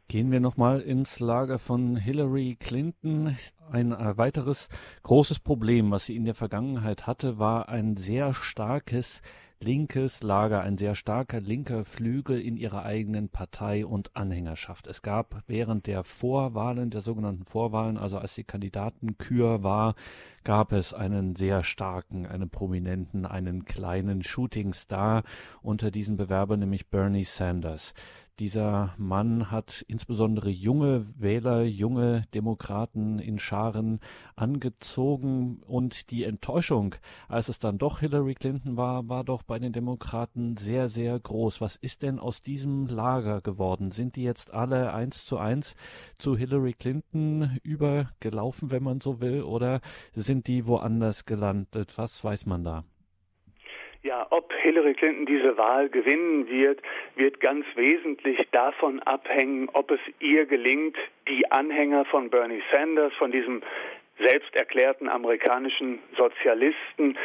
Gehen 0.09 0.33
wir 0.33 0.41
nochmal 0.41 0.81
ins 0.81 1.21
Lager 1.21 1.61
von 1.61 1.95
Hillary 1.95 2.57
Clinton. 2.59 3.37
Ein 3.71 3.93
weiteres 4.17 4.69
großes 5.05 5.39
Problem, 5.39 5.93
was 5.93 6.07
sie 6.07 6.17
in 6.17 6.25
der 6.25 6.35
Vergangenheit 6.35 7.07
hatte, 7.07 7.39
war 7.39 7.69
ein 7.69 7.97
sehr 7.97 8.35
starkes 8.35 9.23
linkes 9.63 10.23
Lager, 10.23 10.63
ein 10.63 10.79
sehr 10.79 10.95
starker 10.95 11.41
linker 11.41 11.85
Flügel 11.85 12.41
in 12.41 12.57
ihrer 12.57 12.85
eigenen 12.85 13.29
Partei 13.29 13.85
und 13.85 14.17
Anhängerschaft. 14.17 14.87
Es 14.87 15.03
gab 15.03 15.43
während 15.47 15.87
der 15.87 16.03
Vorwahlen, 16.03 16.91
der 16.91 17.03
sogenannten 17.03 17.45
Vorwahlen, 17.45 17.99
also 17.99 18.19
als 18.19 18.35
die 18.35 18.45
Kandidatenkür 18.45 19.63
war, 19.63 19.95
gab 20.45 20.73
es 20.73 20.95
einen 20.95 21.37
sehr 21.37 21.63
starken, 21.63 22.27
einen 22.27 22.51
prominenten, 22.51 23.27
einen 23.27 23.65
kleinen 23.65 24.23
Shootingstar 24.23 25.23
unter 25.63 25.91
diesen 25.91 26.17
Bewerbern, 26.17 26.61
nämlich 26.61 26.89
Bernie 26.89 27.25
Sanders. 27.25 27.95
Dieser 28.41 28.95
Mann 28.97 29.51
hat 29.51 29.85
insbesondere 29.87 30.49
junge 30.49 31.07
Wähler, 31.19 31.63
junge 31.63 32.25
Demokraten 32.33 33.19
in 33.19 33.39
Scharen 33.39 34.01
angezogen 34.35 35.63
und 35.67 36.11
die 36.11 36.25
Enttäuschung, 36.25 36.95
als 37.29 37.51
es 37.51 37.59
dann 37.59 37.77
doch 37.77 38.01
Hillary 38.01 38.35
Clinton 38.35 38.79
war, 38.79 39.11
war 39.11 39.25
doch 39.25 39.43
bei 39.43 39.59
den 39.59 39.75
Demokraten 39.75 40.57
sehr, 40.57 40.89
sehr 40.89 41.21
groß. 41.21 41.61
Was 41.61 41.77
ist 41.77 42.03
denn 42.03 42.19
aus 42.19 42.41
diesem 42.41 42.87
Lager 42.87 43.43
geworden? 43.43 43.91
Sind 43.91 44.17
die 44.17 44.23
jetzt 44.23 44.55
alle 44.55 44.95
eins 44.95 45.27
zu 45.27 45.37
eins 45.37 45.77
zu 46.19 46.35
Hillary 46.35 46.73
Clinton 46.73 47.59
übergelaufen, 47.63 48.71
wenn 48.71 48.83
man 48.83 49.03
so 49.03 49.21
will, 49.21 49.43
oder 49.43 49.83
sind 50.31 50.47
die 50.47 50.65
woanders 50.65 51.27
gelandet? 51.27 51.95
Was 51.97 52.23
weiß 52.25 52.47
man 52.47 52.63
da? 52.63 52.85
Ja, 54.05 54.29
ob 54.31 54.53
Hillary 54.63 54.95
Clinton 54.95 55.27
diese 55.27 55.59
Wahl 55.59 55.89
gewinnen 55.89 56.49
wird, 56.49 56.81
wird 57.17 57.41
ganz 57.41 57.67
wesentlich 57.75 58.39
davon 58.53 59.01
abhängen, 59.01 59.69
ob 59.73 59.91
es 59.91 59.99
ihr 60.21 60.47
gelingt, 60.47 60.97
die 61.27 61.51
Anhänger 61.51 62.05
von 62.05 62.31
Bernie 62.31 62.63
Sanders, 62.73 63.13
von 63.15 63.33
diesem 63.33 63.61
selbst 64.21 64.55
erklärten 64.55 65.09
amerikanischen 65.09 65.99
Sozialisten, 66.17 67.19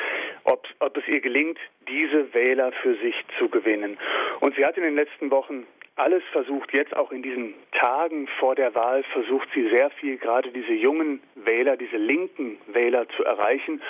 ob, 0.43 0.67
ob 0.79 0.97
es 0.97 1.07
ihr 1.07 1.21
gelingt, 1.21 1.59
diese 1.87 2.33
Wähler 2.33 2.71
für 2.81 2.95
sich 2.95 3.15
zu 3.37 3.49
gewinnen. 3.49 3.99
Und 4.39 4.55
sie 4.55 4.65
hat 4.65 4.77
in 4.77 4.83
den 4.83 4.95
letzten 4.95 5.29
Wochen 5.29 5.67
alles 5.95 6.23
versucht, 6.31 6.73
jetzt 6.73 6.95
auch 6.95 7.11
in 7.11 7.21
diesen 7.21 7.53
Tagen 7.71 8.27
vor 8.39 8.55
der 8.55 8.75
Wahl, 8.75 9.03
versucht 9.13 9.47
sie 9.53 9.69
sehr 9.69 9.89
viel, 9.91 10.17
gerade 10.17 10.51
diese 10.51 10.73
jungen 10.73 11.21
Wähler, 11.35 11.77
diese 11.77 11.97
linken 11.97 12.57
Wähler 12.67 13.07
zu 13.09 13.23
erreichen. 13.23 13.81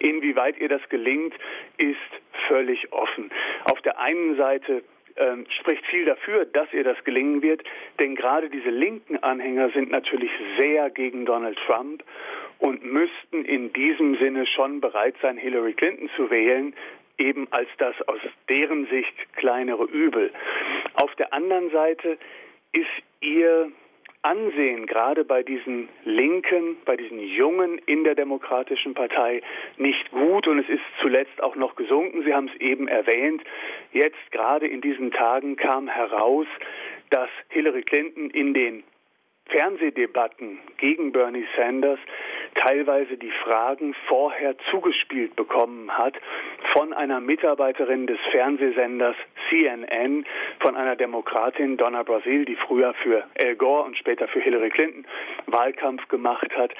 Inwieweit 0.00 0.58
ihr 0.58 0.68
das 0.68 0.82
gelingt, 0.88 1.34
ist 1.76 1.96
völlig 2.48 2.92
offen. 2.92 3.30
Auf 3.64 3.80
der 3.82 4.00
einen 4.00 4.36
Seite 4.36 4.82
ähm, 5.16 5.46
spricht 5.60 5.86
viel 5.86 6.04
dafür, 6.04 6.46
dass 6.46 6.72
ihr 6.72 6.84
das 6.84 7.02
gelingen 7.04 7.42
wird, 7.42 7.62
denn 8.00 8.16
gerade 8.16 8.50
diese 8.50 8.70
linken 8.70 9.22
Anhänger 9.22 9.70
sind 9.70 9.90
natürlich 9.90 10.30
sehr 10.58 10.90
gegen 10.90 11.26
Donald 11.26 11.58
Trump 11.66 12.02
und 12.58 12.84
müssten 12.84 13.44
in 13.44 13.72
diesem 13.72 14.16
Sinne 14.16 14.46
schon 14.46 14.80
bereit 14.80 15.14
sein, 15.22 15.36
Hillary 15.36 15.74
Clinton 15.74 16.10
zu 16.16 16.30
wählen, 16.30 16.74
eben 17.18 17.46
als 17.50 17.68
das 17.78 17.94
aus 18.08 18.20
deren 18.48 18.86
Sicht 18.86 19.14
kleinere 19.34 19.84
Übel. 19.84 20.32
Auf 20.94 21.14
der 21.16 21.32
anderen 21.32 21.70
Seite 21.70 22.18
ist 22.72 22.86
ihr 23.20 23.70
Ansehen, 24.24 24.86
gerade 24.86 25.24
bei 25.24 25.42
diesen 25.42 25.88
Linken, 26.04 26.76
bei 26.84 26.96
diesen 26.96 27.18
Jungen 27.18 27.78
in 27.86 28.04
der 28.04 28.14
Demokratischen 28.14 28.94
Partei, 28.94 29.42
nicht 29.78 30.12
gut 30.12 30.46
und 30.46 30.60
es 30.60 30.68
ist 30.68 30.82
zuletzt 31.00 31.42
auch 31.42 31.56
noch 31.56 31.74
gesunken. 31.74 32.22
Sie 32.22 32.32
haben 32.32 32.48
es 32.48 32.60
eben 32.60 32.86
erwähnt. 32.86 33.42
Jetzt 33.92 34.30
gerade 34.30 34.68
in 34.68 34.80
diesen 34.80 35.10
Tagen 35.10 35.56
kam 35.56 35.88
heraus, 35.88 36.46
dass 37.10 37.30
Hillary 37.48 37.82
Clinton 37.82 38.30
in 38.30 38.54
den 38.54 38.84
Fernsehdebatten 39.52 40.58
gegen 40.78 41.12
Bernie 41.12 41.46
Sanders 41.56 42.00
teilweise 42.54 43.16
die 43.16 43.30
Fragen 43.44 43.94
vorher 44.08 44.56
zugespielt 44.70 45.36
bekommen 45.36 45.90
hat 45.96 46.14
von 46.72 46.92
einer 46.92 47.20
Mitarbeiterin 47.20 48.06
des 48.06 48.18
Fernsehsenders 48.30 49.16
CNN, 49.48 50.24
von 50.60 50.76
einer 50.76 50.96
Demokratin 50.96 51.76
Donna 51.76 52.02
Brasil, 52.02 52.44
die 52.44 52.56
früher 52.56 52.94
für 52.94 53.24
Al 53.38 53.54
Gore 53.56 53.84
und 53.84 53.96
später 53.96 54.26
für 54.28 54.40
Hillary 54.40 54.70
Clinton 54.70 55.06
Wahlkampf 55.46 56.08
gemacht 56.08 56.50
hat. 56.56 56.72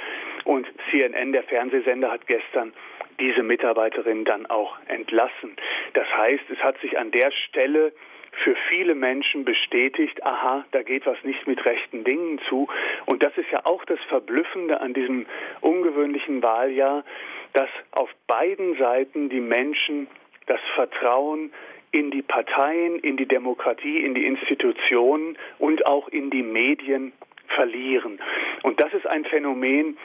Und 0.45 0.67
CNN, 0.91 1.33
der 1.33 1.43
Fernsehsender, 1.45 2.11
hat 2.11 2.27
gestern 2.27 2.73
diese 3.21 3.43
Mitarbeiterin 3.43 4.25
dann 4.25 4.47
auch 4.47 4.77
entlassen. 4.89 5.57
Das 5.95 6.07
heißt, 6.17 6.45
es 6.51 6.59
hat 6.59 6.79
sich 6.81 6.99
an 6.99 7.11
der 7.11 7.31
Stelle 7.31 7.93
für 8.33 8.57
viele 8.69 8.95
Menschen 8.95 9.45
bestätigt, 9.45 10.25
aha, 10.25 10.65
da 10.73 10.83
geht 10.83 11.07
was 11.07 11.23
nicht 11.23 11.47
mit 11.47 11.65
rechten 11.65 12.05
Dingen 12.05 12.41
zu. 12.49 12.67
Und 13.07 13.23
das 13.23 13.37
ist 13.37 13.51
ja 13.51 13.65
auch 13.65 13.85
das 13.85 14.01
Verblüffende 14.09 14.81
an 14.81 14.95
diesem 14.95 15.27
ungewöhnlichen 15.61 16.43
Wahljahr, 16.43 17.05
dass 17.53 17.69
auf 17.93 18.11
beiden 18.27 18.77
Seiten 18.79 19.29
die 19.29 19.41
Menschen 19.41 20.09
das 20.47 20.61
Vertrauen 20.75 21.53
in 21.91 22.11
die 22.11 22.23
Parteien, 22.23 22.99
in 23.01 23.17
die 23.17 23.27
Demokratie, 23.27 23.99
in 23.99 24.15
die 24.15 24.27
Institutionen 24.27 25.37
und 25.59 25.87
auch 25.87 26.09
in 26.09 26.31
die 26.31 26.43
Medien 26.43 27.13
verlieren. 27.49 28.19
Und 28.63 28.81
das 28.81 28.93
ist 28.95 29.07
ein 29.07 29.25
Phänomen, 29.27 29.99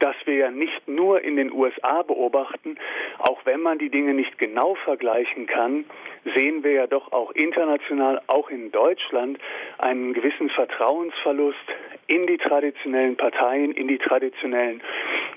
das 0.00 0.16
wir 0.24 0.34
ja 0.34 0.50
nicht 0.50 0.88
nur 0.88 1.22
in 1.22 1.36
den 1.36 1.52
USA 1.52 2.02
beobachten, 2.02 2.76
auch 3.18 3.40
wenn 3.44 3.60
man 3.60 3.78
die 3.78 3.90
Dinge 3.90 4.14
nicht 4.14 4.38
genau 4.38 4.74
vergleichen 4.74 5.46
kann, 5.46 5.84
sehen 6.34 6.64
wir 6.64 6.72
ja 6.72 6.86
doch 6.86 7.12
auch 7.12 7.30
international, 7.32 8.20
auch 8.26 8.50
in 8.50 8.72
Deutschland, 8.72 9.38
einen 9.78 10.12
gewissen 10.12 10.50
Vertrauensverlust 10.50 11.58
in 12.06 12.26
die 12.26 12.38
traditionellen 12.38 13.16
Parteien, 13.16 13.72
in 13.72 13.88
die 13.88 13.98
traditionellen 13.98 14.82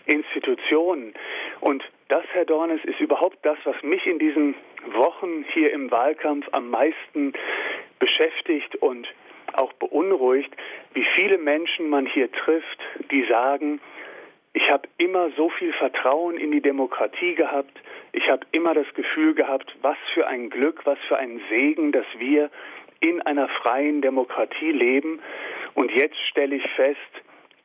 Institutionen. 0.06 1.14
Und 1.60 1.84
das, 2.08 2.24
Herr 2.34 2.46
Dornes, 2.46 2.84
ist 2.84 3.00
überhaupt 3.00 3.38
das, 3.44 3.58
was 3.64 3.82
mich 3.84 4.06
in 4.08 4.20
diesen 4.20 4.56
Wochen 4.94 5.46
hier 5.54 5.72
im 5.72 5.92
Wahlkampf 5.92 6.48
am 6.52 6.70
meisten 6.70 7.34
beschäftigt 8.00 8.76
und 8.78 9.08
auch 9.54 9.74
beunruhigt, 9.74 10.52
wie 10.94 11.06
viele 11.16 11.38
Menschen 11.38 11.90
man 11.90 12.06
hier 12.06 12.32
trifft, 12.32 12.80
die 13.12 13.24
sagen, 13.26 13.80
ich 14.54 14.70
habe 14.70 14.88
immer 14.98 15.32
so 15.32 15.50
viel 15.50 15.74
Vertrauen 15.74 16.38
in 16.38 16.52
die 16.52 16.62
Demokratie 16.62 17.36
gehabt, 17.36 17.80
ich 18.12 18.30
habe 18.30 18.46
immer 18.52 18.74
das 18.76 18.92
Gefühl 18.94 19.34
gehabt, 19.34 19.76
was 19.82 19.98
für 20.14 20.28
ein 20.28 20.50
Glück, 20.50 20.86
was 20.86 21.00
für 21.08 21.18
ein 21.18 21.42
Segen, 21.50 21.92
dass 21.92 22.06
wir 22.18 22.52
in 23.00 23.22
einer 23.24 23.50
freien 23.50 24.02
Demokratie 24.02 24.72
leben. 24.72 25.20
Und 25.74 25.92
jetzt 25.92 26.18
stelle 26.30 26.56
ich 26.56 26.70
fest, 26.76 27.00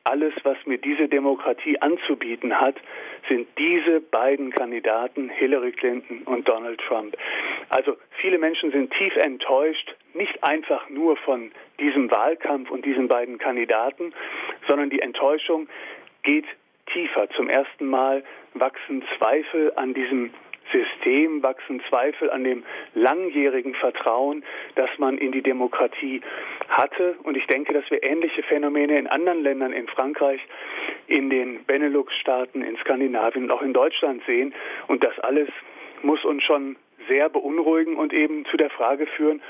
alles, 0.03 0.33
was 0.43 0.57
mir 0.65 0.79
diese 0.79 1.07
Demokratie 1.07 1.79
anzubieten 1.79 2.59
hat, 2.59 2.75
sind 3.27 3.47
diese 3.59 3.99
beiden 4.01 4.51
Kandidaten, 4.51 5.29
Hillary 5.29 5.71
Clinton 5.71 6.23
und 6.23 6.49
Donald 6.49 6.79
Trump. 6.81 7.15
Also 7.69 7.95
viele 8.19 8.39
Menschen 8.39 8.71
sind 8.71 8.91
tief 8.93 9.15
enttäuscht, 9.17 9.95
nicht 10.15 10.43
einfach 10.43 10.89
nur 10.89 11.15
von 11.17 11.51
diesem 11.79 12.09
Wahlkampf 12.09 12.71
und 12.71 12.85
diesen 12.85 13.07
beiden 13.07 13.37
Kandidaten, 13.37 14.13
sondern 14.67 14.89
die 14.89 15.01
Enttäuschung 15.01 15.67
geht 16.23 16.45
tiefer. 16.89 17.29
Zum 17.31 17.49
ersten 17.49 17.85
Mal 17.87 18.23
wachsen 18.53 19.03
Zweifel 19.17 19.73
an 19.75 19.93
diesem 19.93 20.31
System, 20.71 21.41
wachsen 21.41 21.81
Zweifel 21.89 22.29
an 22.29 22.43
dem 22.43 22.63
langjährigen 22.93 23.73
Vertrauen, 23.75 24.43
das 24.75 24.89
man 24.97 25.17
in 25.17 25.31
die 25.31 25.41
Demokratie 25.41 26.21
hatte. 26.67 27.15
Und 27.23 27.37
ich 27.37 27.47
denke, 27.47 27.73
dass 27.73 27.89
wir 27.89 28.03
ähnliche 28.03 28.43
Phänomene 28.43 28.97
in 28.97 29.07
anderen 29.07 29.41
Ländern, 29.41 29.73
in 29.73 29.87
Frankreich, 29.87 30.41
in 31.07 31.29
den 31.29 31.63
Benelux-Staaten, 31.65 32.61
in 32.61 32.77
Skandinavien 32.77 33.45
und 33.45 33.51
auch 33.51 33.61
in 33.61 33.73
Deutschland 33.73 34.21
sehen. 34.25 34.53
Und 34.87 35.03
das 35.03 35.17
alles 35.19 35.49
muss 36.03 36.23
uns 36.23 36.43
schon 36.43 36.75
sehr 37.07 37.29
beunruhigen 37.29 37.95
und 37.95 38.13
eben 38.13 38.45
zu 38.45 38.57
der 38.57 38.69
Frage 38.69 39.07
führen, 39.07 39.41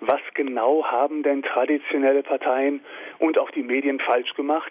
was 0.00 0.20
genau 0.34 0.84
haben 0.84 1.22
denn 1.22 1.42
traditionelle 1.42 2.22
Parteien 2.22 2.80
und 3.18 3.38
auch 3.38 3.50
die 3.50 3.62
Medien 3.62 3.98
falsch 3.98 4.34
gemacht, 4.34 4.70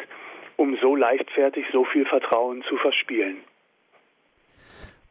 um 0.57 0.77
so 0.81 0.95
leichtfertig 0.95 1.65
so 1.71 1.85
viel 1.85 2.05
Vertrauen 2.05 2.63
zu 2.67 2.75
verspielen. 2.77 3.37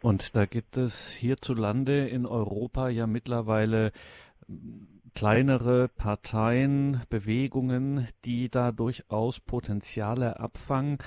Und 0.02 0.36
da 0.36 0.44
gibt 0.44 0.76
es 0.76 1.12
hierzulande 1.12 2.06
in 2.06 2.26
Europa 2.26 2.90
ja 2.90 3.06
mittlerweile 3.06 3.92
kleinere 5.14 5.88
Parteien, 5.88 7.02
Bewegungen, 7.08 8.06
die 8.24 8.50
da 8.50 8.70
durchaus 8.70 9.40
Potenziale 9.40 10.38
abfangen. 10.38 10.98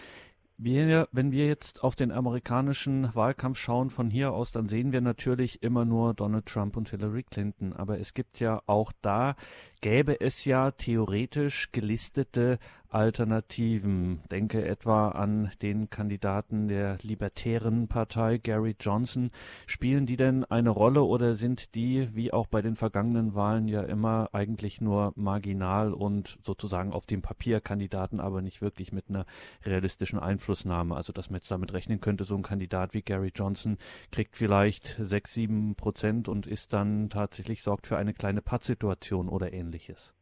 Wir, 0.58 1.08
wenn 1.14 1.32
wir 1.32 1.48
jetzt 1.48 1.84
auf 1.84 1.96
den 1.96 2.12
amerikanischen 2.12 3.16
Wahlkampf 3.16 3.60
schauen 3.60 3.90
von 3.92 4.10
hier 4.10 4.34
aus, 4.34 4.52
dann 4.52 4.68
sehen 4.68 4.92
wir 4.92 5.00
natürlich 5.00 5.64
immer 5.64 5.86
nur 5.86 6.14
Donald 6.14 6.48
Trump 6.48 6.76
und 6.76 6.90
Hillary 6.90 7.24
Clinton. 7.24 7.72
Aber 7.72 8.00
es 8.00 8.14
gibt 8.14 8.42
ja 8.42 8.62
auch 8.66 8.92
da, 9.02 9.36
gäbe 9.80 10.20
es 10.20 10.44
ja 10.44 10.72
theoretisch 10.72 11.72
gelistete 11.72 12.58
Alternativen. 12.90 14.22
Denke 14.32 14.66
etwa 14.66 15.10
an 15.10 15.52
den 15.62 15.90
Kandidaten 15.92 16.68
der 16.68 16.98
Libertären 17.04 17.88
Partei, 17.88 18.40
Gary 18.40 18.76
Johnson. 18.80 19.30
Spielen 19.68 20.08
die 20.08 20.18
denn 20.18 20.44
eine 20.46 20.72
Rolle 20.72 21.04
oder 21.04 21.36
sind 21.36 21.76
die, 21.76 22.10
wie 22.16 22.34
auch 22.34 22.48
bei 22.48 22.64
den 22.64 22.76
vergangenen 22.76 23.36
Wahlen, 23.36 23.68
ja 23.68 23.84
immer 23.84 24.30
eigentlich 24.34 24.82
nur 24.82 25.14
marginal 25.16 25.94
und 25.94 26.40
sozusagen 26.44 26.92
auf 26.92 27.06
dem 27.06 27.22
Papier 27.22 27.62
Kandidaten, 27.62 28.20
aber 28.20 28.42
nicht 28.42 28.62
wirklich 28.62 28.92
mit 28.92 29.10
einer 29.10 29.26
realistischen 29.64 30.18
Einflussnahme? 30.18 30.96
Also, 30.96 31.14
dass 31.14 31.30
man 31.30 31.38
jetzt 31.38 31.52
damit 31.52 31.74
rechnen 31.74 32.02
könnte, 32.02 32.24
so 32.24 32.36
ein 32.36 32.44
Kandidat 32.44 32.96
wie 32.96 33.04
Gary 33.04 33.32
Johnson 33.36 33.78
kriegt 34.12 34.36
vielleicht 34.36 34.98
sechs, 35.00 35.34
sieben 35.34 35.76
Prozent 35.76 36.28
und 36.28 36.48
ist 36.48 36.74
dann 36.74 37.10
tatsächlich 37.10 37.62
sorgt 37.62 37.86
für 37.86 37.98
eine 37.98 38.14
kleine 38.16 38.42
Pattsituation 38.42 39.30
oder 39.30 39.54
ähnliches. 39.54 40.14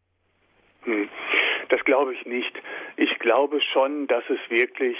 Das 1.70 1.84
glaube 1.84 2.14
ich 2.14 2.26
nicht. 2.26 2.54
Ich 2.96 3.20
glaube 3.20 3.62
schon, 3.62 4.08
dass 4.08 4.24
es 4.30 4.40
wirklich 4.50 4.98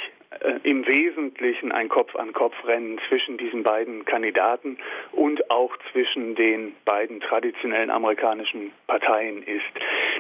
im 0.64 0.86
Wesentlichen 0.86 1.72
ein 1.72 1.88
Kopf-an-Kopf-Rennen 1.88 3.00
zwischen 3.08 3.38
diesen 3.38 3.64
beiden 3.64 4.04
Kandidaten 4.06 4.78
und 5.14 5.50
auch 5.50 5.76
zwischen 5.92 6.36
den 6.36 6.76
beiden 6.84 7.22
traditionellen 7.22 7.90
amerikanischen 7.90 8.72
Parteien 8.88 9.42
ist. 9.44 9.64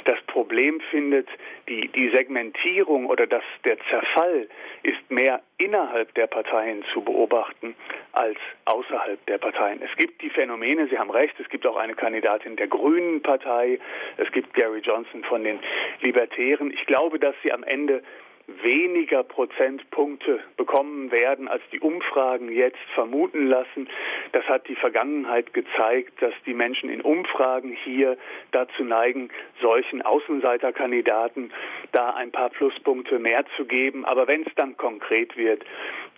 Das 0.05 0.19
Problem 0.27 0.79
findet 0.91 1.27
die, 1.67 1.89
die 1.89 2.09
Segmentierung 2.09 3.07
oder 3.07 3.27
das, 3.27 3.43
der 3.65 3.77
Zerfall 3.89 4.47
ist 4.83 5.11
mehr 5.11 5.41
innerhalb 5.57 6.13
der 6.13 6.27
Parteien 6.27 6.85
zu 6.93 7.01
beobachten 7.01 7.75
als 8.13 8.37
außerhalb 8.65 9.23
der 9.25 9.37
Parteien. 9.39 9.81
Es 9.81 9.95
gibt 9.97 10.21
die 10.21 10.29
Phänomene, 10.29 10.87
Sie 10.87 10.97
haben 10.97 11.11
recht, 11.11 11.37
es 11.39 11.49
gibt 11.49 11.65
auch 11.67 11.75
eine 11.75 11.95
Kandidatin 11.95 12.55
der 12.55 12.67
Grünen 12.67 13.21
Partei, 13.21 13.79
es 14.17 14.31
gibt 14.31 14.53
Gary 14.53 14.79
Johnson 14.79 15.23
von 15.25 15.43
den 15.43 15.59
Libertären. 16.01 16.71
Ich 16.71 16.85
glaube, 16.85 17.19
dass 17.19 17.35
sie 17.43 17.51
am 17.51 17.63
Ende 17.63 18.03
weniger 18.47 19.23
Prozentpunkte 19.23 20.39
bekommen 20.55 21.11
werden, 21.11 21.47
als 21.47 21.61
die 21.71 21.79
Umfragen 21.79 22.51
jetzt 22.51 22.77
vermuten 22.95 23.47
lassen. 23.47 23.89
Das 24.31 24.45
hat 24.45 24.67
die 24.67 24.75
Vergangenheit 24.75 25.53
gezeigt, 25.53 26.21
dass 26.21 26.33
die 26.45 26.53
Menschen 26.53 26.89
in 26.89 27.01
Umfragen 27.01 27.77
hier 27.83 28.17
dazu 28.51 28.83
neigen, 28.83 29.29
solchen 29.61 30.01
Außenseiterkandidaten 30.01 31.51
da 31.91 32.11
ein 32.11 32.31
paar 32.31 32.49
Pluspunkte 32.49 33.19
mehr 33.19 33.45
zu 33.57 33.65
geben. 33.65 34.05
Aber 34.05 34.27
wenn 34.27 34.43
es 34.43 34.55
dann 34.55 34.77
konkret 34.77 35.35
wird, 35.35 35.65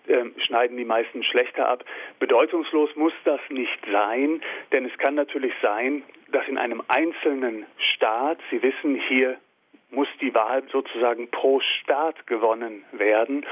ähm, 0.07 0.33
schneiden 0.37 0.77
die 0.77 0.85
meisten 0.85 1.23
schlechter 1.23 1.67
ab. 1.67 1.83
Bedeutungslos 2.19 2.95
muss 2.95 3.13
das 3.25 3.41
nicht 3.49 3.79
sein, 3.91 4.41
denn 4.71 4.85
es 4.85 4.97
kann 4.97 5.15
natürlich 5.15 5.53
sein, 5.61 6.03
dass 6.31 6.47
in 6.47 6.57
einem 6.57 6.81
einzelnen 6.87 7.65
Staat, 7.77 8.39
Sie 8.49 8.61
wissen, 8.61 8.95
hier 8.95 9.37
muss 9.91 10.07
die 10.21 10.33
Wahl 10.35 10.63
sozusagen 10.71 11.29
pro 11.29 11.59
Staat 11.59 12.27
gewonnen 12.27 12.83
werden. 12.91 13.45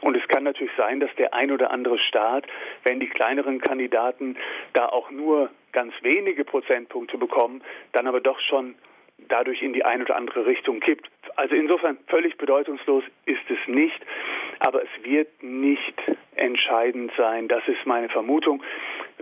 Und 0.00 0.16
es 0.16 0.26
kann 0.28 0.44
natürlich 0.44 0.72
sein, 0.76 1.00
dass 1.00 1.14
der 1.16 1.34
ein 1.34 1.50
oder 1.50 1.70
andere 1.70 1.98
Staat, 1.98 2.46
wenn 2.84 3.00
die 3.00 3.08
kleineren 3.08 3.60
Kandidaten 3.60 4.36
da 4.72 4.86
auch 4.86 5.10
nur 5.10 5.50
ganz 5.72 5.92
wenige 6.02 6.44
Prozentpunkte 6.44 7.18
bekommen, 7.18 7.62
dann 7.92 8.06
aber 8.06 8.20
doch 8.20 8.40
schon 8.40 8.74
dadurch 9.28 9.62
in 9.62 9.72
die 9.72 9.84
eine 9.84 10.04
oder 10.04 10.16
andere 10.16 10.46
Richtung 10.46 10.80
kippt. 10.80 11.10
Also 11.36 11.54
insofern 11.54 11.98
völlig 12.06 12.36
bedeutungslos 12.38 13.04
ist 13.26 13.48
es 13.48 13.58
nicht, 13.68 14.00
aber 14.60 14.82
es 14.82 15.04
wird 15.04 15.42
nicht 15.42 15.94
entscheidend 16.36 17.12
sein. 17.16 17.48
Das 17.48 17.66
ist 17.66 17.84
meine 17.84 18.08
Vermutung. 18.08 18.62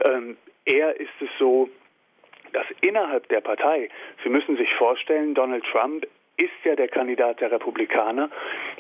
Ähm, 0.04 0.36
eher 0.64 0.98
ist 0.98 1.10
es 1.20 1.28
so, 1.38 1.68
dass 2.52 2.66
innerhalb 2.80 3.28
der 3.28 3.40
Partei, 3.40 3.90
Sie 4.22 4.30
müssen 4.30 4.56
sich 4.56 4.72
vorstellen, 4.74 5.34
Donald 5.34 5.64
Trump 5.64 6.06
ist 6.38 6.64
ja 6.64 6.76
der 6.76 6.88
Kandidat 6.88 7.40
der 7.40 7.50
Republikaner, 7.50 8.30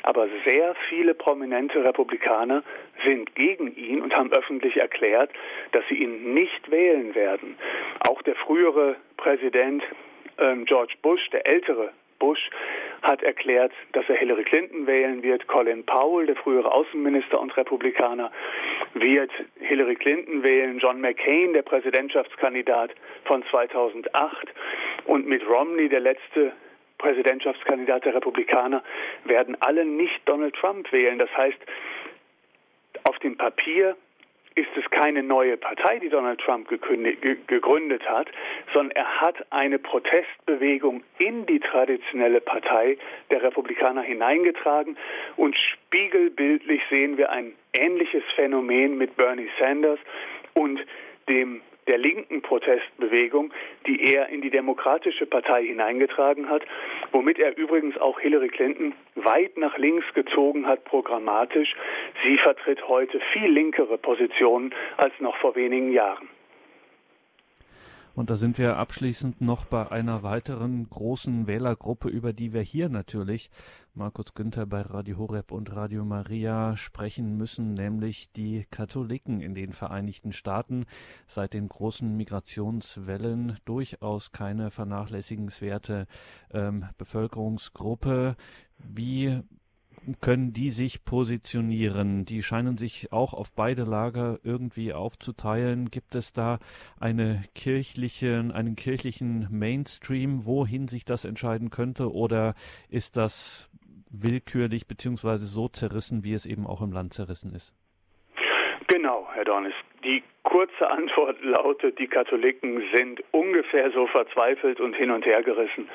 aber 0.02 0.28
sehr 0.46 0.74
viele 0.88 1.14
prominente 1.14 1.84
Republikaner 1.84 2.62
sind 3.04 3.34
gegen 3.34 3.74
ihn 3.76 4.00
und 4.00 4.14
haben 4.14 4.32
öffentlich 4.32 4.76
erklärt, 4.76 5.30
dass 5.72 5.84
sie 5.88 5.96
ihn 5.96 6.34
nicht 6.34 6.70
wählen 6.70 7.14
werden. 7.14 7.56
Auch 8.00 8.22
der 8.22 8.36
frühere 8.36 8.96
Präsident 9.16 9.82
ähm, 10.38 10.64
George 10.64 10.94
Bush, 11.02 11.28
der 11.30 11.46
ältere 11.46 11.90
Bush, 12.18 12.50
hat 13.02 13.22
erklärt, 13.22 13.72
dass 13.92 14.08
er 14.08 14.16
Hillary 14.16 14.44
Clinton 14.44 14.86
wählen 14.86 15.22
wird. 15.22 15.46
Colin 15.46 15.84
Powell, 15.84 16.26
der 16.26 16.36
frühere 16.36 16.72
Außenminister 16.72 17.40
und 17.40 17.56
Republikaner, 17.56 18.30
wird 18.94 19.30
Hillary 19.60 19.94
Clinton 19.94 20.42
wählen. 20.42 20.78
John 20.78 21.00
McCain, 21.00 21.52
der 21.52 21.62
Präsidentschaftskandidat 21.62 22.90
von 23.24 23.44
2008 23.50 24.48
und 25.06 25.26
Mitt 25.26 25.48
Romney, 25.48 25.88
der 25.88 26.00
letzte 26.00 26.52
Präsidentschaftskandidat 26.98 28.04
der 28.04 28.14
Republikaner, 28.14 28.82
werden 29.24 29.56
alle 29.60 29.84
nicht 29.84 30.20
Donald 30.26 30.54
Trump 30.54 30.92
wählen. 30.92 31.18
Das 31.18 31.34
heißt, 31.36 31.58
auf 33.04 33.18
dem 33.20 33.36
Papier 33.36 33.96
ist 34.58 34.76
es 34.76 34.90
keine 34.90 35.22
neue 35.22 35.56
Partei, 35.56 36.00
die 36.00 36.08
Donald 36.08 36.40
Trump 36.40 36.68
gegründet 36.68 38.08
hat, 38.08 38.26
sondern 38.74 38.90
er 38.96 39.20
hat 39.20 39.36
eine 39.50 39.78
Protestbewegung 39.78 41.04
in 41.18 41.46
die 41.46 41.60
traditionelle 41.60 42.40
Partei 42.40 42.98
der 43.30 43.42
Republikaner 43.42 44.02
hineingetragen 44.02 44.96
und 45.36 45.56
spiegelbildlich 45.56 46.82
sehen 46.90 47.16
wir 47.16 47.30
ein 47.30 47.54
ähnliches 47.72 48.24
Phänomen 48.34 48.98
mit 48.98 49.16
Bernie 49.16 49.48
Sanders 49.60 50.00
und 50.54 50.80
dem 51.28 51.60
der 51.88 51.98
linken 51.98 52.42
Protestbewegung, 52.42 53.52
die 53.86 54.14
er 54.14 54.28
in 54.28 54.42
die 54.42 54.50
Demokratische 54.50 55.26
Partei 55.26 55.64
hineingetragen 55.64 56.48
hat, 56.48 56.62
womit 57.10 57.38
er 57.38 57.56
übrigens 57.56 57.98
auch 57.98 58.20
Hillary 58.20 58.48
Clinton 58.48 58.94
weit 59.16 59.56
nach 59.56 59.76
links 59.78 60.06
gezogen 60.14 60.66
hat 60.66 60.84
programmatisch. 60.84 61.74
Sie 62.22 62.38
vertritt 62.38 62.86
heute 62.86 63.20
viel 63.32 63.50
linkere 63.50 63.98
Positionen 63.98 64.74
als 64.96 65.12
noch 65.18 65.36
vor 65.38 65.56
wenigen 65.56 65.92
Jahren. 65.92 66.28
Und 68.18 68.30
da 68.30 68.36
sind 68.36 68.58
wir 68.58 68.78
abschließend 68.78 69.40
noch 69.40 69.64
bei 69.64 69.92
einer 69.92 70.24
weiteren 70.24 70.90
großen 70.90 71.46
Wählergruppe, 71.46 72.08
über 72.08 72.32
die 72.32 72.52
wir 72.52 72.62
hier 72.62 72.88
natürlich, 72.88 73.48
Markus 73.94 74.34
Günther 74.34 74.66
bei 74.66 74.80
Radio 74.80 75.18
Horeb 75.18 75.52
und 75.52 75.72
Radio 75.72 76.04
Maria, 76.04 76.76
sprechen 76.76 77.36
müssen, 77.36 77.74
nämlich 77.74 78.32
die 78.32 78.66
Katholiken 78.72 79.40
in 79.40 79.54
den 79.54 79.72
Vereinigten 79.72 80.32
Staaten. 80.32 80.84
Seit 81.28 81.54
den 81.54 81.68
großen 81.68 82.16
Migrationswellen 82.16 83.58
durchaus 83.64 84.32
keine 84.32 84.72
vernachlässigenswerte 84.72 86.08
ähm, 86.50 86.86
Bevölkerungsgruppe. 86.98 88.34
Wie 88.78 89.44
können 90.20 90.52
die 90.52 90.70
sich 90.70 91.04
positionieren? 91.04 92.24
Die 92.24 92.42
scheinen 92.42 92.76
sich 92.76 93.12
auch 93.12 93.34
auf 93.34 93.52
beide 93.52 93.84
Lager 93.84 94.38
irgendwie 94.42 94.92
aufzuteilen. 94.92 95.90
Gibt 95.90 96.14
es 96.14 96.32
da 96.32 96.58
eine 96.98 97.44
kirchlichen, 97.54 98.52
einen 98.52 98.76
kirchlichen 98.76 99.48
Mainstream, 99.50 100.44
wohin 100.44 100.88
sich 100.88 101.04
das 101.04 101.24
entscheiden 101.24 101.70
könnte? 101.70 102.12
Oder 102.12 102.54
ist 102.88 103.16
das 103.16 103.70
willkürlich 104.10 104.86
beziehungsweise 104.86 105.46
so 105.46 105.68
zerrissen, 105.68 106.24
wie 106.24 106.32
es 106.32 106.46
eben 106.46 106.66
auch 106.66 106.82
im 106.82 106.92
Land 106.92 107.12
zerrissen 107.12 107.54
ist? 107.54 107.74
Genau, 108.88 109.28
Herr 109.34 109.44
Dornis. 109.44 109.74
Die 110.04 110.22
kurze 110.44 110.88
Antwort 110.90 111.42
lautet, 111.42 111.98
die 111.98 112.06
Katholiken 112.06 112.82
sind 112.94 113.22
ungefähr 113.32 113.90
so 113.90 114.06
verzweifelt 114.06 114.80
und 114.80 114.94
hin 114.94 115.10
und 115.10 115.26
her 115.26 115.42
gerissen 115.42 115.88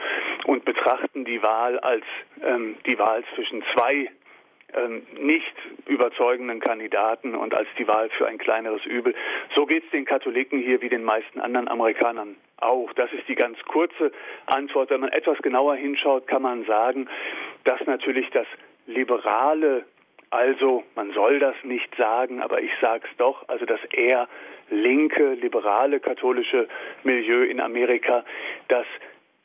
und 0.46 0.66
betrachten 0.66 1.26
die 1.26 1.42
Wahl 1.42 1.80
als 1.80 2.04
ähm, 2.44 2.76
die 2.86 3.00
Wahl 3.00 3.24
zwischen 3.34 3.64
zwei 3.74 4.10
ähm, 4.76 5.04
nicht 5.20 5.56
überzeugenden 5.86 6.60
Kandidaten 6.60 7.36
und 7.36 7.54
als 7.54 7.68
die 7.78 7.88
Wahl 7.88 8.10
für 8.10 8.28
ein 8.28 8.38
kleineres 8.38 8.86
Übel. 8.86 9.16
So 9.56 9.66
geht 9.66 9.86
es 9.86 9.92
den 9.92 10.06
Katholiken 10.06 10.60
hier 10.60 10.82
wie 10.82 10.90
den 10.90 11.04
meisten 11.04 11.40
anderen 11.40 11.68
Amerikanern 11.68 12.36
auch. 12.58 12.92
Das 12.94 13.12
ist 13.14 13.28
die 13.28 13.36
ganz 13.36 13.58
kurze 13.64 14.12
Antwort. 14.46 14.90
Wenn 14.90 15.02
man 15.02 15.12
etwas 15.12 15.38
genauer 15.40 15.76
hinschaut, 15.76 16.28
kann 16.28 16.42
man 16.42 16.66
sagen, 16.66 17.08
dass 17.64 17.80
natürlich 17.86 18.30
das 18.32 18.48
liberale 18.88 19.86
also, 20.34 20.84
man 20.96 21.14
soll 21.14 21.38
das 21.38 21.56
nicht 21.64 21.96
sagen, 21.96 22.42
aber 22.42 22.60
ich 22.60 22.72
sage 22.82 23.08
es 23.08 23.18
doch, 23.18 23.48
also 23.50 23.66
das 23.66 23.80
eher 23.92 24.28
linke, 24.72 25.34
liberale 25.34 26.00
katholische 26.00 26.68
Milieu 27.04 27.44
in 27.44 27.62
Amerika, 27.62 28.26
dass 28.68 28.88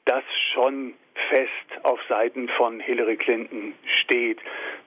das 0.06 0.24
schon 0.54 0.94
fest 1.28 1.84
auf 1.84 2.00
Seiten 2.08 2.48
von 2.48 2.80
Hillary 2.80 3.18
Clinton 3.18 3.74
steht. 4.02 4.38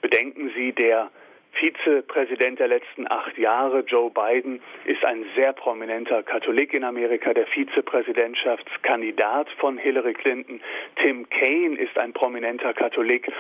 Bedenken 0.02 0.52
Sie, 0.56 0.72
der 0.72 1.12
Vizepräsident 1.54 2.60
der 2.60 2.68
letzten 2.68 3.10
acht 3.10 3.38
Jahre, 3.38 3.82
Joe 3.82 4.10
Biden, 4.10 4.62
ist 4.86 5.04
ein 5.06 5.26
sehr 5.36 5.54
prominenter 5.54 6.24
Katholik 6.24 6.74
in 6.74 6.84
Amerika, 6.84 7.34
der 7.34 7.46
Vizepräsidentschaftskandidat 7.48 9.50
von 9.60 9.78
Hillary 9.78 10.14
Clinton. 10.14 10.62
Tim 11.02 11.30
Kaine 11.30 11.78
ist 11.78 11.98
ein 12.00 12.14
prominenter 12.14 12.74
Katholik. 12.74 13.32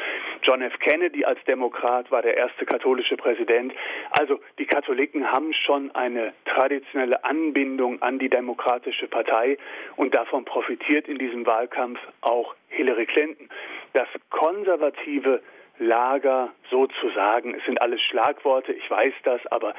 John 0.43 0.62
F. 0.62 0.78
Kennedy 0.80 1.26
als 1.26 1.43
Demokrat 1.45 2.12
war 2.12 2.22
der 2.22 2.38
erste 2.38 2.66
katholische 2.66 3.18
Präsident. 3.18 3.74
Also 4.12 4.39
die 4.59 4.66
Katholiken 4.66 5.32
haben 5.32 5.53
schon 5.53 5.89
eine 5.95 6.34
traditionelle 6.45 7.24
Anbindung 7.24 8.01
an 8.01 8.20
die 8.20 8.30
Demokratische 8.30 9.07
Partei 9.07 9.57
und 9.95 10.14
davon 10.14 10.45
profitiert 10.45 11.07
in 11.07 11.18
diesem 11.18 11.45
Wahlkampf 11.45 11.99
auch 12.22 12.55
Hillary 12.70 13.05
Clinton. 13.05 13.49
Das 13.93 14.07
konservative 14.30 15.41
Lager 15.82 16.54
sozusagen. 16.70 17.56
Es 17.56 17.66
sind 17.66 17.82
alles 17.82 18.02
Schlagworte, 18.02 18.72
ich 18.72 18.90
weiß 18.90 19.14
das, 19.24 19.46
aber 19.48 19.74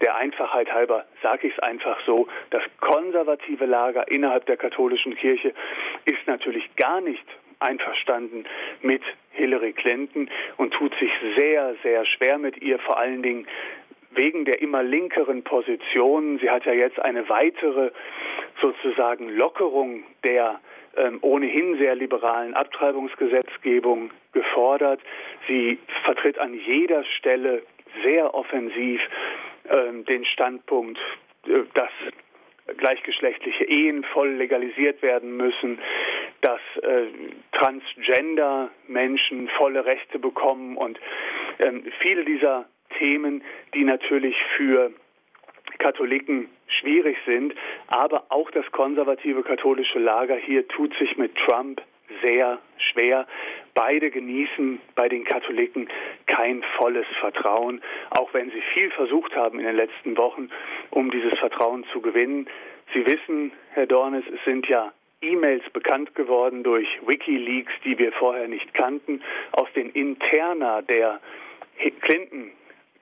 der 0.00 0.16
Einfachheit 0.16 0.72
halber 0.72 1.06
sage 1.22 1.46
ich 1.46 1.54
es 1.54 1.58
einfach 1.60 1.98
so. 2.04 2.26
Das 2.50 2.62
konservative 2.80 3.64
Lager 3.64 4.08
innerhalb 4.08 4.46
der 4.46 4.56
katholischen 4.56 5.14
Kirche 5.14 5.54
ist 6.04 6.26
natürlich 6.26 6.74
gar 6.76 7.00
nicht 7.00 7.24
einverstanden 7.60 8.44
mit 8.82 9.02
Hillary 9.30 9.72
Clinton 9.72 10.28
und 10.56 10.74
tut 10.74 10.94
sich 10.98 11.10
sehr, 11.36 11.74
sehr 11.82 12.04
schwer 12.04 12.38
mit 12.38 12.60
ihr, 12.60 12.78
vor 12.80 12.98
allen 12.98 13.22
Dingen 13.22 13.46
wegen 14.10 14.44
der 14.44 14.60
immer 14.60 14.82
linkeren 14.82 15.44
Positionen. 15.44 16.38
Sie 16.40 16.50
hat 16.50 16.64
ja 16.66 16.72
jetzt 16.72 16.98
eine 16.98 17.28
weitere 17.28 17.90
sozusagen 18.60 19.28
Lockerung 19.28 20.04
der 20.24 20.60
ohnehin 21.20 21.78
sehr 21.78 21.94
liberalen 21.94 22.54
Abtreibungsgesetzgebung 22.54 24.10
gefordert. 24.32 25.00
Sie 25.48 25.78
vertritt 26.04 26.38
an 26.38 26.54
jeder 26.54 27.04
Stelle 27.04 27.62
sehr 28.02 28.34
offensiv 28.34 29.00
ähm, 29.68 30.04
den 30.04 30.24
Standpunkt, 30.24 30.98
äh, 31.46 31.62
dass 31.74 31.90
gleichgeschlechtliche 32.76 33.64
Ehen 33.64 34.04
voll 34.04 34.30
legalisiert 34.30 35.02
werden 35.02 35.36
müssen, 35.36 35.78
dass 36.40 36.60
äh, 36.82 37.06
Transgender 37.52 38.70
Menschen 38.88 39.48
volle 39.48 39.84
Rechte 39.84 40.18
bekommen 40.18 40.76
und 40.76 40.98
ähm, 41.58 41.84
viele 42.00 42.24
dieser 42.24 42.66
Themen, 42.98 43.42
die 43.74 43.84
natürlich 43.84 44.36
für 44.56 44.92
Katholiken 45.84 46.48
schwierig 46.80 47.18
sind, 47.26 47.54
aber 47.88 48.24
auch 48.30 48.50
das 48.52 48.64
konservative 48.72 49.42
katholische 49.42 49.98
Lager 49.98 50.36
hier 50.36 50.66
tut 50.66 50.94
sich 50.96 51.18
mit 51.18 51.36
Trump 51.36 51.82
sehr 52.22 52.58
schwer. 52.78 53.26
Beide 53.74 54.10
genießen 54.10 54.80
bei 54.94 55.10
den 55.10 55.24
Katholiken 55.24 55.90
kein 56.24 56.64
volles 56.78 57.04
Vertrauen, 57.20 57.82
auch 58.08 58.32
wenn 58.32 58.50
sie 58.50 58.62
viel 58.72 58.90
versucht 58.92 59.36
haben 59.36 59.58
in 59.58 59.66
den 59.66 59.76
letzten 59.76 60.16
Wochen, 60.16 60.48
um 60.88 61.10
dieses 61.10 61.38
Vertrauen 61.38 61.84
zu 61.92 62.00
gewinnen. 62.00 62.48
Sie 62.94 63.04
wissen, 63.04 63.52
Herr 63.74 63.86
Dornes, 63.86 64.24
es 64.34 64.42
sind 64.46 64.66
ja 64.66 64.90
E-Mails 65.20 65.68
bekannt 65.74 66.14
geworden 66.14 66.62
durch 66.62 66.88
Wikileaks, 67.06 67.74
die 67.84 67.98
wir 67.98 68.12
vorher 68.12 68.48
nicht 68.48 68.72
kannten, 68.72 69.20
aus 69.52 69.68
den 69.74 69.90
Interna 69.90 70.80
der 70.80 71.20
Clinton 72.00 72.52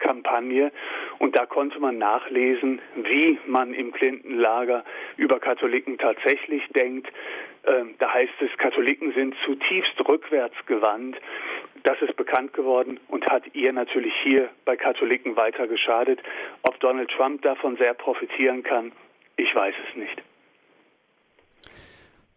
Kampagne 0.02 0.70
und 1.18 1.36
da 1.36 1.46
konnte 1.46 1.78
man 1.80 1.98
nachlesen, 1.98 2.80
wie 2.96 3.38
man 3.46 3.72
im 3.72 3.92
Clinton-Lager 3.92 4.84
über 5.16 5.40
Katholiken 5.40 5.98
tatsächlich 5.98 6.66
denkt. 6.74 7.08
Ähm, 7.64 7.94
da 7.98 8.12
heißt 8.12 8.34
es, 8.40 8.50
Katholiken 8.58 9.12
sind 9.12 9.34
zutiefst 9.44 9.98
rückwärtsgewandt. 10.06 11.16
Das 11.84 12.00
ist 12.02 12.16
bekannt 12.16 12.52
geworden 12.52 13.00
und 13.08 13.26
hat 13.26 13.44
ihr 13.54 13.72
natürlich 13.72 14.14
hier 14.22 14.48
bei 14.64 14.76
Katholiken 14.76 15.36
weiter 15.36 15.66
geschadet. 15.66 16.20
Ob 16.62 16.78
Donald 16.80 17.10
Trump 17.10 17.42
davon 17.42 17.76
sehr 17.76 17.94
profitieren 17.94 18.62
kann, 18.62 18.92
ich 19.36 19.54
weiß 19.54 19.74
es 19.88 19.96
nicht. 19.96 20.22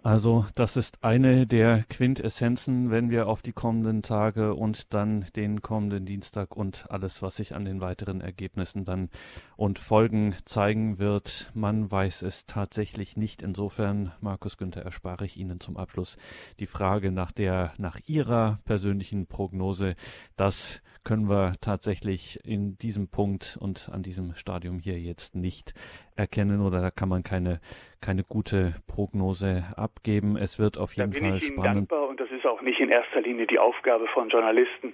Also 0.05 0.45
das 0.53 0.77
ist 0.77 1.03
eine 1.03 1.47
der 1.47 1.83
Quintessenzen, 1.89 2.91
wenn 2.91 3.09
wir 3.09 3.25
auf 3.27 3.41
die 3.41 3.53
kommenden 3.53 4.03
Tage 4.03 4.53
und 4.53 4.93
dann 4.93 5.25
den 5.35 5.63
kommenden 5.63 6.05
Dienstag 6.05 6.55
und 6.55 6.85
alles, 6.91 7.23
was 7.23 7.37
sich 7.37 7.55
an 7.55 7.65
den 7.65 7.81
weiteren 7.81 8.21
Ergebnissen 8.21 8.85
dann 8.85 9.09
und 9.57 9.79
Folgen 9.79 10.35
zeigen 10.45 10.99
wird. 10.99 11.49
Man 11.55 11.91
weiß 11.91 12.21
es 12.21 12.45
tatsächlich 12.45 13.17
nicht. 13.17 13.41
Insofern, 13.41 14.11
Markus 14.21 14.57
Günther, 14.57 14.83
erspare 14.83 15.25
ich 15.25 15.39
Ihnen 15.39 15.59
zum 15.59 15.75
Abschluss 15.75 16.17
die 16.59 16.67
Frage 16.67 17.11
nach 17.11 17.31
der, 17.31 17.73
nach 17.79 17.99
Ihrer 18.05 18.59
persönlichen 18.63 19.25
Prognose. 19.25 19.95
Das 20.35 20.83
können 21.05 21.29
wir 21.29 21.53
tatsächlich 21.61 22.39
in 22.43 22.77
diesem 22.77 23.09
Punkt 23.09 23.57
und 23.61 23.89
an 23.93 24.03
diesem 24.03 24.33
Stadium 24.35 24.79
hier 24.79 24.97
jetzt 24.97 25.35
nicht 25.35 25.73
erkennen 26.17 26.61
oder 26.61 26.81
da 26.81 26.91
kann 26.91 27.07
man 27.07 27.23
keine, 27.23 27.61
keine 28.01 28.23
gute 28.23 28.73
Prognose 28.87 29.63
abgeben. 29.77 30.35
Es 30.35 30.59
wird 30.59 30.77
auf 30.77 30.93
jeden 30.93 31.11
da 31.11 31.19
bin 31.19 31.29
Fall 31.29 31.37
ich 31.37 31.43
Ihnen 31.43 31.53
spannend. 31.53 31.91
Dankbar 31.91 32.09
und 32.09 32.19
das 32.19 32.29
ist 32.31 32.45
auch 32.45 32.61
nicht 32.61 32.79
in 32.79 32.89
erster 32.89 33.21
Linie 33.21 33.47
die 33.47 33.59
Aufgabe 33.59 34.07
von 34.07 34.29
Journalisten, 34.29 34.93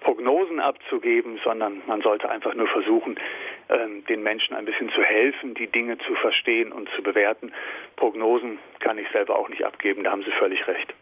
Prognosen 0.00 0.60
abzugeben, 0.60 1.38
sondern 1.44 1.82
man 1.86 2.02
sollte 2.02 2.28
einfach 2.28 2.54
nur 2.54 2.68
versuchen, 2.68 3.16
ähm, 3.70 4.04
den 4.06 4.22
Menschen 4.22 4.54
ein 4.54 4.64
bisschen 4.64 4.90
zu 4.90 5.02
helfen, 5.02 5.54
die 5.54 5.68
Dinge 5.68 5.98
zu 5.98 6.14
verstehen 6.16 6.72
und 6.72 6.88
zu 6.96 7.02
bewerten. 7.02 7.52
Prognosen 7.96 8.58
kann 8.80 8.98
ich 8.98 9.08
selber 9.12 9.38
auch 9.38 9.48
nicht 9.48 9.64
abgeben, 9.64 10.04
da 10.04 10.10
haben 10.10 10.24
Sie 10.24 10.32
völlig 10.32 10.66
recht. 10.66 10.94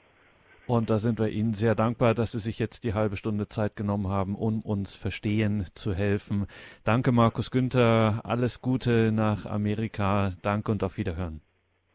Und 0.72 0.88
da 0.88 0.98
sind 0.98 1.18
wir 1.18 1.28
Ihnen 1.28 1.52
sehr 1.52 1.74
dankbar, 1.74 2.14
dass 2.14 2.32
Sie 2.32 2.38
sich 2.38 2.58
jetzt 2.58 2.82
die 2.82 2.94
halbe 2.94 3.18
Stunde 3.18 3.46
Zeit 3.46 3.76
genommen 3.76 4.08
haben, 4.08 4.34
um 4.34 4.62
uns 4.62 4.96
verstehen 4.96 5.66
zu 5.74 5.92
helfen. 5.92 6.46
Danke, 6.82 7.12
Markus 7.12 7.50
Günther. 7.50 8.22
Alles 8.24 8.62
Gute 8.62 9.12
nach 9.12 9.44
Amerika. 9.44 10.32
Danke 10.40 10.72
und 10.72 10.82
auf 10.82 10.96
Wiederhören. 10.96 11.42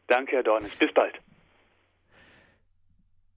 Danke, 0.06 0.36
Herr 0.36 0.44
Dornis. 0.44 0.70
Bis 0.78 0.94
bald. 0.94 1.18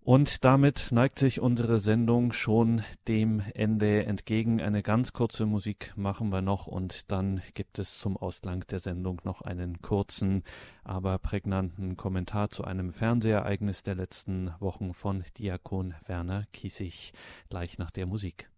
Und 0.03 0.43
damit 0.43 0.87
neigt 0.91 1.19
sich 1.19 1.39
unsere 1.41 1.77
Sendung 1.77 2.33
schon 2.33 2.81
dem 3.07 3.43
Ende 3.53 4.03
entgegen. 4.03 4.59
Eine 4.59 4.81
ganz 4.81 5.13
kurze 5.13 5.45
Musik 5.45 5.93
machen 5.95 6.29
wir 6.29 6.41
noch 6.41 6.65
und 6.65 7.11
dann 7.11 7.43
gibt 7.53 7.77
es 7.77 7.99
zum 7.99 8.17
Ausgang 8.17 8.65
der 8.71 8.79
Sendung 8.79 9.21
noch 9.25 9.41
einen 9.41 9.79
kurzen, 9.83 10.43
aber 10.83 11.19
prägnanten 11.19 11.97
Kommentar 11.97 12.49
zu 12.49 12.63
einem 12.63 12.91
Fernsehereignis 12.91 13.83
der 13.83 13.93
letzten 13.93 14.51
Wochen 14.59 14.95
von 14.95 15.23
Diakon 15.37 15.93
Werner 16.07 16.45
Kiesig 16.51 17.13
gleich 17.49 17.77
nach 17.77 17.91
der 17.91 18.07
Musik. 18.07 18.50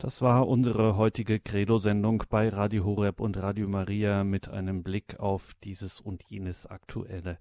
Das 0.00 0.22
war 0.22 0.48
unsere 0.48 0.96
heutige 0.96 1.40
Credo-Sendung 1.40 2.24
bei 2.30 2.48
Radio 2.48 2.86
Horeb 2.86 3.20
und 3.20 3.36
Radio 3.36 3.68
Maria 3.68 4.24
mit 4.24 4.48
einem 4.48 4.82
Blick 4.82 5.20
auf 5.20 5.52
dieses 5.62 6.00
und 6.00 6.24
jenes 6.26 6.64
aktuelle 6.64 7.36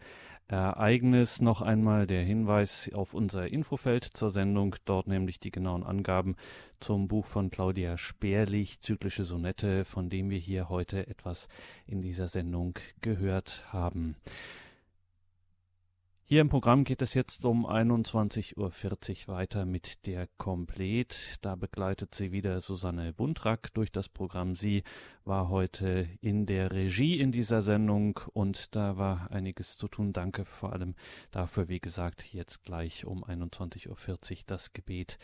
Ereignis. 0.49 1.39
Noch 1.39 1.61
einmal 1.61 2.05
der 2.05 2.21
Hinweis 2.21 2.91
auf 2.93 3.13
unser 3.13 3.47
Infofeld 3.47 4.03
zur 4.03 4.29
Sendung, 4.29 4.75
dort 4.83 5.07
nämlich 5.07 5.39
die 5.39 5.51
genauen 5.51 5.85
Angaben 5.85 6.35
zum 6.81 7.07
Buch 7.07 7.27
von 7.27 7.49
Claudia 7.49 7.97
Sperlich, 7.97 8.81
Zyklische 8.81 9.23
Sonette, 9.23 9.85
von 9.85 10.09
dem 10.09 10.29
wir 10.29 10.39
hier 10.39 10.67
heute 10.67 11.07
etwas 11.07 11.47
in 11.87 12.01
dieser 12.01 12.27
Sendung 12.27 12.77
gehört 12.99 13.63
haben. 13.71 14.17
Hier 16.31 16.41
im 16.41 16.49
Programm 16.49 16.83
geht 16.83 17.01
es 17.01 17.15
jetzt 17.15 17.43
um 17.43 17.65
21.40 17.65 18.55
Uhr 19.27 19.33
weiter 19.33 19.65
mit 19.65 20.05
der 20.05 20.27
Komplet. 20.37 21.39
Da 21.41 21.55
begleitet 21.55 22.13
sie 22.13 22.31
wieder 22.31 22.59
Susanne 22.59 23.13
Buntrack 23.13 23.73
durch 23.73 23.91
das 23.91 24.09
Programm. 24.09 24.55
Sie 24.55 24.83
war 25.25 25.49
heute 25.49 26.07
in 26.21 26.45
der 26.45 26.71
Regie 26.71 27.19
in 27.19 27.31
dieser 27.31 27.63
Sendung 27.63 28.19
und 28.31 28.75
da 28.75 28.95
war 28.95 29.31
einiges 29.31 29.75
zu 29.79 29.87
tun. 29.87 30.13
Danke 30.13 30.45
vor 30.45 30.71
allem 30.71 30.93
dafür, 31.31 31.67
wie 31.67 31.79
gesagt, 31.79 32.31
jetzt 32.31 32.61
gleich 32.61 33.05
um 33.05 33.25
21.40 33.25 33.89
Uhr 33.89 34.37
das 34.45 34.71
Gebet 34.71 35.17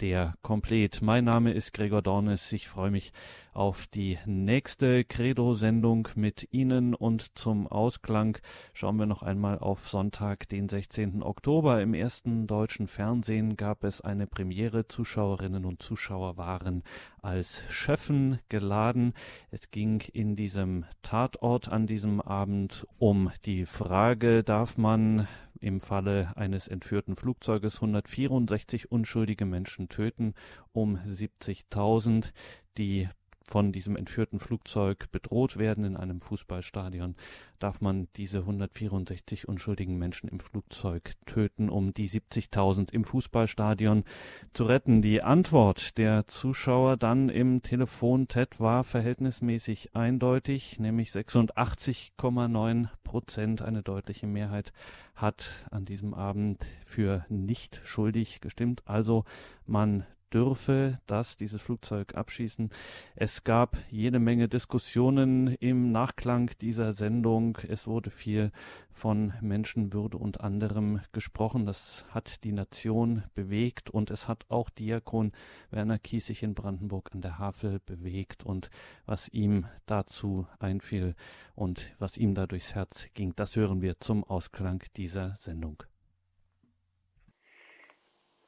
der 0.00 0.34
Komplet. 0.42 1.02
Mein 1.02 1.24
Name 1.24 1.52
ist 1.52 1.72
Gregor 1.72 2.02
Dornes. 2.02 2.52
Ich 2.52 2.68
freue 2.68 2.90
mich 2.90 3.12
auf 3.52 3.86
die 3.86 4.18
nächste 4.24 5.04
Credo-Sendung 5.04 6.08
mit 6.14 6.48
Ihnen 6.52 6.94
und 6.94 7.38
zum 7.38 7.66
Ausklang 7.66 8.38
schauen 8.72 8.96
wir 8.96 9.06
noch 9.06 9.22
einmal 9.22 9.58
auf 9.58 9.88
Sonntag, 9.88 10.48
den 10.48 10.68
16. 10.68 11.22
Oktober. 11.22 11.82
Im 11.82 11.94
ersten 11.94 12.46
deutschen 12.46 12.88
Fernsehen 12.88 13.56
gab 13.56 13.84
es 13.84 14.00
eine 14.00 14.26
Premiere. 14.26 14.88
Zuschauerinnen 14.88 15.64
und 15.64 15.82
Zuschauer 15.82 16.36
waren 16.36 16.82
als 17.20 17.62
Schöffen 17.68 18.38
geladen. 18.48 19.14
Es 19.50 19.70
ging 19.70 20.00
in 20.12 20.34
diesem 20.34 20.84
Tatort 21.02 21.68
an 21.68 21.86
diesem 21.86 22.20
Abend 22.20 22.86
um 22.98 23.30
die 23.44 23.66
Frage, 23.66 24.42
darf 24.42 24.78
man 24.78 25.28
im 25.62 25.80
Falle 25.80 26.36
eines 26.36 26.68
entführten 26.68 27.16
Flugzeuges 27.16 27.76
164 27.76 28.90
unschuldige 28.90 29.46
Menschen 29.46 29.88
töten, 29.88 30.34
um 30.72 30.96
70.000, 30.96 32.32
die 32.76 33.08
von 33.46 33.72
diesem 33.72 33.96
entführten 33.96 34.38
Flugzeug 34.38 35.10
bedroht 35.12 35.56
werden 35.56 35.84
in 35.84 35.96
einem 35.96 36.20
Fußballstadion, 36.20 37.16
darf 37.58 37.80
man 37.80 38.08
diese 38.16 38.38
164 38.38 39.48
unschuldigen 39.48 39.98
Menschen 39.98 40.28
im 40.28 40.40
Flugzeug 40.40 41.14
töten, 41.26 41.68
um 41.68 41.94
die 41.94 42.08
70.000 42.08 42.92
im 42.92 43.04
Fußballstadion 43.04 44.04
zu 44.52 44.64
retten. 44.64 45.02
Die 45.02 45.22
Antwort 45.22 45.98
der 45.98 46.26
Zuschauer 46.26 46.96
dann 46.96 47.28
im 47.28 47.62
Telefon-TED 47.62 48.58
war 48.60 48.84
verhältnismäßig 48.84 49.94
eindeutig, 49.94 50.78
nämlich 50.78 51.10
86,9 51.10 52.88
Prozent, 53.04 53.62
eine 53.62 53.82
deutliche 53.82 54.26
Mehrheit 54.26 54.72
hat 55.14 55.66
an 55.70 55.84
diesem 55.84 56.14
Abend 56.14 56.64
für 56.84 57.24
nicht 57.28 57.80
schuldig 57.84 58.40
gestimmt. 58.40 58.82
Also 58.86 59.24
man 59.66 60.06
dürfe 60.32 61.00
das, 61.06 61.36
dieses 61.36 61.60
Flugzeug 61.60 62.14
abschießen. 62.14 62.70
Es 63.16 63.44
gab 63.44 63.76
jede 63.90 64.18
Menge 64.18 64.48
Diskussionen 64.48 65.56
im 65.60 65.92
Nachklang 65.92 66.50
dieser 66.60 66.92
Sendung. 66.92 67.58
Es 67.68 67.86
wurde 67.86 68.10
viel 68.10 68.50
von 68.92 69.32
Menschenwürde 69.40 70.16
und 70.16 70.40
anderem 70.40 71.00
gesprochen. 71.12 71.66
Das 71.66 72.04
hat 72.10 72.44
die 72.44 72.52
Nation 72.52 73.24
bewegt 73.34 73.90
und 73.90 74.10
es 74.10 74.28
hat 74.28 74.44
auch 74.48 74.70
Diakon 74.70 75.32
Werner 75.70 75.98
Kiesig 75.98 76.42
in 76.42 76.54
Brandenburg 76.54 77.10
an 77.12 77.22
der 77.22 77.38
Havel 77.38 77.80
bewegt 77.84 78.44
und 78.44 78.70
was 79.06 79.28
ihm 79.28 79.66
dazu 79.86 80.46
einfiel 80.58 81.14
und 81.54 81.94
was 81.98 82.16
ihm 82.16 82.34
da 82.34 82.46
durchs 82.46 82.74
Herz 82.74 83.08
ging, 83.14 83.34
das 83.36 83.56
hören 83.56 83.82
wir 83.82 83.98
zum 84.00 84.24
Ausklang 84.24 84.82
dieser 84.96 85.36
Sendung. 85.40 85.82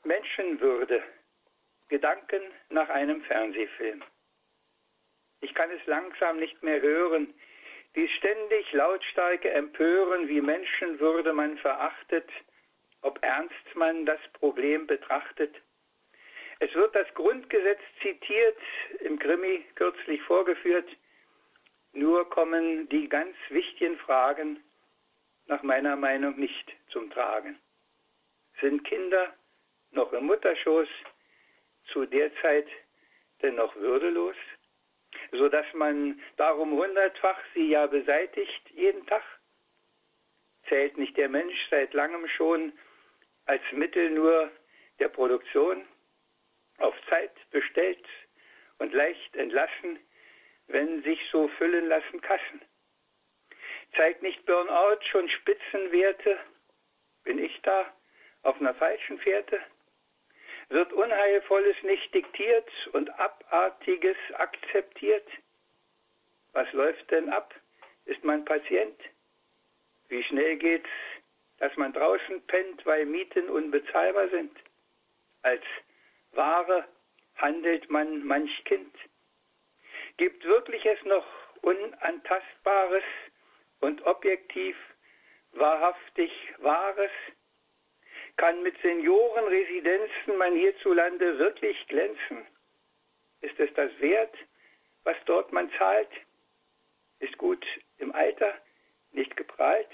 Menschenwürde 0.04 1.02
Gedanken 1.88 2.42
nach 2.70 2.88
einem 2.88 3.22
Fernsehfilm. 3.22 4.02
Ich 5.40 5.54
kann 5.54 5.70
es 5.70 5.84
langsam 5.86 6.38
nicht 6.38 6.62
mehr 6.62 6.80
hören, 6.80 7.34
die 7.94 8.08
ständig 8.08 8.72
lautstarke 8.72 9.50
Empören, 9.50 10.28
wie 10.28 10.40
Menschenwürde 10.40 11.32
man 11.32 11.58
verachtet, 11.58 12.28
ob 13.02 13.22
ernst 13.22 13.74
man 13.74 14.06
das 14.06 14.20
Problem 14.32 14.86
betrachtet. 14.86 15.54
Es 16.60 16.74
wird 16.74 16.94
das 16.94 17.12
Grundgesetz 17.14 17.80
zitiert, 18.00 18.56
im 19.00 19.18
Krimi 19.18 19.64
kürzlich 19.74 20.22
vorgeführt, 20.22 20.88
nur 21.92 22.28
kommen 22.28 22.88
die 22.88 23.08
ganz 23.08 23.36
wichtigen 23.50 23.98
Fragen 23.98 24.62
nach 25.46 25.62
meiner 25.62 25.94
Meinung 25.94 26.36
nicht 26.36 26.72
zum 26.88 27.10
Tragen. 27.10 27.58
Sind 28.60 28.84
Kinder 28.84 29.34
noch 29.90 30.12
im 30.12 30.26
Mutterschoß? 30.26 30.88
Zu 31.92 32.06
der 32.06 32.34
Zeit 32.40 32.66
dennoch 33.42 33.74
würdelos, 33.76 34.36
so 35.32 35.48
dass 35.48 35.66
man 35.74 36.20
darum 36.36 36.72
hundertfach 36.72 37.38
sie 37.54 37.68
ja 37.68 37.86
beseitigt 37.86 38.70
jeden 38.70 39.06
Tag? 39.06 39.22
Zählt 40.68 40.96
nicht 40.96 41.16
der 41.16 41.28
Mensch 41.28 41.68
seit 41.70 41.92
langem 41.92 42.26
schon 42.28 42.72
als 43.46 43.62
Mittel 43.72 44.10
nur 44.10 44.50
der 44.98 45.08
Produktion, 45.08 45.86
auf 46.78 46.94
Zeit 47.08 47.32
bestellt 47.50 48.04
und 48.78 48.92
leicht 48.92 49.36
entlassen, 49.36 49.98
wenn 50.66 51.02
sich 51.02 51.20
so 51.30 51.48
füllen 51.48 51.88
lassen 51.88 52.20
Kassen? 52.20 52.62
Zeigt 53.94 54.22
nicht 54.22 54.44
Burnout 54.46 55.02
schon 55.02 55.28
Spitzenwerte? 55.28 56.38
Bin 57.22 57.38
ich 57.38 57.60
da 57.62 57.92
auf 58.42 58.60
einer 58.60 58.74
falschen 58.74 59.18
Fährte? 59.18 59.60
Wird 60.74 60.92
Unheilvolles 60.92 61.76
nicht 61.84 62.12
diktiert 62.12 62.68
und 62.94 63.08
Abartiges 63.20 64.16
akzeptiert? 64.32 65.24
Was 66.52 66.72
läuft 66.72 67.12
denn 67.12 67.28
ab? 67.28 67.54
Ist 68.06 68.24
man 68.24 68.44
Patient? 68.44 69.00
Wie 70.08 70.24
schnell 70.24 70.56
geht's, 70.56 70.90
dass 71.58 71.76
man 71.76 71.92
draußen 71.92 72.44
pennt, 72.48 72.84
weil 72.86 73.06
Mieten 73.06 73.50
unbezahlbar 73.50 74.28
sind? 74.30 74.50
Als 75.42 75.62
Ware 76.32 76.88
handelt 77.36 77.88
man 77.88 78.26
manch 78.26 78.64
Kind. 78.64 78.96
Gibt 80.16 80.44
wirklich 80.44 80.84
es 80.86 81.00
noch 81.04 81.26
Unantastbares 81.62 83.04
und 83.78 84.04
objektiv 84.04 84.76
wahrhaftig 85.52 86.32
Wahres? 86.58 87.12
Kann 88.36 88.62
mit 88.62 88.80
Seniorenresidenzen 88.82 90.36
man 90.36 90.54
hierzulande 90.54 91.38
wirklich 91.38 91.86
glänzen? 91.86 92.46
Ist 93.40 93.58
es 93.60 93.72
das 93.74 93.90
wert, 94.00 94.34
was 95.04 95.16
dort 95.26 95.52
man 95.52 95.70
zahlt? 95.78 96.10
Ist 97.20 97.38
gut 97.38 97.64
im 97.98 98.12
Alter 98.12 98.54
nicht 99.12 99.36
geprahlt? 99.36 99.88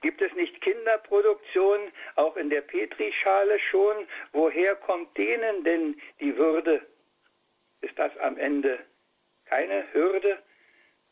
Gibt 0.00 0.22
es 0.22 0.32
nicht 0.34 0.60
Kinderproduktion, 0.60 1.92
auch 2.16 2.36
in 2.36 2.50
der 2.50 2.62
Petrischale 2.62 3.58
schon? 3.58 4.08
Woher 4.32 4.76
kommt 4.76 5.16
denen 5.16 5.64
denn 5.64 6.00
die 6.20 6.36
Würde? 6.36 6.86
Ist 7.80 7.98
das 7.98 8.16
am 8.18 8.38
Ende 8.38 8.78
keine 9.44 9.92
Hürde? 9.92 10.42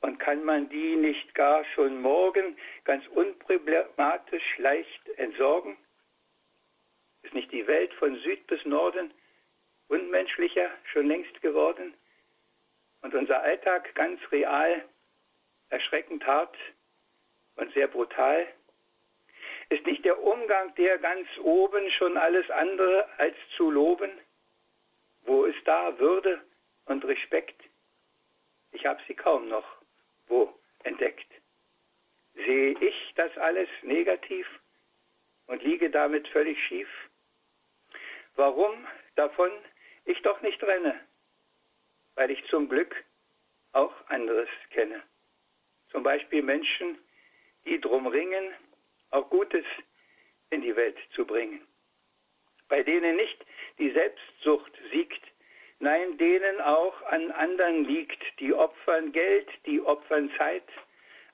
Und 0.02 0.18
kann 0.18 0.44
man 0.44 0.68
die 0.68 0.96
nicht 0.96 1.32
gar 1.32 1.64
schon 1.64 2.02
morgen 2.02 2.56
ganz 2.82 3.06
unproblematisch 3.06 4.58
leicht 4.58 5.08
entsorgen? 5.16 5.76
Ist 7.22 7.34
nicht 7.34 7.52
die 7.52 7.68
Welt 7.68 7.94
von 7.94 8.16
Süd 8.16 8.44
bis 8.48 8.64
Norden 8.64 9.14
unmenschlicher 9.86 10.68
schon 10.92 11.06
längst 11.06 11.40
geworden? 11.40 11.94
Und 13.02 13.14
unser 13.14 13.42
Alltag 13.42 13.94
ganz 13.94 14.20
real, 14.32 14.84
erschreckend 15.70 16.26
hart 16.26 16.56
und 17.54 17.72
sehr 17.72 17.86
brutal? 17.86 18.48
Ist 19.68 19.86
nicht 19.86 20.04
der 20.04 20.20
Umgang 20.20 20.74
der 20.74 20.98
ganz 20.98 21.28
oben 21.44 21.88
schon 21.92 22.16
alles 22.16 22.50
andere 22.50 23.08
als 23.18 23.36
zu 23.56 23.70
loben? 23.70 24.10
Wo 25.22 25.44
ist 25.44 25.64
da 25.64 25.96
Würde 26.00 26.42
und 26.86 27.04
Respekt? 27.04 27.62
Ich 28.72 28.84
habe 28.84 29.00
sie 29.06 29.14
kaum 29.14 29.48
noch 29.48 29.81
wo 30.32 30.52
entdeckt. 30.84 31.30
Sehe 32.34 32.72
ich 32.80 33.12
das 33.14 33.36
alles 33.36 33.68
negativ 33.82 34.46
und 35.46 35.62
liege 35.62 35.90
damit 35.90 36.26
völlig 36.28 36.62
schief? 36.64 36.88
Warum 38.34 38.86
davon 39.14 39.50
ich 40.06 40.20
doch 40.22 40.40
nicht 40.40 40.62
renne? 40.62 40.98
Weil 42.14 42.30
ich 42.30 42.42
zum 42.46 42.68
Glück 42.68 43.04
auch 43.72 43.94
anderes 44.08 44.48
kenne. 44.70 45.02
Zum 45.90 46.02
Beispiel 46.02 46.42
Menschen, 46.42 46.98
die 47.66 47.78
drum 47.78 48.06
ringen, 48.06 48.54
auch 49.10 49.28
Gutes 49.28 49.66
in 50.48 50.62
die 50.62 50.74
Welt 50.74 50.96
zu 51.14 51.26
bringen. 51.26 51.60
Bei 52.68 52.82
denen 52.82 53.16
nicht 53.16 53.44
die 53.78 53.90
Selbstsucht 53.90 54.72
siegt, 54.90 55.22
nein, 55.82 56.16
denen 56.16 56.60
auch 56.60 57.02
an 57.06 57.32
anderen 57.32 57.84
liegt, 57.84 58.22
die 58.38 58.54
opfern 58.54 59.10
Geld, 59.12 59.48
die 59.66 59.80
opfern 59.80 60.30
Zeit, 60.38 60.64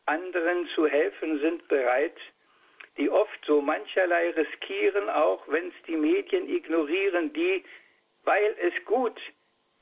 anderen 0.06 0.66
zu 0.74 0.86
helfen 0.86 1.38
sind 1.40 1.68
bereit, 1.68 2.16
die 2.96 3.10
oft 3.10 3.38
so 3.46 3.60
mancherlei 3.60 4.30
riskieren, 4.30 5.10
auch 5.10 5.46
wenn 5.48 5.68
es 5.68 5.74
die 5.86 5.96
Medien 5.96 6.48
ignorieren, 6.48 7.32
die, 7.34 7.62
weil 8.24 8.56
es 8.60 8.72
gut, 8.86 9.20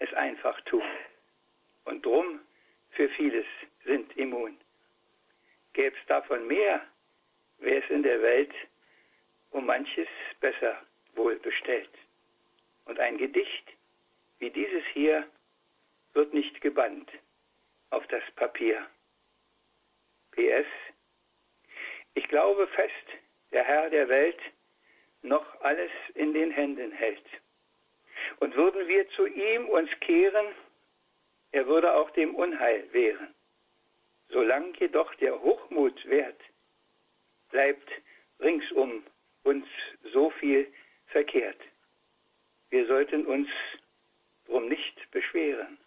es 0.01 0.13
einfach 0.15 0.61
tun. 0.63 0.83
Und 1.85 2.05
drum 2.05 2.41
für 2.91 3.09
vieles 3.11 3.47
sind 3.85 4.15
immun. 4.17 4.59
Gäbe 5.75 5.95
es 5.97 6.07
davon 6.09 6.47
mehr, 6.49 6.83
wäre 7.59 7.85
es 7.85 7.91
in 7.91 8.03
der 8.03 8.21
Welt 8.21 8.53
um 9.51 9.65
manches 9.65 10.09
besser 10.41 10.83
wohl 11.15 11.37
bestellt. 11.37 11.91
Und 12.85 12.99
ein 12.99 13.17
Gedicht 13.17 13.76
wie 14.39 14.51
dieses 14.51 14.85
hier 14.93 15.27
wird 16.13 16.33
nicht 16.35 16.61
gebannt 16.61 17.11
auf 17.91 18.07
das 18.09 18.23
Papier. 18.35 18.87
PS. 20.33 20.67
Ich 22.15 22.29
glaube 22.29 22.67
fest, 22.69 23.07
der 23.53 23.65
Herr 23.65 23.91
der 23.91 24.09
Welt 24.09 24.39
noch 25.23 25.61
alles 25.61 25.91
in 26.15 26.33
den 26.35 26.51
Händen 26.51 26.93
hält. 26.93 27.25
Und 28.41 28.55
würden 28.55 28.87
wir 28.89 29.09
zu 29.11 29.27
ihm 29.27 29.69
uns 29.69 29.91
kehren, 30.01 30.47
er 31.53 31.67
würde 31.67 31.95
auch 31.95 32.11
dem 32.11 32.35
Unheil 32.35 32.93
wehren. 32.93 33.35
Solange 34.29 34.73
jedoch 34.79 35.15
der 35.17 35.41
Hochmut 35.41 36.05
währt, 36.07 36.41
bleibt 37.51 37.89
ringsum 38.41 39.05
uns 39.45 39.67
so 40.13 40.31
viel 40.31 40.73
verkehrt. 41.07 41.61
Wir 42.71 42.87
sollten 42.87 43.25
uns 43.27 43.49
drum 44.47 44.69
nicht 44.69 45.11
beschweren. 45.11 45.79